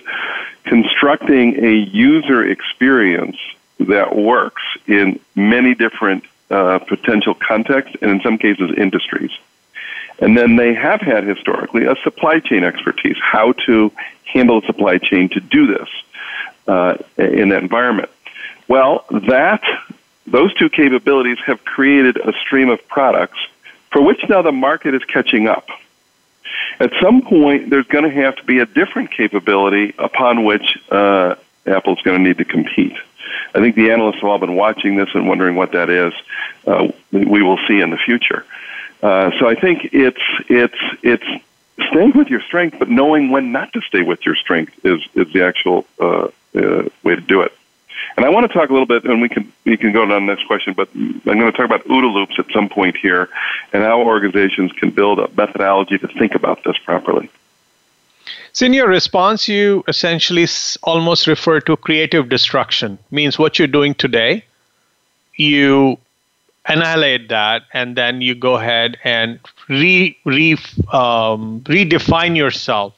constructing 0.64 1.64
a 1.64 1.72
user 1.72 2.44
experience 2.44 3.38
that 3.78 4.16
works 4.16 4.62
in 4.86 5.20
many 5.36 5.74
different 5.74 6.24
uh, 6.50 6.78
potential 6.78 7.34
contexts 7.34 7.96
and, 8.00 8.10
in 8.10 8.20
some 8.20 8.38
cases, 8.38 8.70
industries. 8.76 9.30
And 10.20 10.36
then 10.36 10.56
they 10.56 10.74
have 10.74 11.00
had 11.00 11.24
historically 11.24 11.84
a 11.84 11.94
supply 12.02 12.40
chain 12.40 12.64
expertise, 12.64 13.16
how 13.20 13.52
to 13.66 13.92
handle 14.24 14.58
a 14.58 14.66
supply 14.66 14.98
chain 14.98 15.28
to 15.30 15.40
do 15.40 15.66
this 15.66 15.88
uh, 16.66 16.96
in 17.16 17.50
that 17.50 17.62
environment. 17.62 18.10
Well, 18.66 19.04
that 19.10 19.62
those 20.26 20.52
two 20.54 20.68
capabilities 20.68 21.38
have 21.46 21.64
created 21.64 22.16
a 22.16 22.32
stream 22.32 22.68
of 22.68 22.86
products 22.88 23.38
for 23.90 24.02
which 24.02 24.20
now 24.28 24.42
the 24.42 24.52
market 24.52 24.94
is 24.94 25.02
catching 25.04 25.48
up. 25.48 25.68
At 26.80 26.92
some 27.00 27.22
point, 27.22 27.70
there's 27.70 27.86
going 27.86 28.04
to 28.04 28.10
have 28.10 28.36
to 28.36 28.44
be 28.44 28.58
a 28.58 28.66
different 28.66 29.10
capability 29.10 29.94
upon 29.98 30.44
which 30.44 30.78
uh, 30.90 31.36
Apple's 31.66 32.00
going 32.02 32.22
to 32.22 32.28
need 32.28 32.38
to 32.38 32.44
compete. 32.44 32.96
I 33.54 33.60
think 33.60 33.76
the 33.76 33.90
analysts 33.90 34.16
have 34.16 34.24
all 34.24 34.38
been 34.38 34.56
watching 34.56 34.96
this 34.96 35.08
and 35.14 35.28
wondering 35.28 35.56
what 35.56 35.72
that 35.72 35.90
is. 35.90 36.12
Uh, 36.66 36.88
we 37.12 37.42
will 37.42 37.58
see 37.66 37.80
in 37.80 37.90
the 37.90 37.96
future. 37.96 38.44
Uh, 39.02 39.30
so 39.38 39.48
I 39.48 39.54
think 39.54 39.90
it's 39.92 40.22
it's 40.48 40.78
it's 41.02 41.44
staying 41.90 42.12
with 42.14 42.28
your 42.28 42.40
strength, 42.40 42.78
but 42.78 42.88
knowing 42.88 43.30
when 43.30 43.52
not 43.52 43.72
to 43.74 43.80
stay 43.82 44.02
with 44.02 44.24
your 44.26 44.34
strength 44.34 44.72
is 44.84 45.00
is 45.14 45.32
the 45.32 45.44
actual 45.44 45.86
uh, 46.00 46.28
uh, 46.56 46.88
way 47.02 47.14
to 47.14 47.20
do 47.20 47.42
it. 47.42 47.52
And 48.16 48.24
I 48.24 48.30
want 48.30 48.50
to 48.50 48.52
talk 48.52 48.68
a 48.70 48.72
little 48.72 48.86
bit, 48.86 49.04
and 49.04 49.20
we 49.20 49.28
can 49.28 49.52
we 49.64 49.76
can 49.76 49.92
go 49.92 50.02
on 50.02 50.08
the 50.08 50.18
next 50.18 50.46
question. 50.46 50.74
But 50.74 50.88
I'm 50.94 51.20
going 51.22 51.40
to 51.40 51.52
talk 51.52 51.66
about 51.66 51.84
OODA 51.84 52.12
loops 52.12 52.34
at 52.38 52.46
some 52.52 52.68
point 52.68 52.96
here, 52.96 53.28
and 53.72 53.82
how 53.82 54.02
organizations 54.02 54.72
can 54.72 54.90
build 54.90 55.20
a 55.20 55.28
methodology 55.36 55.98
to 55.98 56.08
think 56.08 56.34
about 56.34 56.64
this 56.64 56.76
properly. 56.78 57.30
So 58.58 58.66
in 58.66 58.72
your 58.74 58.88
response, 58.88 59.46
you 59.46 59.84
essentially 59.86 60.44
almost 60.82 61.28
refer 61.28 61.60
to 61.60 61.76
creative 61.76 62.28
destruction. 62.28 62.98
Means 63.12 63.38
what 63.38 63.56
you're 63.56 63.68
doing 63.68 63.94
today, 63.94 64.44
you 65.36 65.96
annihilate 66.66 67.28
that, 67.28 67.62
and 67.72 67.94
then 67.94 68.20
you 68.20 68.34
go 68.34 68.56
ahead 68.56 68.96
and 69.04 69.38
re, 69.68 70.18
re 70.24 70.54
um, 70.92 71.60
redefine 71.68 72.36
yourself, 72.36 72.94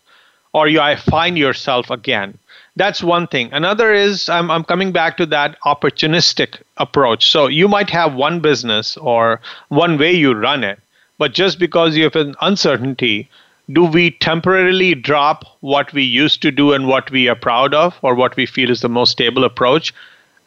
or 0.54 0.66
you 0.66 0.80
find 0.96 1.36
yourself 1.36 1.90
again. 1.90 2.38
That's 2.76 3.02
one 3.02 3.26
thing. 3.26 3.52
Another 3.52 3.92
is 3.92 4.30
I'm, 4.30 4.50
I'm 4.50 4.64
coming 4.64 4.92
back 4.92 5.18
to 5.18 5.26
that 5.26 5.60
opportunistic 5.66 6.62
approach. 6.78 7.30
So 7.30 7.48
you 7.48 7.68
might 7.68 7.90
have 7.90 8.14
one 8.14 8.40
business 8.40 8.96
or 8.96 9.42
one 9.68 9.98
way 9.98 10.12
you 10.12 10.32
run 10.32 10.64
it 10.64 10.80
but 11.20 11.34
just 11.34 11.58
because 11.58 11.98
you 11.98 12.04
have 12.04 12.16
an 12.16 12.34
uncertainty 12.40 13.28
do 13.72 13.84
we 13.84 14.10
temporarily 14.10 14.94
drop 14.94 15.44
what 15.60 15.92
we 15.92 16.02
used 16.02 16.42
to 16.42 16.50
do 16.50 16.72
and 16.72 16.86
what 16.86 17.10
we 17.10 17.28
are 17.28 17.36
proud 17.36 17.74
of 17.74 17.98
or 18.02 18.14
what 18.14 18.36
we 18.36 18.46
feel 18.46 18.70
is 18.70 18.80
the 18.80 18.88
most 18.88 19.10
stable 19.10 19.44
approach 19.44 19.94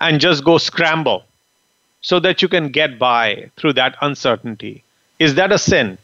and 0.02 0.20
just 0.20 0.44
go 0.44 0.58
scramble 0.58 1.24
so 2.02 2.20
that 2.20 2.42
you 2.42 2.48
can 2.48 2.70
get 2.70 3.00
by 3.00 3.50
through 3.58 3.74
that 3.74 3.96
uncertainty 4.02 4.84
is 5.20 5.36
that 5.36 5.52
a 5.52 5.58
sin 5.58 5.98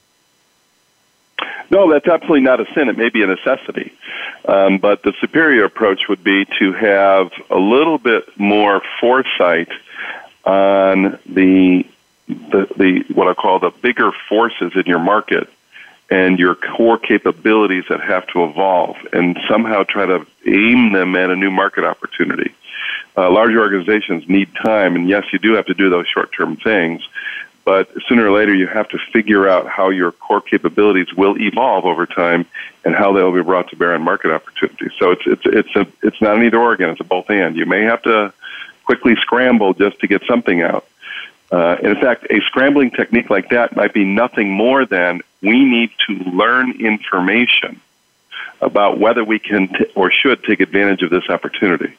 no, 1.71 1.91
that's 1.91 2.07
absolutely 2.07 2.41
not 2.41 2.59
a 2.59 2.65
sin. 2.73 2.89
It 2.89 2.97
may 2.97 3.09
be 3.09 3.21
a 3.21 3.27
necessity. 3.27 3.93
Um, 4.47 4.79
but 4.79 5.03
the 5.03 5.13
superior 5.19 5.65
approach 5.65 6.07
would 6.09 6.23
be 6.23 6.45
to 6.57 6.73
have 6.73 7.31
a 7.49 7.57
little 7.57 7.97
bit 7.97 8.25
more 8.39 8.81
foresight 8.99 9.69
on 10.45 11.19
the, 11.27 11.85
the, 12.27 12.67
the 12.75 13.05
what 13.13 13.27
I 13.27 13.33
call 13.33 13.59
the 13.59 13.69
bigger 13.69 14.11
forces 14.27 14.71
in 14.75 14.83
your 14.85 14.99
market 14.99 15.47
and 16.09 16.39
your 16.39 16.55
core 16.55 16.97
capabilities 16.97 17.83
that 17.89 18.01
have 18.01 18.25
to 18.27 18.43
evolve 18.43 18.97
and 19.13 19.37
somehow 19.47 19.83
try 19.83 20.05
to 20.05 20.25
aim 20.45 20.91
them 20.91 21.15
at 21.15 21.29
a 21.29 21.35
new 21.35 21.51
market 21.51 21.83
opportunity. 21.83 22.53
Uh, 23.15 23.29
organizations 23.31 24.27
need 24.29 24.49
time, 24.55 24.95
and 24.95 25.09
yes, 25.09 25.25
you 25.33 25.39
do 25.39 25.53
have 25.53 25.65
to 25.65 25.73
do 25.73 25.89
those 25.89 26.07
short 26.07 26.31
term 26.31 26.55
things, 26.55 27.01
but 27.65 27.89
sooner 28.07 28.27
or 28.27 28.31
later 28.31 28.55
you 28.55 28.65
have 28.65 28.87
to 28.89 28.97
figure 29.11 29.47
out 29.47 29.67
how 29.67 29.89
your 29.89 30.11
core 30.11 30.41
capabilities 30.41 31.13
will 31.13 31.37
evolve 31.39 31.85
over 31.85 32.05
time 32.05 32.45
and 32.85 32.95
how 32.95 33.11
they'll 33.11 33.33
be 33.33 33.43
brought 33.43 33.69
to 33.69 33.75
bear 33.75 33.93
on 33.93 34.01
market 34.01 34.31
opportunities. 34.31 34.91
So 34.97 35.11
it's 35.11 35.23
it's 35.25 35.45
it's 35.45 35.75
a, 35.75 35.87
it's 36.01 36.21
not 36.21 36.37
an 36.37 36.43
either 36.43 36.57
or 36.57 36.73
again, 36.73 36.89
it's 36.89 37.01
a 37.01 37.03
both 37.03 37.29
and. 37.29 37.55
You 37.55 37.65
may 37.65 37.83
have 37.83 38.01
to 38.03 38.33
quickly 38.85 39.15
scramble 39.17 39.73
just 39.73 39.99
to 39.99 40.07
get 40.07 40.23
something 40.25 40.61
out. 40.61 40.85
Uh, 41.51 41.77
in 41.81 41.95
fact, 41.95 42.27
a 42.29 42.41
scrambling 42.41 42.91
technique 42.91 43.29
like 43.29 43.49
that 43.49 43.75
might 43.75 43.93
be 43.93 44.03
nothing 44.03 44.51
more 44.51 44.85
than 44.85 45.21
we 45.41 45.65
need 45.65 45.91
to 46.07 46.13
learn 46.13 46.79
information 46.79 47.81
about 48.61 48.99
whether 48.99 49.23
we 49.23 49.39
can 49.39 49.67
t- 49.67 49.85
or 49.95 50.11
should 50.11 50.43
take 50.43 50.59
advantage 50.59 51.01
of 51.01 51.09
this 51.09 51.27
opportunity. 51.29 51.93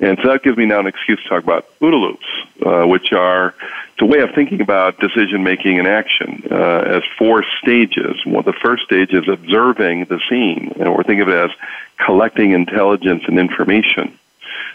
And 0.00 0.18
so 0.22 0.28
that 0.28 0.42
gives 0.42 0.56
me 0.56 0.66
now 0.66 0.80
an 0.80 0.86
excuse 0.86 1.22
to 1.22 1.28
talk 1.28 1.44
about 1.44 1.66
OODA 1.80 2.00
loops, 2.00 2.26
uh, 2.64 2.86
which 2.86 3.12
are 3.12 3.54
it's 3.92 4.02
a 4.02 4.06
way 4.06 4.20
of 4.20 4.34
thinking 4.34 4.60
about 4.60 4.98
decision 4.98 5.44
making 5.44 5.78
and 5.78 5.86
action 5.86 6.44
uh, 6.50 6.54
as 6.54 7.02
four 7.18 7.44
stages. 7.60 8.16
Well, 8.26 8.42
the 8.42 8.52
first 8.52 8.84
stage 8.84 9.12
is 9.12 9.28
observing 9.28 10.06
the 10.06 10.18
scene, 10.28 10.72
and 10.80 10.94
we're 10.94 11.02
thinking 11.02 11.22
of 11.22 11.28
it 11.28 11.34
as 11.34 11.50
collecting 11.98 12.52
intelligence 12.52 13.24
and 13.26 13.38
information. 13.38 14.18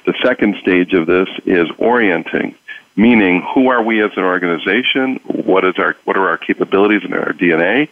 The 0.05 0.13
second 0.23 0.57
stage 0.57 0.93
of 0.93 1.05
this 1.07 1.30
is 1.45 1.69
orienting, 1.78 2.55
meaning 2.95 3.41
who 3.53 3.69
are 3.69 3.84
we 3.84 4.01
as 4.01 4.11
an 4.17 4.23
organization? 4.23 5.17
What 5.25 5.65
is 5.65 5.78
our 5.78 5.95
what 6.05 6.17
are 6.17 6.30
our 6.30 6.38
capabilities 6.38 7.03
and 7.03 7.13
our 7.13 7.34
DNA? 7.34 7.89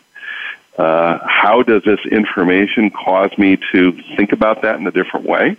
Uh, 0.78 1.20
how 1.26 1.64
does 1.64 1.84
this 1.84 2.00
information 2.06 2.90
cause 2.90 3.38
me 3.38 3.58
to 3.72 3.94
think 4.18 4.34
about 4.34 4.64
that 4.64 4.80
in 4.80 4.88
a 4.88 4.92
different 4.92 5.26
way? 5.26 5.58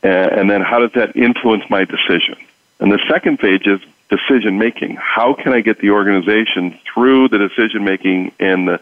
and 0.00 0.48
then 0.48 0.60
how 0.60 0.78
does 0.78 0.92
that 0.92 1.16
influence 1.16 1.68
my 1.68 1.84
decision? 1.84 2.36
And 2.80 2.92
the 2.92 3.00
second 3.08 3.38
stage 3.38 3.66
is 3.66 3.80
decision 4.08 4.58
making. 4.58 4.96
How 4.96 5.34
can 5.34 5.52
I 5.52 5.60
get 5.60 5.78
the 5.78 5.90
organization 5.90 6.78
through 6.92 7.28
the 7.28 7.38
decision 7.38 7.84
making 7.84 8.32
and 8.38 8.68
the, 8.68 8.80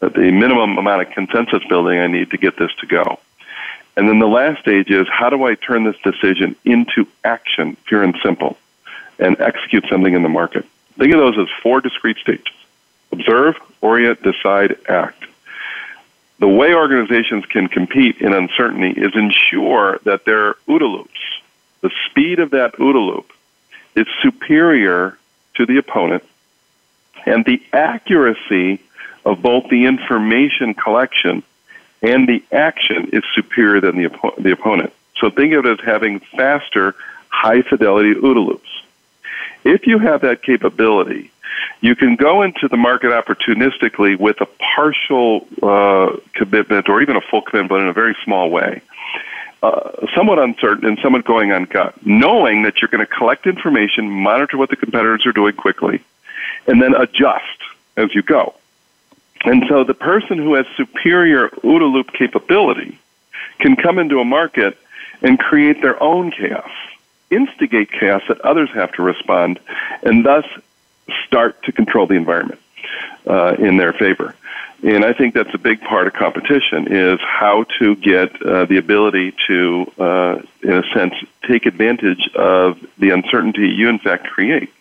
the 0.00 0.30
minimum 0.30 0.78
amount 0.78 1.02
of 1.02 1.10
consensus 1.10 1.62
building 1.68 1.98
I 1.98 2.06
need 2.06 2.30
to 2.30 2.38
get 2.38 2.56
this 2.56 2.70
to 2.80 2.86
go? 2.86 3.18
And 3.98 4.08
then 4.08 4.20
the 4.20 4.26
last 4.26 4.60
stage 4.60 4.90
is 4.90 5.06
how 5.10 5.28
do 5.28 5.44
I 5.44 5.56
turn 5.56 5.84
this 5.84 5.98
decision 6.04 6.56
into 6.64 7.06
action, 7.24 7.76
pure 7.84 8.02
and 8.02 8.16
simple, 8.22 8.56
and 9.18 9.38
execute 9.40 9.84
something 9.90 10.14
in 10.14 10.22
the 10.22 10.28
market? 10.28 10.64
Think 10.96 11.12
of 11.12 11.18
those 11.18 11.38
as 11.38 11.48
four 11.62 11.80
discrete 11.80 12.16
stages 12.18 12.54
observe, 13.10 13.56
orient, 13.82 14.22
decide, 14.22 14.76
act 14.88 15.24
the 16.38 16.48
way 16.48 16.72
organizations 16.72 17.44
can 17.46 17.68
compete 17.68 18.20
in 18.20 18.32
uncertainty 18.32 19.00
is 19.00 19.14
ensure 19.14 19.98
that 20.04 20.24
their 20.24 20.54
OODA 20.68 20.86
loops, 20.86 21.20
the 21.80 21.90
speed 22.06 22.38
of 22.38 22.50
that 22.50 22.74
OODA 22.74 23.06
loop, 23.06 23.32
is 23.96 24.06
superior 24.22 25.18
to 25.54 25.66
the 25.66 25.78
opponent, 25.78 26.22
and 27.26 27.44
the 27.44 27.60
accuracy 27.72 28.80
of 29.24 29.42
both 29.42 29.68
the 29.68 29.86
information 29.86 30.74
collection 30.74 31.42
and 32.02 32.28
the 32.28 32.42
action 32.52 33.10
is 33.12 33.22
superior 33.34 33.80
than 33.80 33.96
the, 33.96 34.32
the 34.38 34.52
opponent. 34.52 34.92
So 35.20 35.30
think 35.30 35.52
of 35.54 35.66
it 35.66 35.80
as 35.80 35.84
having 35.84 36.20
faster, 36.20 36.94
high 37.28 37.62
fidelity 37.62 38.14
OODA 38.14 38.46
loops. 38.46 38.82
If 39.64 39.86
you 39.86 39.98
have 39.98 40.20
that 40.22 40.42
capability, 40.42 41.30
you 41.80 41.94
can 41.94 42.16
go 42.16 42.42
into 42.42 42.68
the 42.68 42.76
market 42.76 43.10
opportunistically 43.10 44.18
with 44.18 44.40
a 44.40 44.46
partial 44.74 45.46
uh, 45.62 46.16
commitment 46.34 46.88
or 46.88 47.02
even 47.02 47.16
a 47.16 47.20
full 47.20 47.42
commitment, 47.42 47.68
but 47.68 47.80
in 47.80 47.88
a 47.88 47.92
very 47.92 48.16
small 48.24 48.50
way. 48.50 48.80
Uh, 49.60 50.06
somewhat 50.14 50.38
uncertain 50.38 50.86
and 50.86 50.98
somewhat 51.02 51.24
going 51.24 51.50
on 51.50 51.64
gut, 51.64 51.94
knowing 52.06 52.62
that 52.62 52.80
you're 52.80 52.88
going 52.88 53.04
to 53.04 53.12
collect 53.12 53.44
information, 53.44 54.08
monitor 54.08 54.56
what 54.56 54.70
the 54.70 54.76
competitors 54.76 55.26
are 55.26 55.32
doing 55.32 55.54
quickly, 55.54 56.00
and 56.68 56.80
then 56.80 56.94
adjust 56.94 57.42
as 57.96 58.14
you 58.14 58.22
go. 58.22 58.54
And 59.44 59.64
so 59.68 59.84
the 59.84 59.94
person 59.94 60.38
who 60.38 60.54
has 60.54 60.66
superior 60.76 61.48
OODA 61.48 61.92
loop 61.92 62.12
capability 62.12 62.98
can 63.58 63.76
come 63.76 63.98
into 63.98 64.20
a 64.20 64.24
market 64.24 64.76
and 65.22 65.38
create 65.38 65.80
their 65.82 66.00
own 66.02 66.30
chaos, 66.30 66.70
instigate 67.30 67.90
chaos 67.90 68.22
that 68.28 68.40
others 68.42 68.70
have 68.70 68.92
to 68.92 69.02
respond, 69.02 69.58
and 70.02 70.24
thus 70.24 70.44
start 71.26 71.62
to 71.64 71.72
control 71.72 72.06
the 72.06 72.14
environment 72.14 72.60
uh, 73.26 73.56
in 73.58 73.76
their 73.76 73.92
favor. 73.92 74.34
And 74.82 75.04
I 75.04 75.12
think 75.12 75.34
that's 75.34 75.52
a 75.54 75.58
big 75.58 75.80
part 75.80 76.06
of 76.06 76.12
competition 76.12 76.86
is 76.92 77.18
how 77.20 77.64
to 77.80 77.96
get 77.96 78.40
uh, 78.42 78.64
the 78.66 78.76
ability 78.76 79.34
to, 79.48 79.92
uh, 79.98 80.38
in 80.62 80.72
a 80.72 80.82
sense, 80.94 81.14
take 81.48 81.66
advantage 81.66 82.28
of 82.36 82.78
the 82.96 83.10
uncertainty 83.10 83.68
you 83.70 83.88
in 83.88 83.98
fact 83.98 84.28
create. 84.28 84.72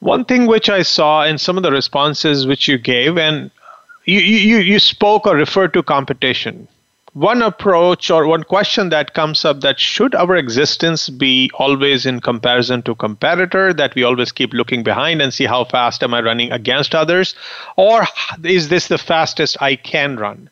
One 0.00 0.24
thing 0.24 0.46
which 0.46 0.68
I 0.68 0.82
saw 0.82 1.24
in 1.24 1.38
some 1.38 1.56
of 1.56 1.62
the 1.62 1.72
responses 1.72 2.46
which 2.46 2.68
you 2.68 2.76
gave, 2.76 3.16
and 3.16 3.50
you, 4.16 4.58
you, 4.58 4.78
spoke 4.78 5.26
or 5.26 5.36
referred 5.36 5.74
to 5.74 5.82
competition. 5.82 6.68
One 7.12 7.42
approach 7.42 8.10
or 8.10 8.26
one 8.26 8.44
question 8.44 8.90
that 8.90 9.14
comes 9.14 9.44
up 9.44 9.60
that 9.62 9.80
should 9.80 10.14
our 10.14 10.36
existence 10.36 11.08
be 11.08 11.50
always 11.54 12.06
in 12.06 12.20
comparison 12.20 12.82
to 12.82 12.94
competitor 12.94 13.72
that 13.72 13.94
we 13.94 14.04
always 14.04 14.30
keep 14.30 14.52
looking 14.52 14.82
behind 14.82 15.20
and 15.20 15.32
see 15.32 15.46
how 15.46 15.64
fast 15.64 16.02
am 16.02 16.14
i 16.14 16.20
running 16.20 16.52
against 16.52 16.94
others? 16.94 17.34
Or 17.76 18.06
is 18.44 18.68
this 18.68 18.88
the 18.88 18.98
fastest 18.98 19.56
i 19.60 19.74
can 19.74 20.16
run 20.16 20.50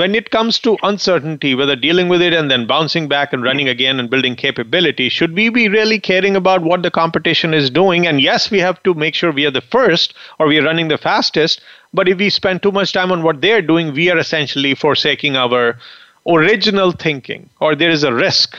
when 0.00 0.14
it 0.20 0.30
comes 0.36 0.58
to 0.58 0.76
uncertainty 0.82 1.54
whether 1.54 1.76
dealing 1.76 2.08
with 2.08 2.22
it 2.28 2.32
and 2.32 2.50
then 2.50 2.66
bouncing 2.66 3.08
back 3.14 3.32
and 3.32 3.42
running 3.48 3.68
again 3.68 4.00
and 4.00 4.10
building 4.14 4.36
capability 4.44 5.08
should 5.08 5.34
we 5.40 5.48
be 5.48 5.68
really 5.68 6.00
caring 6.10 6.36
about 6.36 6.62
what 6.62 6.82
the 6.82 6.90
competition 6.90 7.54
is 7.54 7.70
doing 7.80 8.06
and 8.06 8.20
yes 8.28 8.50
we 8.50 8.60
have 8.68 8.82
to 8.82 8.94
make 8.94 9.14
sure 9.14 9.30
we 9.32 9.46
are 9.46 9.58
the 9.58 9.68
first 9.76 10.14
or 10.38 10.46
we 10.46 10.58
are 10.58 10.64
running 10.70 10.88
the 10.88 10.98
fastest 10.98 11.60
but 11.92 12.08
if 12.08 12.18
we 12.18 12.30
spend 12.30 12.62
too 12.62 12.72
much 12.72 12.92
time 12.92 13.10
on 13.10 13.22
what 13.22 13.40
they're 13.40 13.62
doing, 13.62 13.92
we 13.92 14.10
are 14.10 14.18
essentially 14.18 14.74
forsaking 14.74 15.36
our 15.36 15.76
original 16.26 16.92
thinking, 16.92 17.50
or 17.60 17.74
there 17.74 17.90
is 17.90 18.04
a 18.04 18.14
risk. 18.14 18.56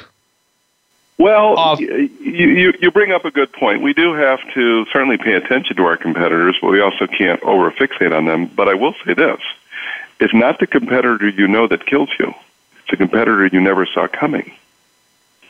Well, 1.17 1.57
of, 1.57 1.79
you, 1.79 2.09
you, 2.19 2.73
you 2.81 2.91
bring 2.91 3.11
up 3.11 3.25
a 3.25 3.31
good 3.31 3.53
point. 3.53 3.83
We 3.83 3.93
do 3.93 4.13
have 4.13 4.39
to 4.53 4.85
certainly 4.91 5.17
pay 5.17 5.33
attention 5.33 5.75
to 5.77 5.83
our 5.83 5.95
competitors, 5.95 6.57
but 6.61 6.71
we 6.71 6.81
also 6.81 7.05
can't 7.05 7.39
overfixate 7.41 8.15
on 8.15 8.25
them. 8.25 8.47
But 8.47 8.67
I 8.67 8.73
will 8.73 8.95
say 9.05 9.13
this 9.13 9.39
it's 10.22 10.34
not 10.34 10.59
the 10.59 10.67
competitor 10.67 11.28
you 11.28 11.47
know 11.47 11.67
that 11.67 11.86
kills 11.86 12.09
you, 12.19 12.34
it's 12.84 12.93
a 12.93 12.97
competitor 12.97 13.45
you 13.47 13.59
never 13.59 13.86
saw 13.86 14.07
coming. 14.07 14.51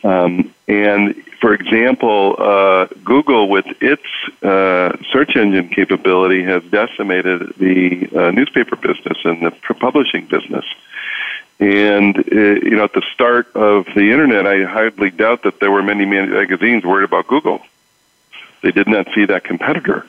Um, 0.03 0.53
and 0.67 1.15
for 1.39 1.53
example, 1.53 2.35
uh, 2.39 2.87
Google, 3.03 3.49
with 3.49 3.65
its 3.81 4.03
uh, 4.41 4.97
search 5.11 5.35
engine 5.35 5.69
capability, 5.69 6.43
has 6.43 6.63
decimated 6.63 7.53
the 7.57 8.09
uh, 8.15 8.31
newspaper 8.31 8.75
business 8.75 9.17
and 9.23 9.45
the 9.45 9.51
publishing 9.75 10.25
business. 10.25 10.65
And 11.59 12.17
uh, 12.17 12.21
you 12.31 12.75
know, 12.77 12.85
at 12.85 12.93
the 12.93 13.03
start 13.13 13.55
of 13.55 13.85
the 13.93 14.11
internet, 14.11 14.47
I 14.47 14.63
hardly 14.63 15.11
doubt 15.11 15.43
that 15.43 15.59
there 15.59 15.69
were 15.69 15.83
many 15.83 16.05
magazines 16.05 16.83
worried 16.83 17.05
about 17.05 17.27
Google. 17.27 17.61
They 18.63 18.71
did 18.71 18.87
not 18.87 19.07
see 19.13 19.25
that 19.25 19.43
competitor 19.43 20.07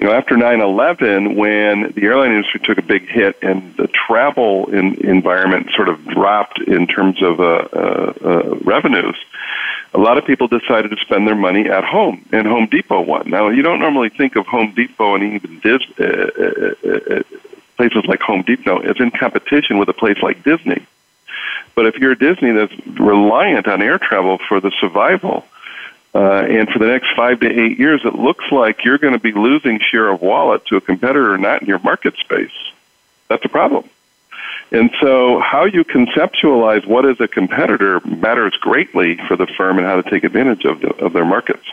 you 0.00 0.06
know, 0.06 0.14
after 0.14 0.34
9/11, 0.34 1.36
when 1.36 1.92
the 1.92 2.02
airline 2.04 2.32
industry 2.32 2.60
took 2.64 2.78
a 2.78 2.82
big 2.82 3.06
hit 3.06 3.36
and 3.42 3.76
the 3.76 3.86
travel 3.88 4.70
in, 4.70 4.94
environment 5.06 5.70
sort 5.76 5.88
of 5.88 6.02
dropped 6.06 6.58
in 6.58 6.86
terms 6.86 7.22
of 7.22 7.38
uh, 7.38 7.44
uh, 7.44 8.12
uh, 8.24 8.54
revenues, 8.64 9.16
a 9.92 9.98
lot 9.98 10.16
of 10.16 10.24
people 10.24 10.48
decided 10.48 10.90
to 10.90 10.96
spend 10.98 11.26
their 11.26 11.34
money 11.34 11.68
at 11.68 11.84
home, 11.84 12.24
and 12.32 12.46
Home 12.46 12.66
Depot 12.66 13.02
won. 13.02 13.28
Now, 13.28 13.48
you 13.48 13.60
don't 13.60 13.80
normally 13.80 14.08
think 14.08 14.36
of 14.36 14.46
Home 14.46 14.72
Depot 14.74 15.16
and 15.16 15.34
even 15.34 15.58
Dis- 15.60 15.98
uh, 15.98 16.04
uh, 16.04 17.16
uh, 17.16 17.22
places 17.76 18.04
like 18.06 18.20
Home 18.20 18.42
Depot 18.42 18.78
as 18.78 18.96
in 19.00 19.10
competition 19.10 19.78
with 19.78 19.88
a 19.90 19.94
place 19.94 20.18
like 20.22 20.42
Disney. 20.42 20.86
But 21.74 21.86
if 21.86 21.96
you're 21.96 22.12
a 22.12 22.18
Disney 22.18 22.52
that's 22.52 22.74
reliant 22.98 23.68
on 23.68 23.82
air 23.82 23.98
travel 23.98 24.38
for 24.48 24.60
the 24.60 24.70
survival, 24.80 25.44
uh, 26.14 26.18
and 26.18 26.68
for 26.68 26.78
the 26.80 26.86
next 26.86 27.08
five 27.16 27.40
to 27.40 27.48
eight 27.48 27.78
years, 27.78 28.00
it 28.04 28.14
looks 28.14 28.44
like 28.50 28.84
you're 28.84 28.98
going 28.98 29.12
to 29.12 29.20
be 29.20 29.32
losing 29.32 29.78
share 29.78 30.08
of 30.08 30.20
wallet 30.20 30.66
to 30.66 30.76
a 30.76 30.80
competitor 30.80 31.38
not 31.38 31.62
in 31.62 31.68
your 31.68 31.78
market 31.78 32.16
space. 32.16 32.50
That's 33.28 33.44
a 33.44 33.48
problem. 33.48 33.88
And 34.72 34.90
so, 35.00 35.40
how 35.40 35.64
you 35.64 35.84
conceptualize 35.84 36.86
what 36.86 37.04
is 37.04 37.20
a 37.20 37.28
competitor 37.28 38.00
matters 38.00 38.54
greatly 38.60 39.16
for 39.16 39.36
the 39.36 39.46
firm 39.46 39.78
and 39.78 39.86
how 39.86 40.00
to 40.00 40.08
take 40.08 40.22
advantage 40.22 40.64
of, 40.64 40.80
the, 40.80 40.94
of 41.04 41.12
their 41.12 41.24
markets. 41.24 41.66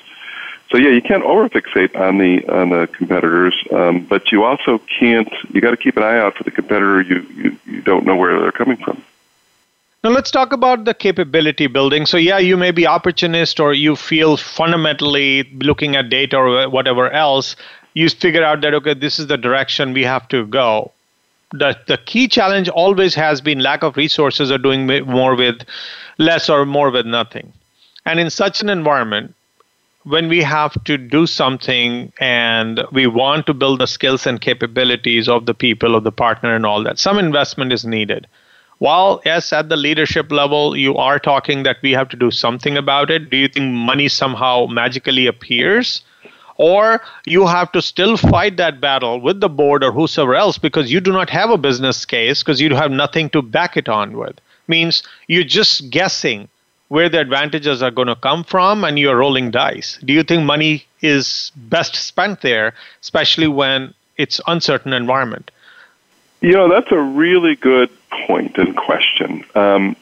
So, 0.71 0.77
yeah, 0.77 0.89
you 0.89 1.01
can't 1.01 1.23
overfixate 1.23 1.95
on 1.95 2.17
the 2.17 2.45
on 2.49 2.69
the 2.69 2.87
competitors, 2.87 3.55
um, 3.71 4.05
but 4.05 4.31
you 4.31 4.43
also 4.43 4.79
can't. 4.99 5.31
You 5.49 5.61
got 5.61 5.71
to 5.71 5.77
keep 5.77 5.95
an 5.95 6.03
eye 6.03 6.17
out 6.17 6.35
for 6.35 6.43
the 6.43 6.51
competitor 6.51 7.01
you, 7.01 7.25
you 7.35 7.57
you 7.65 7.81
don't 7.81 8.05
know 8.05 8.15
where 8.15 8.39
they're 8.39 8.51
coming 8.51 8.77
from. 8.77 9.01
Now 10.03 10.11
let's 10.11 10.29
talk 10.31 10.53
about 10.53 10.85
the 10.85 10.93
capability 10.93 11.67
building. 11.67 12.05
So 12.05 12.17
yeah, 12.17 12.37
you 12.37 12.55
may 12.55 12.71
be 12.71 12.85
opportunist 12.85 13.59
or 13.59 13.73
you 13.73 13.95
feel 13.95 14.37
fundamentally 14.37 15.43
looking 15.61 15.95
at 15.95 16.09
data 16.09 16.37
or 16.37 16.69
whatever 16.69 17.09
else, 17.09 17.55
you 17.93 18.07
figure 18.09 18.43
out 18.43 18.61
that 18.61 18.75
okay, 18.75 18.93
this 18.93 19.17
is 19.17 19.27
the 19.27 19.37
direction 19.37 19.93
we 19.93 20.03
have 20.03 20.27
to 20.29 20.45
go. 20.45 20.91
The 21.51 21.75
the 21.87 21.97
key 21.97 22.27
challenge 22.27 22.69
always 22.69 23.15
has 23.15 23.41
been 23.41 23.59
lack 23.59 23.81
of 23.81 23.97
resources 23.97 24.51
or 24.51 24.59
doing 24.59 24.85
more 25.05 25.35
with 25.35 25.61
less 26.19 26.49
or 26.49 26.65
more 26.65 26.91
with 26.91 27.05
nothing. 27.05 27.51
And 28.05 28.19
in 28.19 28.29
such 28.29 28.61
an 28.61 28.69
environment, 28.69 29.33
when 30.03 30.29
we 30.29 30.41
have 30.43 30.81
to 30.85 30.97
do 30.97 31.25
something 31.25 32.13
and 32.19 32.83
we 32.91 33.07
want 33.07 33.45
to 33.47 33.53
build 33.53 33.79
the 33.81 33.87
skills 33.87 34.27
and 34.27 34.39
capabilities 34.39 35.27
of 35.27 35.45
the 35.45 35.53
people, 35.53 35.95
of 35.95 36.03
the 36.03 36.11
partner, 36.11 36.53
and 36.55 36.65
all 36.65 36.83
that, 36.83 36.99
some 36.99 37.17
investment 37.17 37.73
is 37.73 37.83
needed. 37.83 38.27
While, 38.79 39.21
yes, 39.25 39.51
at 39.53 39.69
the 39.69 39.75
leadership 39.75 40.31
level, 40.31 40.77
you 40.77 40.95
are 40.97 41.17
talking 41.17 41.63
that 41.63 41.77
we 41.81 41.91
have 41.93 42.09
to 42.09 42.17
do 42.17 42.29
something 42.29 42.77
about 42.77 43.09
it, 43.09 43.29
do 43.29 43.37
you 43.37 43.47
think 43.47 43.73
money 43.73 44.07
somehow 44.07 44.67
magically 44.67 45.25
appears? 45.25 46.01
Or 46.57 47.01
you 47.25 47.47
have 47.47 47.71
to 47.71 47.81
still 47.81 48.17
fight 48.17 48.57
that 48.57 48.79
battle 48.79 49.19
with 49.19 49.39
the 49.39 49.49
board 49.49 49.83
or 49.83 49.91
whosoever 49.91 50.35
else 50.35 50.57
because 50.57 50.91
you 50.91 50.99
do 50.99 51.11
not 51.11 51.29
have 51.29 51.49
a 51.49 51.57
business 51.57 52.05
case 52.05 52.41
because 52.41 52.59
you 52.61 52.73
have 52.75 52.91
nothing 52.91 53.29
to 53.31 53.41
back 53.41 53.77
it 53.77 53.89
on 53.89 54.17
with. 54.17 54.39
Means 54.67 55.03
you're 55.27 55.43
just 55.43 55.89
guessing 55.89 56.49
where 56.89 57.09
the 57.09 57.19
advantages 57.19 57.81
are 57.81 57.91
going 57.91 58.07
to 58.07 58.15
come 58.15 58.43
from 58.43 58.83
and 58.83 58.97
you're 58.97 59.17
rolling 59.17 59.51
dice. 59.51 59.99
Do 60.03 60.13
you 60.13 60.23
think 60.23 60.43
money 60.43 60.85
is 61.01 61.51
best 61.55 61.95
spent 61.95 62.41
there, 62.41 62.73
especially 63.01 63.47
when 63.47 63.93
it's 64.17 64.41
uncertain 64.47 64.93
environment? 64.93 65.51
You 66.41 66.53
know, 66.53 66.69
that's 66.69 66.91
a 66.91 66.99
really 66.99 67.55
good 67.55 67.89
point 68.27 68.57
and 68.57 68.75
question. 68.75 69.43
Um, 69.55 69.95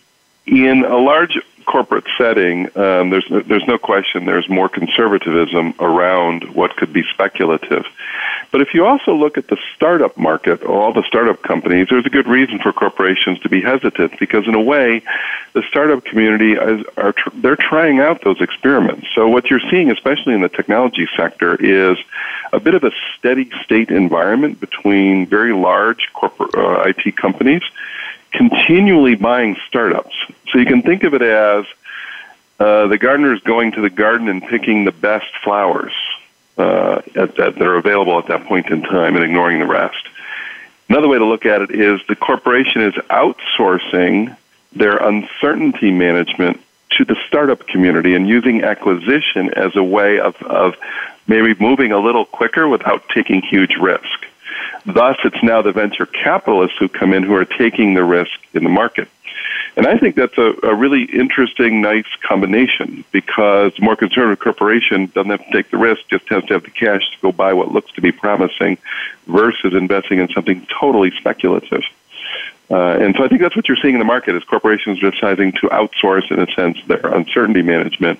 in 0.45 0.85
a 0.85 0.97
large 0.97 1.37
corporate 1.65 2.05
setting, 2.17 2.65
um, 2.77 3.09
there's 3.09 3.25
there's 3.29 3.67
no 3.67 3.77
question 3.77 4.25
there's 4.25 4.49
more 4.49 4.69
conservatism 4.69 5.73
around 5.79 6.43
what 6.55 6.75
could 6.75 6.93
be 6.93 7.03
speculative. 7.13 7.85
But 8.51 8.61
if 8.61 8.73
you 8.73 8.85
also 8.85 9.13
look 9.13 9.37
at 9.37 9.47
the 9.47 9.57
startup 9.75 10.17
market, 10.17 10.63
all 10.63 10.93
the 10.93 11.03
startup 11.03 11.41
companies, 11.41 11.87
there's 11.89 12.05
a 12.05 12.09
good 12.09 12.27
reason 12.27 12.59
for 12.59 12.71
corporations 12.71 13.39
to 13.39 13.49
be 13.49 13.61
hesitant 13.61 14.17
because, 14.19 14.47
in 14.47 14.55
a 14.55 14.61
way, 14.61 15.01
the 15.53 15.63
startup 15.67 16.05
community 16.05 16.53
is, 16.53 16.85
are 16.95 17.13
they're 17.33 17.57
trying 17.57 17.99
out 17.99 18.23
those 18.23 18.39
experiments. 18.41 19.07
So 19.13 19.27
what 19.27 19.49
you're 19.49 19.67
seeing, 19.69 19.91
especially 19.91 20.33
in 20.33 20.41
the 20.41 20.49
technology 20.49 21.07
sector, 21.17 21.55
is 21.55 21.97
a 22.53 22.59
bit 22.59 22.75
of 22.75 22.83
a 22.83 22.91
steady 23.17 23.49
state 23.63 23.89
environment 23.89 24.59
between 24.59 25.25
very 25.25 25.53
large 25.53 26.11
corporate 26.13 26.55
uh, 26.55 26.83
IT 26.83 27.17
companies 27.17 27.63
continually 28.37 29.15
buying 29.15 29.57
startups. 29.67 30.15
So 30.49 30.59
you 30.59 30.65
can 30.65 30.81
think 30.81 31.03
of 31.03 31.13
it 31.13 31.21
as 31.21 31.65
uh, 32.59 32.87
the 32.87 32.97
gardener 32.97 33.33
is 33.33 33.41
going 33.41 33.73
to 33.73 33.81
the 33.81 33.89
garden 33.89 34.27
and 34.27 34.41
picking 34.41 34.85
the 34.85 34.91
best 34.91 35.27
flowers 35.43 35.93
uh, 36.57 37.01
at, 37.15 37.35
that 37.35 37.61
are 37.61 37.75
available 37.75 38.17
at 38.17 38.27
that 38.27 38.45
point 38.45 38.67
in 38.67 38.81
time 38.81 39.15
and 39.15 39.23
ignoring 39.23 39.59
the 39.59 39.65
rest. 39.65 40.07
Another 40.87 41.07
way 41.07 41.17
to 41.17 41.25
look 41.25 41.45
at 41.45 41.61
it 41.61 41.71
is 41.71 41.99
the 42.07 42.15
corporation 42.15 42.81
is 42.81 42.93
outsourcing 43.09 44.35
their 44.73 44.97
uncertainty 44.97 45.91
management 45.91 46.61
to 46.91 47.05
the 47.05 47.15
startup 47.27 47.67
community 47.67 48.13
and 48.13 48.27
using 48.27 48.63
acquisition 48.63 49.53
as 49.55 49.75
a 49.75 49.83
way 49.83 50.19
of, 50.19 50.35
of 50.43 50.75
maybe 51.27 51.55
moving 51.59 51.91
a 51.91 51.99
little 51.99 52.25
quicker 52.25 52.67
without 52.67 53.07
taking 53.09 53.41
huge 53.41 53.75
risk. 53.77 54.24
Thus, 54.85 55.17
it's 55.23 55.41
now 55.41 55.61
the 55.61 55.71
venture 55.71 56.05
capitalists 56.05 56.77
who 56.77 56.87
come 56.87 57.13
in 57.13 57.23
who 57.23 57.35
are 57.35 57.45
taking 57.45 57.95
the 57.95 58.03
risk 58.03 58.39
in 58.53 58.63
the 58.63 58.69
market. 58.69 59.07
And 59.77 59.85
I 59.87 59.97
think 59.97 60.15
that's 60.15 60.37
a, 60.37 60.53
a 60.63 60.73
really 60.73 61.03
interesting, 61.03 61.81
nice 61.81 62.05
combination 62.21 63.03
because 63.11 63.77
a 63.77 63.81
more 63.81 63.95
conservative 63.95 64.39
corporation 64.39 65.07
doesn't 65.07 65.29
have 65.29 65.45
to 65.45 65.51
take 65.51 65.69
the 65.69 65.77
risk, 65.77 66.07
just 66.07 66.27
has 66.29 66.45
to 66.45 66.53
have 66.53 66.63
the 66.63 66.69
cash 66.69 67.01
to 67.11 67.17
go 67.21 67.31
buy 67.31 67.53
what 67.53 67.71
looks 67.71 67.91
to 67.93 68.01
be 68.01 68.11
promising 68.11 68.77
versus 69.27 69.73
investing 69.73 70.19
in 70.19 70.29
something 70.29 70.65
totally 70.79 71.11
speculative. 71.17 71.83
Uh, 72.69 72.75
and 72.75 73.15
so 73.15 73.23
I 73.23 73.27
think 73.27 73.41
that's 73.41 73.55
what 73.55 73.67
you're 73.67 73.77
seeing 73.81 73.95
in 73.95 73.99
the 73.99 74.05
market 74.05 74.35
is 74.35 74.43
corporations 74.43 74.99
deciding 74.99 75.51
to 75.53 75.67
outsource, 75.67 76.31
in 76.31 76.39
a 76.39 76.51
sense, 76.53 76.77
their 76.87 77.05
uncertainty 77.13 77.61
management 77.61 78.19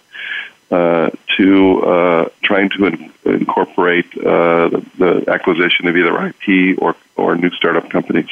uh, 0.71 1.09
to 1.37 1.81
uh, 1.83 2.29
trying 2.41 2.69
to 2.69 2.87
in- 2.87 3.11
incorporate 3.25 4.05
uh, 4.17 4.69
the, 4.97 5.23
acquisition 5.27 5.87
of 5.87 5.95
either 5.95 6.27
IP 6.27 6.81
or, 6.81 6.95
or 7.15 7.35
new 7.35 7.49
startup 7.51 7.89
companies. 7.89 8.29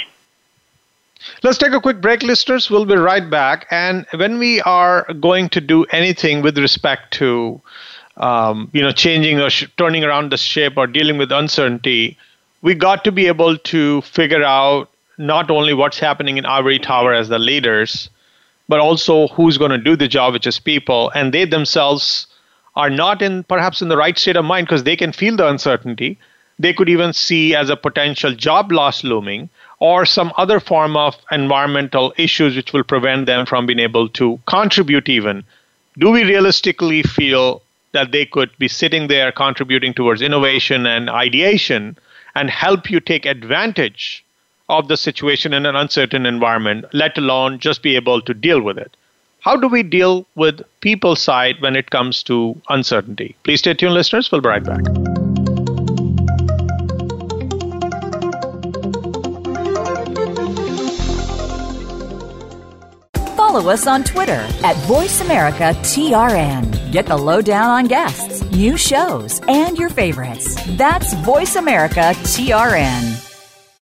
Let's 1.42 1.58
take 1.58 1.74
a 1.74 1.80
quick 1.80 2.02
break, 2.02 2.24
listeners. 2.24 2.70
We'll 2.70 2.86
be 2.86 2.96
right 2.96 3.30
back. 3.30 3.68
And 3.72 4.06
when 4.16 4.40
we 4.40 4.62
are 4.62 5.06
going 5.14 5.50
to 5.50 5.62
do 5.62 5.86
anything 5.86 6.42
with 6.42 6.58
respect 6.58 7.14
to, 7.14 7.62
um, 8.18 8.70
you 8.74 8.82
know, 8.82 8.92
changing 8.92 9.40
or 9.40 9.50
sh- 9.50 9.68
turning 9.78 10.04
around 10.04 10.32
the 10.32 10.38
ship 10.38 10.74
or 10.76 10.88
dealing 10.88 11.18
with 11.18 11.32
uncertainty, 11.32 12.18
we 12.62 12.74
got 12.76 13.04
to 13.04 13.12
be 13.12 13.28
able 13.28 13.58
to 13.58 14.02
figure 14.02 14.44
out 14.44 14.90
not 15.18 15.52
only 15.52 15.74
what's 15.74 16.00
happening 16.00 16.38
in 16.38 16.46
Ivory 16.46 16.80
Tower 16.80 17.14
as 17.14 17.30
the 17.30 17.40
leaders, 17.40 18.10
but 18.68 18.80
also 18.80 19.28
who's 19.30 19.58
going 19.58 19.72
to 19.72 19.78
do 19.78 19.96
the 19.96 20.08
job, 20.08 20.34
which 20.34 20.48
is 20.48 20.60
people, 20.60 21.12
and 21.16 21.34
they 21.34 21.46
themselves 21.46 22.28
are 22.76 22.90
not 22.90 23.22
in 23.22 23.44
perhaps 23.44 23.82
in 23.82 23.90
the 23.90 23.98
right 23.98 24.18
state 24.18 24.36
of 24.36 24.46
mind 24.46 24.68
because 24.68 24.84
they 24.84 24.96
can 24.96 25.12
feel 25.12 25.36
the 25.36 25.48
uncertainty. 25.48 26.18
They 26.60 26.74
could 26.74 26.90
even 26.90 27.14
see 27.14 27.56
as 27.56 27.70
a 27.70 27.76
potential 27.76 28.34
job 28.34 28.72
loss 28.72 29.04
looming 29.04 29.50
or 29.80 30.06
some 30.06 30.32
other 30.38 30.60
form 30.60 30.96
of 30.96 31.16
environmental 31.32 32.14
issues 32.18 32.56
which 32.56 32.74
will 32.74 32.84
prevent 32.84 33.26
them 33.26 33.46
from 33.46 33.66
being 33.66 33.80
able 33.80 34.08
to 34.10 34.40
contribute 34.46 35.10
even. 35.10 35.44
Do 35.98 36.10
we 36.12 36.24
realistically 36.24 37.04
feel 37.04 37.62
that 37.92 38.12
they 38.12 38.26
could 38.26 38.52
be 38.58 38.68
sitting 38.68 39.08
there 39.08 39.32
contributing 39.32 39.94
towards 39.94 40.22
innovation 40.22 40.86
and 40.86 41.10
ideation 41.10 41.98
and 42.36 42.50
help 42.50 42.90
you 42.90 43.00
take 43.00 43.26
advantage 43.26 44.24
of 44.70 44.88
the 44.88 44.98
situation 44.98 45.54
in 45.54 45.66
an 45.66 45.76
uncertain 45.76 46.26
environment, 46.26 46.86
let 46.94 47.18
alone 47.18 47.60
just 47.60 47.84
be 47.84 47.96
able 47.96 48.22
to 48.22 48.34
deal 48.34 48.62
with 48.62 48.78
it. 48.78 48.96
How 49.42 49.58
do 49.58 49.68
we 49.68 49.84
deal 49.84 50.26
with 50.36 50.62
people 50.80 51.18
side 51.18 51.62
when 51.62 51.76
it 51.76 51.90
comes 51.90 52.24
to 52.24 52.60
uncertainty? 52.70 53.36
Please 53.44 53.60
stay 53.60 53.74
tuned, 53.74 53.94
listeners. 53.94 54.32
We'll 54.32 54.42
be 54.42 54.48
right 54.48 54.64
back. 54.64 54.84
Follow 63.36 63.70
us 63.70 63.86
on 63.86 64.04
Twitter 64.04 64.48
at 64.64 64.76
VoiceAmericaTRN. 64.88 66.92
Get 66.92 67.06
the 67.06 67.18
lowdown 67.18 67.70
on 67.70 67.86
guests, 67.86 68.42
new 68.52 68.78
shows, 68.78 69.42
and 69.48 69.78
your 69.78 69.90
favorites. 69.90 70.56
That's 70.78 71.14
VoiceAmericaTRN. 71.16 73.33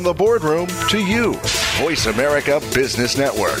From 0.00 0.06
the 0.06 0.14
boardroom 0.14 0.66
to 0.88 0.98
you, 0.98 1.34
Voice 1.76 2.06
America 2.06 2.58
Business 2.72 3.18
Network. 3.18 3.60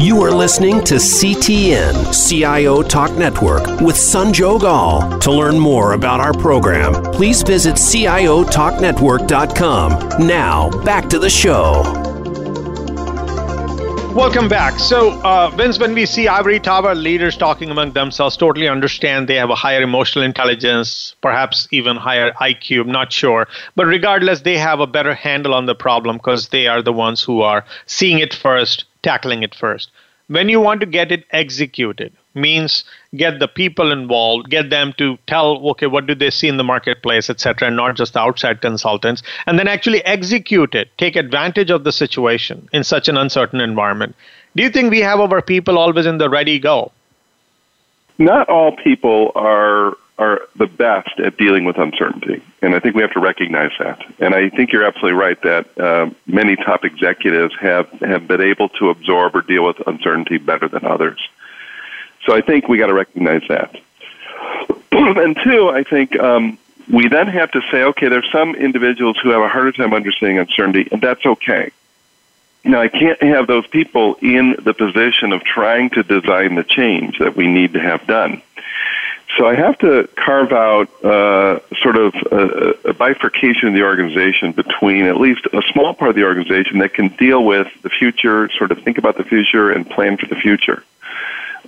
You 0.00 0.22
are 0.22 0.30
listening 0.30 0.82
to 0.84 0.94
CTN, 0.94 2.26
CIO 2.26 2.82
Talk 2.82 3.12
Network, 3.18 3.66
with 3.82 3.96
Sanjog 3.96 4.62
Aul. 4.62 5.18
To 5.18 5.30
learn 5.30 5.58
more 5.58 5.92
about 5.92 6.20
our 6.20 6.32
program, 6.32 6.94
please 7.12 7.42
visit 7.42 7.74
CIOTalkNetwork.com. 7.74 10.26
Now, 10.26 10.70
back 10.84 11.10
to 11.10 11.18
the 11.18 11.28
show. 11.28 11.97
Welcome 14.18 14.48
back. 14.48 14.80
So, 14.80 15.22
uh, 15.22 15.48
Vince, 15.50 15.78
when 15.78 15.94
we 15.94 16.04
see 16.04 16.26
ivory 16.26 16.58
tower 16.58 16.92
leaders 16.96 17.36
talking 17.36 17.70
among 17.70 17.92
themselves, 17.92 18.36
totally 18.36 18.66
understand 18.66 19.28
they 19.28 19.36
have 19.36 19.48
a 19.50 19.54
higher 19.54 19.80
emotional 19.80 20.24
intelligence, 20.24 21.14
perhaps 21.22 21.68
even 21.70 21.94
higher 21.96 22.32
IQ. 22.32 22.80
I'm 22.80 22.90
not 22.90 23.12
sure, 23.12 23.46
but 23.76 23.86
regardless, 23.86 24.40
they 24.40 24.58
have 24.58 24.80
a 24.80 24.88
better 24.88 25.14
handle 25.14 25.54
on 25.54 25.66
the 25.66 25.74
problem 25.76 26.16
because 26.16 26.48
they 26.48 26.66
are 26.66 26.82
the 26.82 26.92
ones 26.92 27.22
who 27.22 27.42
are 27.42 27.64
seeing 27.86 28.18
it 28.18 28.34
first, 28.34 28.86
tackling 29.04 29.44
it 29.44 29.54
first. 29.54 29.90
When 30.26 30.48
you 30.48 30.60
want 30.60 30.80
to 30.80 30.86
get 30.86 31.12
it 31.12 31.24
executed, 31.30 32.12
means 32.38 32.84
get 33.16 33.38
the 33.38 33.48
people 33.48 33.92
involved, 33.92 34.50
get 34.50 34.70
them 34.70 34.92
to 34.98 35.18
tell, 35.26 35.68
okay, 35.70 35.86
what 35.86 36.06
do 36.06 36.14
they 36.14 36.30
see 36.30 36.48
in 36.48 36.56
the 36.56 36.64
marketplace, 36.64 37.28
etc., 37.28 37.68
and 37.68 37.76
not 37.76 37.96
just 37.96 38.14
the 38.14 38.20
outside 38.20 38.60
consultants, 38.60 39.22
and 39.46 39.58
then 39.58 39.68
actually 39.68 40.04
execute 40.04 40.74
it, 40.74 40.90
take 40.98 41.16
advantage 41.16 41.70
of 41.70 41.84
the 41.84 41.92
situation 41.92 42.68
in 42.72 42.84
such 42.84 43.08
an 43.08 43.16
uncertain 43.16 43.60
environment. 43.60 44.14
Do 44.56 44.62
you 44.62 44.70
think 44.70 44.90
we 44.90 45.00
have 45.00 45.20
our 45.20 45.42
people 45.42 45.78
always 45.78 46.06
in 46.06 46.18
the 46.18 46.30
ready 46.30 46.58
go? 46.58 46.92
Not 48.18 48.48
all 48.48 48.76
people 48.76 49.32
are 49.34 49.96
are 50.18 50.42
the 50.56 50.66
best 50.66 51.20
at 51.20 51.36
dealing 51.36 51.64
with 51.64 51.78
uncertainty. 51.78 52.42
And 52.60 52.74
I 52.74 52.80
think 52.80 52.96
we 52.96 53.02
have 53.02 53.12
to 53.12 53.20
recognize 53.20 53.70
that. 53.78 54.04
And 54.18 54.34
I 54.34 54.48
think 54.50 54.72
you're 54.72 54.84
absolutely 54.84 55.18
right 55.18 55.40
that 55.42 55.78
uh, 55.78 56.10
many 56.26 56.56
top 56.56 56.84
executives 56.84 57.54
have, 57.60 57.88
have 58.00 58.26
been 58.26 58.42
able 58.42 58.68
to 58.70 58.90
absorb 58.90 59.36
or 59.36 59.42
deal 59.42 59.64
with 59.64 59.76
uncertainty 59.86 60.38
better 60.38 60.66
than 60.66 60.84
others. 60.84 61.20
So 62.24 62.34
I 62.34 62.40
think 62.40 62.68
we 62.68 62.78
got 62.78 62.88
to 62.88 62.94
recognize 62.94 63.42
that. 63.48 63.74
and 64.92 65.36
two, 65.42 65.68
I 65.68 65.82
think 65.84 66.18
um, 66.18 66.58
we 66.90 67.08
then 67.08 67.26
have 67.28 67.50
to 67.52 67.60
say, 67.70 67.82
okay, 67.84 68.08
there's 68.08 68.30
some 68.32 68.54
individuals 68.54 69.18
who 69.22 69.30
have 69.30 69.42
a 69.42 69.48
harder 69.48 69.72
time 69.72 69.94
understanding 69.94 70.38
uncertainty, 70.38 70.88
and 70.90 71.00
that's 71.00 71.24
okay. 71.24 71.70
Now, 72.64 72.80
I 72.80 72.88
can't 72.88 73.22
have 73.22 73.46
those 73.46 73.66
people 73.66 74.16
in 74.20 74.56
the 74.58 74.74
position 74.74 75.32
of 75.32 75.42
trying 75.44 75.90
to 75.90 76.02
design 76.02 76.54
the 76.56 76.64
change 76.64 77.18
that 77.18 77.36
we 77.36 77.46
need 77.46 77.74
to 77.74 77.80
have 77.80 78.06
done. 78.06 78.42
So 79.36 79.46
I 79.46 79.54
have 79.54 79.78
to 79.78 80.08
carve 80.16 80.52
out 80.52 81.04
uh, 81.04 81.60
sort 81.82 81.96
of 81.96 82.14
a, 82.32 82.88
a 82.90 82.92
bifurcation 82.94 83.68
in 83.68 83.74
the 83.74 83.82
organization 83.82 84.52
between 84.52 85.04
at 85.04 85.20
least 85.20 85.46
a 85.52 85.62
small 85.70 85.94
part 85.94 86.10
of 86.10 86.16
the 86.16 86.24
organization 86.24 86.78
that 86.78 86.94
can 86.94 87.08
deal 87.08 87.44
with 87.44 87.68
the 87.82 87.90
future, 87.90 88.48
sort 88.56 88.72
of 88.72 88.82
think 88.82 88.98
about 88.98 89.16
the 89.16 89.24
future 89.24 89.70
and 89.70 89.88
plan 89.88 90.16
for 90.16 90.26
the 90.26 90.34
future, 90.34 90.82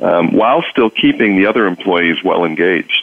um, 0.01 0.33
while 0.33 0.63
still 0.71 0.91
keeping 0.91 1.37
the 1.37 1.47
other 1.47 1.67
employees 1.67 2.23
well 2.25 2.45
engaged. 2.45 3.03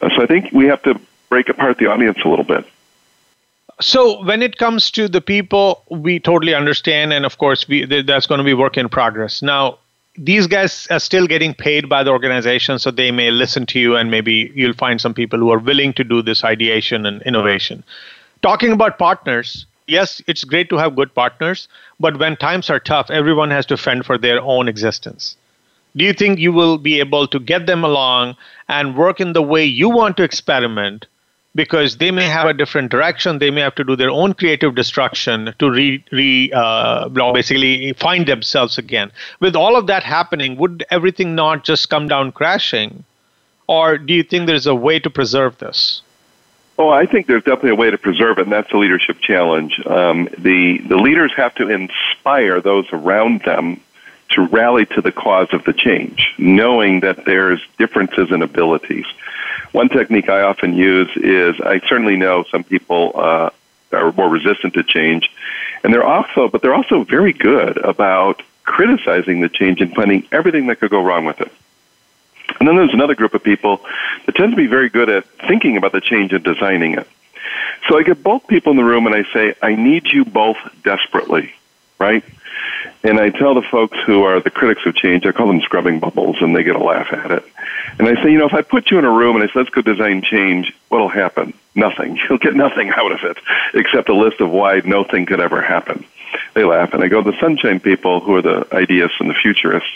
Uh, 0.00 0.08
so 0.14 0.22
I 0.22 0.26
think 0.26 0.52
we 0.52 0.66
have 0.66 0.82
to 0.82 1.00
break 1.28 1.48
apart 1.48 1.78
the 1.78 1.86
audience 1.86 2.18
a 2.24 2.28
little 2.28 2.44
bit. 2.44 2.64
So 3.80 4.22
when 4.24 4.42
it 4.42 4.58
comes 4.58 4.90
to 4.92 5.08
the 5.08 5.22
people, 5.22 5.82
we 5.88 6.20
totally 6.20 6.54
understand, 6.54 7.12
and 7.12 7.24
of 7.24 7.38
course, 7.38 7.66
we, 7.66 7.86
that's 8.02 8.26
going 8.26 8.38
to 8.38 8.44
be 8.44 8.52
work 8.52 8.76
in 8.76 8.88
progress. 8.90 9.40
Now, 9.40 9.78
these 10.18 10.46
guys 10.46 10.86
are 10.90 11.00
still 11.00 11.26
getting 11.26 11.54
paid 11.54 11.88
by 11.88 12.02
the 12.02 12.10
organization, 12.10 12.78
so 12.78 12.90
they 12.90 13.10
may 13.10 13.30
listen 13.30 13.64
to 13.66 13.80
you, 13.80 13.96
and 13.96 14.10
maybe 14.10 14.52
you'll 14.54 14.74
find 14.74 15.00
some 15.00 15.14
people 15.14 15.38
who 15.38 15.50
are 15.50 15.58
willing 15.58 15.94
to 15.94 16.04
do 16.04 16.20
this 16.20 16.44
ideation 16.44 17.06
and 17.06 17.22
innovation. 17.22 17.82
Talking 18.42 18.72
about 18.72 18.98
partners, 18.98 19.64
yes, 19.86 20.20
it's 20.26 20.44
great 20.44 20.68
to 20.70 20.76
have 20.76 20.94
good 20.94 21.14
partners, 21.14 21.68
but 21.98 22.18
when 22.18 22.36
times 22.36 22.68
are 22.68 22.80
tough, 22.80 23.08
everyone 23.10 23.50
has 23.50 23.64
to 23.66 23.76
fend 23.78 24.04
for 24.04 24.18
their 24.18 24.42
own 24.42 24.68
existence. 24.68 25.36
Do 25.96 26.04
you 26.04 26.12
think 26.12 26.38
you 26.38 26.52
will 26.52 26.78
be 26.78 27.00
able 27.00 27.26
to 27.28 27.38
get 27.38 27.66
them 27.66 27.84
along 27.84 28.36
and 28.68 28.96
work 28.96 29.20
in 29.20 29.32
the 29.32 29.42
way 29.42 29.64
you 29.64 29.88
want 29.88 30.16
to 30.18 30.22
experiment 30.22 31.06
because 31.54 31.96
they 31.96 32.10
may 32.10 32.26
have 32.26 32.46
a 32.46 32.54
different 32.54 32.90
direction. 32.90 33.38
They 33.38 33.50
may 33.50 33.60
have 33.60 33.74
to 33.76 33.84
do 33.84 33.96
their 33.96 34.10
own 34.10 34.34
creative 34.34 34.74
destruction 34.74 35.54
to 35.58 35.70
re, 35.70 36.04
re 36.12 36.50
uh, 36.52 37.08
basically 37.08 37.92
find 37.94 38.26
themselves 38.26 38.78
again. 38.78 39.10
With 39.40 39.56
all 39.56 39.76
of 39.76 39.86
that 39.88 40.04
happening, 40.04 40.56
would 40.56 40.84
everything 40.90 41.34
not 41.34 41.64
just 41.64 41.90
come 41.90 42.08
down 42.08 42.32
crashing? 42.32 43.04
Or 43.66 43.98
do 43.98 44.14
you 44.14 44.22
think 44.22 44.46
there's 44.46 44.66
a 44.66 44.74
way 44.74 44.98
to 45.00 45.10
preserve 45.10 45.58
this? 45.58 46.02
Oh, 46.78 46.88
I 46.88 47.04
think 47.04 47.26
there's 47.26 47.44
definitely 47.44 47.70
a 47.70 47.74
way 47.74 47.90
to 47.90 47.98
preserve 47.98 48.38
it, 48.38 48.44
and 48.44 48.52
that's 48.52 48.70
the 48.70 48.78
leadership 48.78 49.20
challenge. 49.20 49.78
Um, 49.86 50.28
the 50.38 50.78
the 50.88 50.96
leaders 50.96 51.30
have 51.36 51.54
to 51.56 51.68
inspire 51.68 52.60
those 52.60 52.86
around 52.90 53.42
them 53.42 53.80
to 54.30 54.42
rally 54.42 54.86
to 54.86 55.00
the 55.00 55.12
cause 55.12 55.48
of 55.52 55.64
the 55.64 55.72
change, 55.72 56.34
knowing 56.38 57.00
that 57.00 57.24
there's 57.24 57.60
differences 57.78 58.30
in 58.30 58.42
abilities. 58.42 59.06
One 59.72 59.88
technique 59.88 60.28
I 60.28 60.42
often 60.42 60.74
use 60.74 61.10
is 61.16 61.60
I 61.60 61.80
certainly 61.88 62.16
know 62.16 62.44
some 62.50 62.64
people 62.64 63.12
uh, 63.14 63.50
are 63.92 64.12
more 64.12 64.28
resistant 64.28 64.74
to 64.74 64.82
change, 64.82 65.30
and 65.82 65.92
they're 65.92 66.04
also, 66.04 66.48
but 66.48 66.62
they're 66.62 66.74
also 66.74 67.04
very 67.04 67.32
good 67.32 67.76
about 67.78 68.42
criticizing 68.64 69.40
the 69.40 69.48
change 69.48 69.80
and 69.80 69.94
finding 69.94 70.26
everything 70.30 70.66
that 70.68 70.80
could 70.80 70.90
go 70.90 71.02
wrong 71.02 71.24
with 71.24 71.40
it. 71.40 71.52
And 72.58 72.68
then 72.68 72.76
there's 72.76 72.94
another 72.94 73.14
group 73.14 73.34
of 73.34 73.42
people 73.42 73.80
that 74.26 74.34
tend 74.34 74.52
to 74.52 74.56
be 74.56 74.66
very 74.66 74.88
good 74.88 75.08
at 75.08 75.24
thinking 75.48 75.76
about 75.76 75.92
the 75.92 76.00
change 76.00 76.32
and 76.32 76.42
designing 76.42 76.94
it. 76.94 77.06
So 77.88 77.98
I 77.98 78.02
get 78.02 78.22
both 78.22 78.46
people 78.46 78.70
in 78.70 78.76
the 78.76 78.84
room 78.84 79.06
and 79.06 79.14
I 79.14 79.24
say, 79.32 79.54
I 79.62 79.74
need 79.74 80.06
you 80.06 80.24
both 80.24 80.58
desperately, 80.82 81.52
right? 81.98 82.24
And 83.02 83.18
I 83.18 83.30
tell 83.30 83.54
the 83.54 83.62
folks 83.62 83.98
who 84.06 84.22
are 84.24 84.40
the 84.40 84.50
critics 84.50 84.82
of 84.86 84.94
change, 84.94 85.24
I 85.26 85.32
call 85.32 85.46
them 85.46 85.60
scrubbing 85.60 86.00
bubbles, 86.00 86.36
and 86.40 86.54
they 86.54 86.62
get 86.62 86.76
a 86.76 86.82
laugh 86.82 87.12
at 87.12 87.30
it. 87.30 87.44
And 87.98 88.08
I 88.08 88.22
say, 88.22 88.30
you 88.30 88.38
know, 88.38 88.46
if 88.46 88.54
I 88.54 88.62
put 88.62 88.90
you 88.90 88.98
in 88.98 89.04
a 89.04 89.10
room 89.10 89.36
and 89.36 89.44
I 89.44 89.46
say, 89.48 89.60
let's 89.60 89.70
go 89.70 89.82
design 89.82 90.22
change, 90.22 90.72
what'll 90.88 91.08
happen? 91.08 91.54
Nothing. 91.74 92.18
You'll 92.28 92.38
get 92.38 92.54
nothing 92.54 92.90
out 92.90 93.12
of 93.12 93.20
it 93.24 93.38
except 93.74 94.08
a 94.08 94.14
list 94.14 94.40
of 94.40 94.50
why 94.50 94.80
nothing 94.84 95.26
could 95.26 95.40
ever 95.40 95.60
happen. 95.60 96.04
They 96.54 96.64
laugh. 96.64 96.94
And 96.94 97.02
I 97.02 97.08
go, 97.08 97.22
the 97.22 97.38
sunshine 97.40 97.80
people 97.80 98.20
who 98.20 98.34
are 98.36 98.42
the 98.42 98.66
ideists 98.72 99.20
and 99.20 99.30
the 99.30 99.34
futurists. 99.34 99.90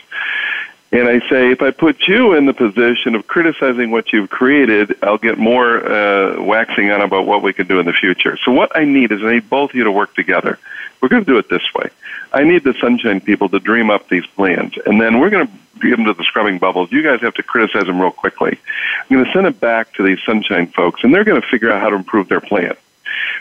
And 0.94 1.08
I 1.08 1.18
say, 1.28 1.50
if 1.50 1.60
I 1.60 1.72
put 1.72 2.06
you 2.06 2.34
in 2.34 2.46
the 2.46 2.52
position 2.52 3.16
of 3.16 3.26
criticizing 3.26 3.90
what 3.90 4.12
you've 4.12 4.30
created, 4.30 4.96
I'll 5.02 5.18
get 5.18 5.38
more 5.38 5.84
uh, 5.84 6.40
waxing 6.40 6.92
on 6.92 7.00
about 7.00 7.26
what 7.26 7.42
we 7.42 7.52
can 7.52 7.66
do 7.66 7.80
in 7.80 7.86
the 7.86 7.92
future. 7.92 8.38
So 8.44 8.52
what 8.52 8.70
I 8.76 8.84
need 8.84 9.10
is 9.10 9.20
I 9.20 9.32
need 9.32 9.50
both 9.50 9.70
of 9.70 9.74
you 9.74 9.82
to 9.82 9.90
work 9.90 10.14
together. 10.14 10.56
We're 11.00 11.08
going 11.08 11.24
to 11.24 11.28
do 11.32 11.36
it 11.38 11.48
this 11.48 11.64
way. 11.74 11.90
I 12.32 12.44
need 12.44 12.62
the 12.62 12.74
sunshine 12.74 13.20
people 13.20 13.48
to 13.48 13.58
dream 13.58 13.90
up 13.90 14.08
these 14.08 14.24
plans, 14.24 14.74
and 14.86 15.00
then 15.00 15.18
we're 15.18 15.30
going 15.30 15.48
to 15.48 15.52
give 15.80 15.96
them 15.96 16.04
to 16.04 16.14
the 16.14 16.22
scrubbing 16.22 16.60
bubbles. 16.60 16.92
You 16.92 17.02
guys 17.02 17.20
have 17.22 17.34
to 17.34 17.42
criticize 17.42 17.86
them 17.86 18.00
real 18.00 18.12
quickly. 18.12 18.56
I'm 19.00 19.16
going 19.16 19.24
to 19.24 19.32
send 19.32 19.48
it 19.48 19.58
back 19.58 19.94
to 19.94 20.04
these 20.04 20.22
sunshine 20.24 20.68
folks, 20.68 21.02
and 21.02 21.12
they're 21.12 21.24
going 21.24 21.42
to 21.42 21.48
figure 21.48 21.72
out 21.72 21.80
how 21.80 21.90
to 21.90 21.96
improve 21.96 22.28
their 22.28 22.40
plan. 22.40 22.76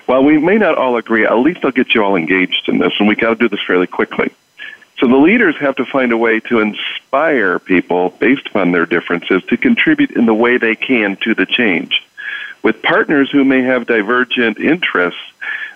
While 0.07 0.23
we 0.23 0.39
may 0.39 0.57
not 0.57 0.75
all 0.75 0.97
agree, 0.97 1.23
at 1.23 1.37
least 1.37 1.63
I'll 1.63 1.71
get 1.71 1.93
you 1.93 2.03
all 2.03 2.15
engaged 2.15 2.67
in 2.67 2.79
this, 2.79 2.93
and 2.97 3.07
we 3.07 3.13
got 3.13 3.29
to 3.29 3.35
do 3.35 3.47
this 3.47 3.61
fairly 3.65 3.85
quickly. 3.85 4.33
So 5.03 5.09
the 5.09 5.17
leaders 5.17 5.57
have 5.57 5.75
to 5.75 5.85
find 5.85 6.13
a 6.13 6.17
way 6.17 6.39
to 6.39 6.61
inspire 6.61 7.59
people 7.59 8.11
based 8.11 8.47
upon 8.47 8.71
their 8.71 8.85
differences 8.85 9.43
to 9.49 9.57
contribute 9.57 10.11
in 10.11 10.25
the 10.25 10.33
way 10.33 10.57
they 10.57 10.75
can 10.75 11.17
to 11.23 11.35
the 11.35 11.45
change. 11.45 12.01
With 12.61 12.81
partners 12.81 13.29
who 13.29 13.43
may 13.43 13.63
have 13.63 13.85
divergent 13.85 14.59
interests, 14.59 15.19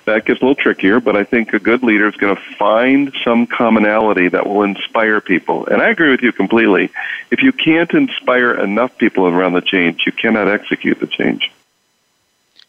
that 0.05 0.23
gets 0.23 0.41
a 0.41 0.45
little 0.45 0.55
trickier, 0.55 1.01
but 1.01 1.17
I 1.17 1.25
think 1.25 1.51
a 1.51 1.59
good 1.59 1.83
leader 1.83 2.07
is 2.07 2.15
going 2.15 2.37
to 2.37 2.41
find 2.57 3.13
some 3.25 3.47
commonality 3.47 4.29
that 4.29 4.47
will 4.47 4.63
inspire 4.63 5.19
people. 5.19 5.65
And 5.65 5.81
I 5.81 5.89
agree 5.89 6.11
with 6.11 6.21
you 6.21 6.31
completely. 6.31 6.89
If 7.29 7.43
you 7.43 7.51
can't 7.51 7.91
inspire 7.91 8.53
enough 8.53 8.97
people 8.97 9.27
around 9.27 9.51
the 9.51 9.61
change, 9.61 10.03
you 10.05 10.13
cannot 10.13 10.47
execute 10.47 11.01
the 11.01 11.07
change. 11.07 11.51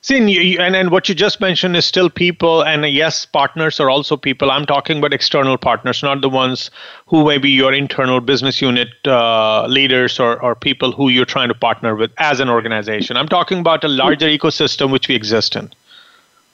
See, 0.01 0.57
and, 0.59 0.77
and 0.77 0.91
what 0.91 1.09
you 1.09 1.15
just 1.15 1.41
mentioned 1.41 1.77
is 1.77 1.85
still 1.85 2.09
people, 2.09 2.63
and 2.63 2.89
yes, 2.89 3.27
partners 3.27 3.81
are 3.81 3.91
also 3.91 4.17
people. 4.17 4.49
I'm 4.49 4.65
talking 4.65 4.99
about 4.99 5.13
external 5.13 5.59
partners, 5.59 6.05
not 6.05 6.21
the 6.21 6.29
ones 6.29 6.71
who 7.07 7.27
may 7.27 7.39
be 7.39 7.51
your 7.51 7.73
internal 7.73 8.21
business 8.21 8.63
unit 8.63 8.89
uh, 9.07 9.67
leaders 9.67 10.21
or, 10.21 10.41
or 10.41 10.55
people 10.55 10.93
who 10.93 11.09
you're 11.09 11.25
trying 11.25 11.49
to 11.49 11.55
partner 11.55 11.97
with 11.97 12.13
as 12.19 12.39
an 12.39 12.49
organization. 12.49 13.17
I'm 13.17 13.29
talking 13.29 13.59
about 13.59 13.83
a 13.83 13.89
larger 13.89 14.27
ecosystem 14.27 14.93
which 14.93 15.09
we 15.09 15.17
exist 15.17 15.57
in. 15.57 15.73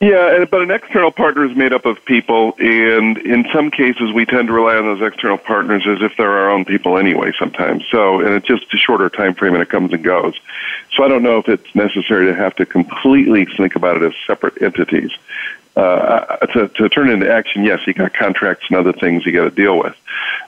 Yeah, 0.04 0.44
but 0.44 0.60
an 0.60 0.70
external 0.70 1.10
partner 1.10 1.46
is 1.46 1.56
made 1.56 1.72
up 1.72 1.86
of 1.86 2.04
people, 2.04 2.54
and 2.58 3.16
in 3.16 3.46
some 3.54 3.70
cases, 3.70 4.12
we 4.12 4.26
tend 4.26 4.48
to 4.48 4.52
rely 4.52 4.76
on 4.76 4.84
those 4.84 5.00
external 5.00 5.38
partners 5.38 5.84
as 5.86 6.02
if 6.02 6.14
they're 6.18 6.30
our 6.30 6.50
own 6.50 6.66
people 6.66 6.98
anyway. 6.98 7.32
Sometimes, 7.38 7.86
so 7.90 8.20
and 8.20 8.34
it's 8.34 8.46
just 8.46 8.66
a 8.74 8.76
shorter 8.76 9.08
time 9.08 9.34
frame, 9.34 9.54
and 9.54 9.62
it 9.62 9.70
comes 9.70 9.94
and 9.94 10.04
goes. 10.04 10.38
So 10.94 11.04
I 11.04 11.08
don't 11.08 11.22
know 11.22 11.38
if 11.38 11.48
it's 11.48 11.74
necessary 11.74 12.26
to 12.26 12.34
have 12.34 12.54
to 12.56 12.66
completely 12.66 13.46
think 13.46 13.76
about 13.76 13.96
it 13.96 14.02
as 14.02 14.12
separate 14.26 14.60
entities. 14.60 15.10
Uh, 15.74 16.36
to, 16.48 16.68
to 16.68 16.90
turn 16.90 17.08
into 17.08 17.32
action, 17.32 17.64
yes, 17.64 17.80
you 17.86 17.94
got 17.94 18.12
contracts 18.12 18.66
and 18.68 18.76
other 18.76 18.92
things 18.92 19.24
you 19.24 19.32
got 19.32 19.44
to 19.44 19.50
deal 19.50 19.78
with, 19.78 19.96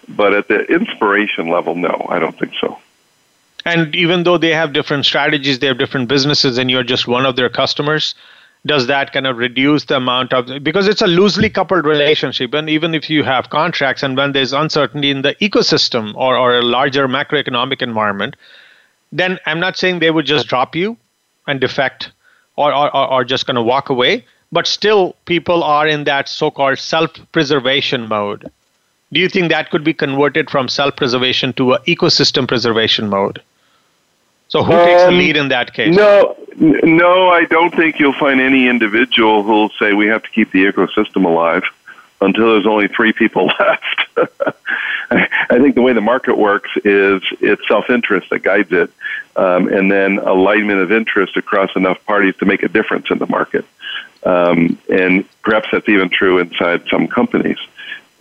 but 0.07 0.35
at 0.35 0.49
the 0.49 0.67
inspiration 0.67 1.49
level, 1.49 1.75
no, 1.75 2.05
I 2.11 2.19
don't 2.19 2.39
think 2.39 2.53
so. 2.61 2.79
And 3.65 3.97
even 3.97 4.23
though 4.25 4.37
they 4.37 4.51
have 4.51 4.75
different 4.75 5.07
strategies, 5.07 5.61
they 5.61 5.67
have 5.67 5.79
different 5.79 6.09
businesses, 6.09 6.59
and 6.59 6.71
you're 6.71 6.85
just 6.85 7.09
one 7.09 7.25
of 7.25 7.37
their 7.37 7.49
customers 7.49 8.15
does 8.67 8.87
that 8.89 9.13
kind 9.13 9.27
of 9.27 9.37
reduce 9.37 9.85
the 9.85 9.97
amount 9.97 10.33
of 10.33 10.63
because 10.63 10.89
it's 10.89 11.03
a 11.03 11.07
loosely 11.07 11.49
coupled 11.49 11.85
relationship. 11.85 12.53
And 12.55 12.69
even 12.69 12.95
if 12.95 13.09
you 13.09 13.23
have 13.23 13.51
contracts 13.51 14.03
and 14.03 14.17
when 14.17 14.33
there's 14.33 14.53
uncertainty 14.53 15.11
in 15.11 15.23
the 15.23 15.35
ecosystem 15.37 16.15
or, 16.15 16.37
or 16.37 16.57
a 16.57 16.63
larger 16.63 17.07
macroeconomic 17.09 17.83
environment 17.83 18.37
then 19.13 19.39
i'm 19.47 19.61
not 19.61 19.77
saying 19.77 20.01
they 20.01 20.11
would 20.11 20.27
just 20.27 20.49
drop 20.49 20.75
you 20.75 20.97
and 21.47 21.61
defect 21.61 22.11
or, 22.57 22.75
or, 22.75 22.95
or 22.97 23.25
just 23.25 23.47
going 23.47 23.55
to 23.55 23.63
walk 23.63 23.89
away. 23.89 24.25
But 24.53 24.67
still 24.67 25.17
people 25.25 25.63
are 25.63 25.87
in 25.87 26.05
that 26.05 26.29
so-called 26.29 26.79
self-preservation 26.79 28.09
mode. 28.09 28.51
Do 29.13 29.21
you 29.21 29.29
think 29.29 29.51
that 29.51 29.71
could 29.71 29.85
be 29.85 29.95
converted 29.95 30.51
from 30.51 30.69
self-preservation 30.69 31.53
to 31.55 31.75
an 31.75 31.83
ecosystem 31.87 32.49
preservation 32.49 33.09
mode? 33.09 33.43
So 34.49 34.63
who 34.63 34.73
um, 34.73 34.87
takes 34.87 35.03
the 35.03 35.09
um, 35.09 35.19
lead 35.19 35.37
in 35.37 35.49
that 35.49 35.75
case? 35.75 35.95
No, 35.95 36.37
no, 36.59 37.29
I 37.29 37.45
don't 37.45 37.75
think 37.75 37.99
you'll 37.99 38.19
find 38.19 38.41
any 38.41 38.69
individual 38.69 39.43
who'll 39.43 39.71
say 39.79 39.93
we 39.93 40.07
have 40.07 40.23
to 40.23 40.31
keep 40.31 40.53
the 40.53 40.65
ecosystem 40.65 41.25
alive 41.25 41.65
until 42.21 42.53
there's 42.53 42.67
only 42.67 42.89
three 42.89 43.13
people 43.13 43.47
left. 43.61 44.09
I 45.11 45.59
think 45.59 45.75
the 45.75 45.83
way 45.83 45.93
the 45.93 46.01
market 46.01 46.37
works 46.37 46.71
is 46.85 47.23
it's 47.41 47.67
self-interest 47.69 48.31
that 48.31 48.41
guides 48.41 48.73
it, 48.73 48.91
um, 49.37 49.69
and 49.69 49.91
then 49.91 50.19
alignment 50.19 50.81
of 50.81 50.91
interest 50.91 51.37
across 51.37 51.71
enough 51.77 52.05
parties 52.07 52.35
to 52.37 52.47
make 52.47 52.63
a 52.63 52.69
difference 52.69 53.07
in 53.11 53.19
the 53.19 53.27
market. 53.27 53.65
Um, 54.25 54.79
and 54.91 55.25
perhaps 55.43 55.69
that's 55.71 55.89
even 55.89 56.09
true 56.09 56.39
inside 56.39 56.83
some 56.91 57.07
companies. 57.07 57.59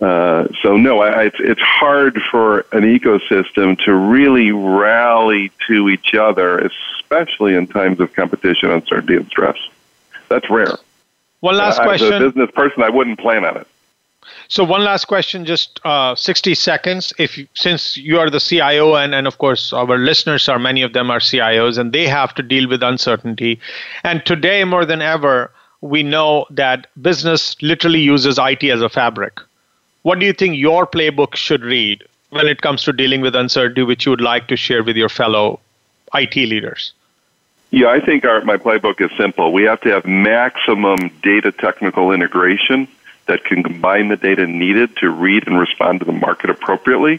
Uh, 0.00 0.46
so 0.62 0.76
no, 0.76 1.00
I, 1.00 1.24
it's 1.24 1.40
it's 1.40 1.60
hard 1.60 2.20
for 2.30 2.60
an 2.72 2.82
ecosystem 2.82 3.78
to 3.84 3.94
really 3.94 4.52
rally 4.52 5.50
to 5.68 5.88
each 5.88 6.14
other, 6.14 6.58
especially 6.58 7.54
in 7.54 7.66
times 7.66 7.98
of 8.00 8.12
competition, 8.12 8.70
uncertainty, 8.70 9.16
and 9.16 9.26
stress. 9.26 9.56
That's 10.28 10.50
rare. 10.50 10.76
One 11.40 11.56
last 11.56 11.80
uh, 11.80 11.84
question. 11.84 12.12
As 12.12 12.20
a 12.20 12.24
business 12.26 12.50
person, 12.50 12.82
I 12.82 12.90
wouldn't 12.90 13.18
plan 13.18 13.44
on 13.46 13.56
it. 13.56 13.66
So 14.48 14.64
one 14.64 14.84
last 14.84 15.06
question, 15.06 15.44
just 15.44 15.80
uh, 15.84 16.14
60 16.14 16.54
seconds. 16.54 17.12
If 17.18 17.38
you, 17.38 17.46
since 17.54 17.96
you 17.96 18.18
are 18.18 18.28
the 18.28 18.40
CIO, 18.40 18.94
and, 18.96 19.14
and 19.14 19.26
of 19.26 19.38
course 19.38 19.72
our 19.72 19.98
listeners 19.98 20.48
are 20.48 20.58
many 20.58 20.82
of 20.82 20.92
them 20.92 21.10
are 21.10 21.20
CIOs, 21.20 21.78
and 21.78 21.92
they 21.92 22.06
have 22.06 22.34
to 22.34 22.42
deal 22.42 22.68
with 22.68 22.82
uncertainty. 22.82 23.60
And 24.04 24.24
today 24.26 24.64
more 24.64 24.84
than 24.84 25.00
ever, 25.00 25.52
we 25.80 26.02
know 26.02 26.46
that 26.50 26.88
business 27.00 27.56
literally 27.62 28.00
uses 28.00 28.38
IT 28.38 28.64
as 28.64 28.82
a 28.82 28.88
fabric 28.88 29.40
what 30.06 30.20
do 30.20 30.24
you 30.24 30.32
think 30.32 30.56
your 30.56 30.86
playbook 30.86 31.34
should 31.34 31.62
read 31.62 32.04
when 32.30 32.46
it 32.46 32.62
comes 32.62 32.84
to 32.84 32.92
dealing 32.92 33.22
with 33.22 33.34
uncertainty, 33.34 33.82
which 33.82 34.06
you 34.06 34.10
would 34.10 34.20
like 34.20 34.46
to 34.46 34.56
share 34.56 34.84
with 34.84 34.94
your 34.94 35.08
fellow 35.08 35.58
IT 36.14 36.36
leaders? 36.36 36.92
Yeah, 37.72 37.88
I 37.88 37.98
think 37.98 38.24
our, 38.24 38.40
my 38.44 38.56
playbook 38.56 39.00
is 39.00 39.10
simple. 39.16 39.52
We 39.52 39.64
have 39.64 39.80
to 39.80 39.88
have 39.88 40.06
maximum 40.06 41.10
data 41.24 41.50
technical 41.50 42.12
integration 42.12 42.86
that 43.26 43.42
can 43.42 43.64
combine 43.64 44.06
the 44.06 44.16
data 44.16 44.46
needed 44.46 44.96
to 44.98 45.10
read 45.10 45.48
and 45.48 45.58
respond 45.58 45.98
to 45.98 46.06
the 46.06 46.12
market 46.12 46.50
appropriately. 46.50 47.18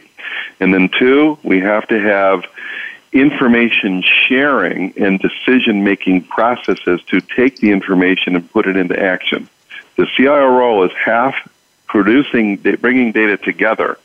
And 0.61 0.73
then, 0.73 0.89
two, 0.97 1.37
we 1.43 1.59
have 1.59 1.89
to 1.89 1.99
have 1.99 2.45
information 3.11 4.01
sharing 4.01 4.93
and 4.97 5.19
decision 5.19 5.83
making 5.83 6.23
processes 6.23 7.01
to 7.07 7.19
take 7.19 7.57
the 7.57 7.71
information 7.71 8.37
and 8.37 8.49
put 8.49 8.65
it 8.65 8.77
into 8.77 8.97
action. 8.97 9.49
The 9.97 10.07
CIO 10.15 10.47
role 10.47 10.85
is 10.85 10.91
half 10.93 11.35
producing, 11.87 12.57
bringing 12.57 13.11
data 13.11 13.37
together. 13.37 13.97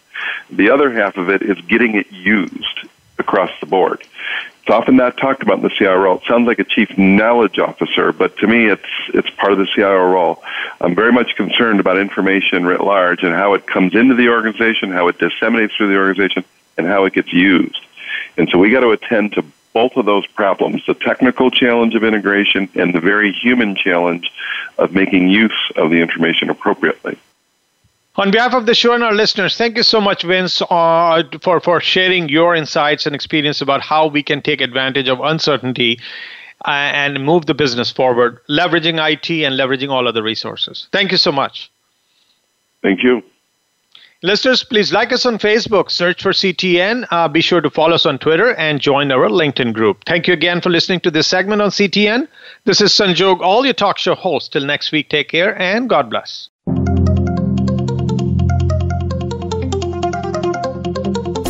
The 0.51 0.71
other 0.71 0.93
half 0.93 1.17
of 1.17 1.29
it 1.29 1.43
is 1.43 1.61
getting 1.63 1.95
it 1.95 2.11
used 2.13 2.89
across 3.19 3.51
the 3.61 3.67
board. 3.67 4.03
It's 4.63 4.71
often 4.71 4.95
not 4.95 5.17
talked 5.17 5.43
about 5.43 5.57
in 5.57 5.63
the 5.63 5.71
CIO 5.77 5.97
role. 5.97 6.19
It 6.19 6.25
sounds 6.29 6.47
like 6.47 6.61
a 6.61 6.65
chief 6.65 6.97
knowledge 6.97 7.59
officer, 7.59 8.13
but 8.13 8.37
to 8.39 8.47
me, 8.47 8.67
it's 8.67 8.83
it's 9.09 9.29
part 9.31 9.51
of 9.53 9.59
the 9.59 9.67
CIO 9.75 10.13
role. 10.13 10.43
I'm 10.81 10.95
very 10.95 11.13
much 11.13 11.35
concerned 11.35 11.81
about 11.81 11.99
information 11.99 12.65
writ 12.65 12.81
large 12.81 13.25
and 13.25 13.35
how 13.35 13.55
it 13.55 13.67
comes 13.67 13.97
into 13.97 14.15
the 14.15 14.29
organization, 14.29 14.93
how 14.93 15.09
it 15.09 15.19
disseminates 15.19 15.75
through 15.75 15.89
the 15.89 15.99
organization, 15.99 16.45
and 16.79 16.87
how 16.87 17.05
it 17.07 17.13
gets 17.13 17.33
used. 17.33 17.85
And 18.37 18.49
so 18.51 18.59
we 18.59 18.71
got 18.71 18.81
to 18.81 18.91
attend 18.91 19.33
to 19.33 19.45
both 19.73 19.97
of 19.97 20.05
those 20.05 20.27
problems 20.29 20.85
the 20.87 20.95
technical 20.95 21.51
challenge 21.51 21.95
of 21.97 22.05
integration 22.05 22.69
and 22.75 22.95
the 22.95 23.01
very 23.01 23.33
human 23.33 23.75
challenge 23.75 24.31
of 24.79 24.93
making 24.93 25.29
use 25.29 25.73
of 25.77 25.91
the 25.91 26.01
information 26.01 26.51
appropriately. 26.51 27.19
On 28.17 28.31
behalf 28.31 28.53
of 28.53 28.67
the 28.67 28.75
show 28.75 28.93
and 28.93 29.03
our 29.03 29.15
listeners, 29.15 29.57
thank 29.57 29.77
you 29.77 29.83
so 29.83 29.99
much, 29.99 30.23
Vince, 30.23 30.61
uh, 30.69 31.23
for, 31.41 31.61
for 31.61 31.81
sharing 31.81 32.29
your 32.29 32.55
insights 32.55 33.07
and 33.07 33.15
experience 33.15 33.63
about 33.63 33.81
how 33.81 34.07
we 34.07 34.23
can 34.23 34.43
take 34.43 34.61
advantage 34.61 35.09
of 35.09 35.21
uncertainty 35.21 35.99
uh, 36.67 36.71
and 36.71 37.25
move 37.25 37.47
the 37.47 37.55
business 37.55 37.91
forward, 37.91 38.39
leveraging 38.51 39.01
IT 39.01 39.31
and 39.31 39.59
leveraging 39.59 39.91
all 39.91 40.07
other 40.07 40.23
resources. 40.23 40.89
Thank 40.93 41.11
you 41.11 41.17
so 41.17 41.33
much. 41.33 41.71
Thank 42.83 43.03
you. 43.03 43.23
Listeners, 44.25 44.63
please 44.63 44.93
like 44.93 45.11
us 45.11 45.25
on 45.25 45.39
Facebook, 45.39 45.91
search 45.91 46.23
for 46.23 46.33
CTN. 46.33 47.07
Uh, 47.11 47.27
be 47.29 47.41
sure 47.41 47.61
to 47.63 47.71
follow 47.71 47.95
us 47.95 48.07
on 48.07 48.19
Twitter 48.19 48.55
and 48.55 48.79
join 48.79 49.11
our 49.11 49.29
LinkedIn 49.29 49.73
group. 49.73 50.05
Thank 50.05 50.29
you 50.29 50.35
again 50.35 50.61
for 50.61 50.69
listening 50.69 51.01
to 51.01 51.11
this 51.11 51.27
segment 51.27 51.63
on 51.63 51.71
CTN. 51.71 52.29
This 52.65 52.81
is 52.81 52.93
Sanjog 52.93 53.41
Aul, 53.41 53.65
your 53.65 53.75
talk 53.75 53.97
show 53.97 54.15
hosts. 54.15 54.51
Till 54.51 54.67
next 54.67 54.93
week, 54.93 55.09
take 55.09 55.31
care 55.31 55.59
and 55.61 55.89
God 55.89 56.11
bless. 56.11 56.51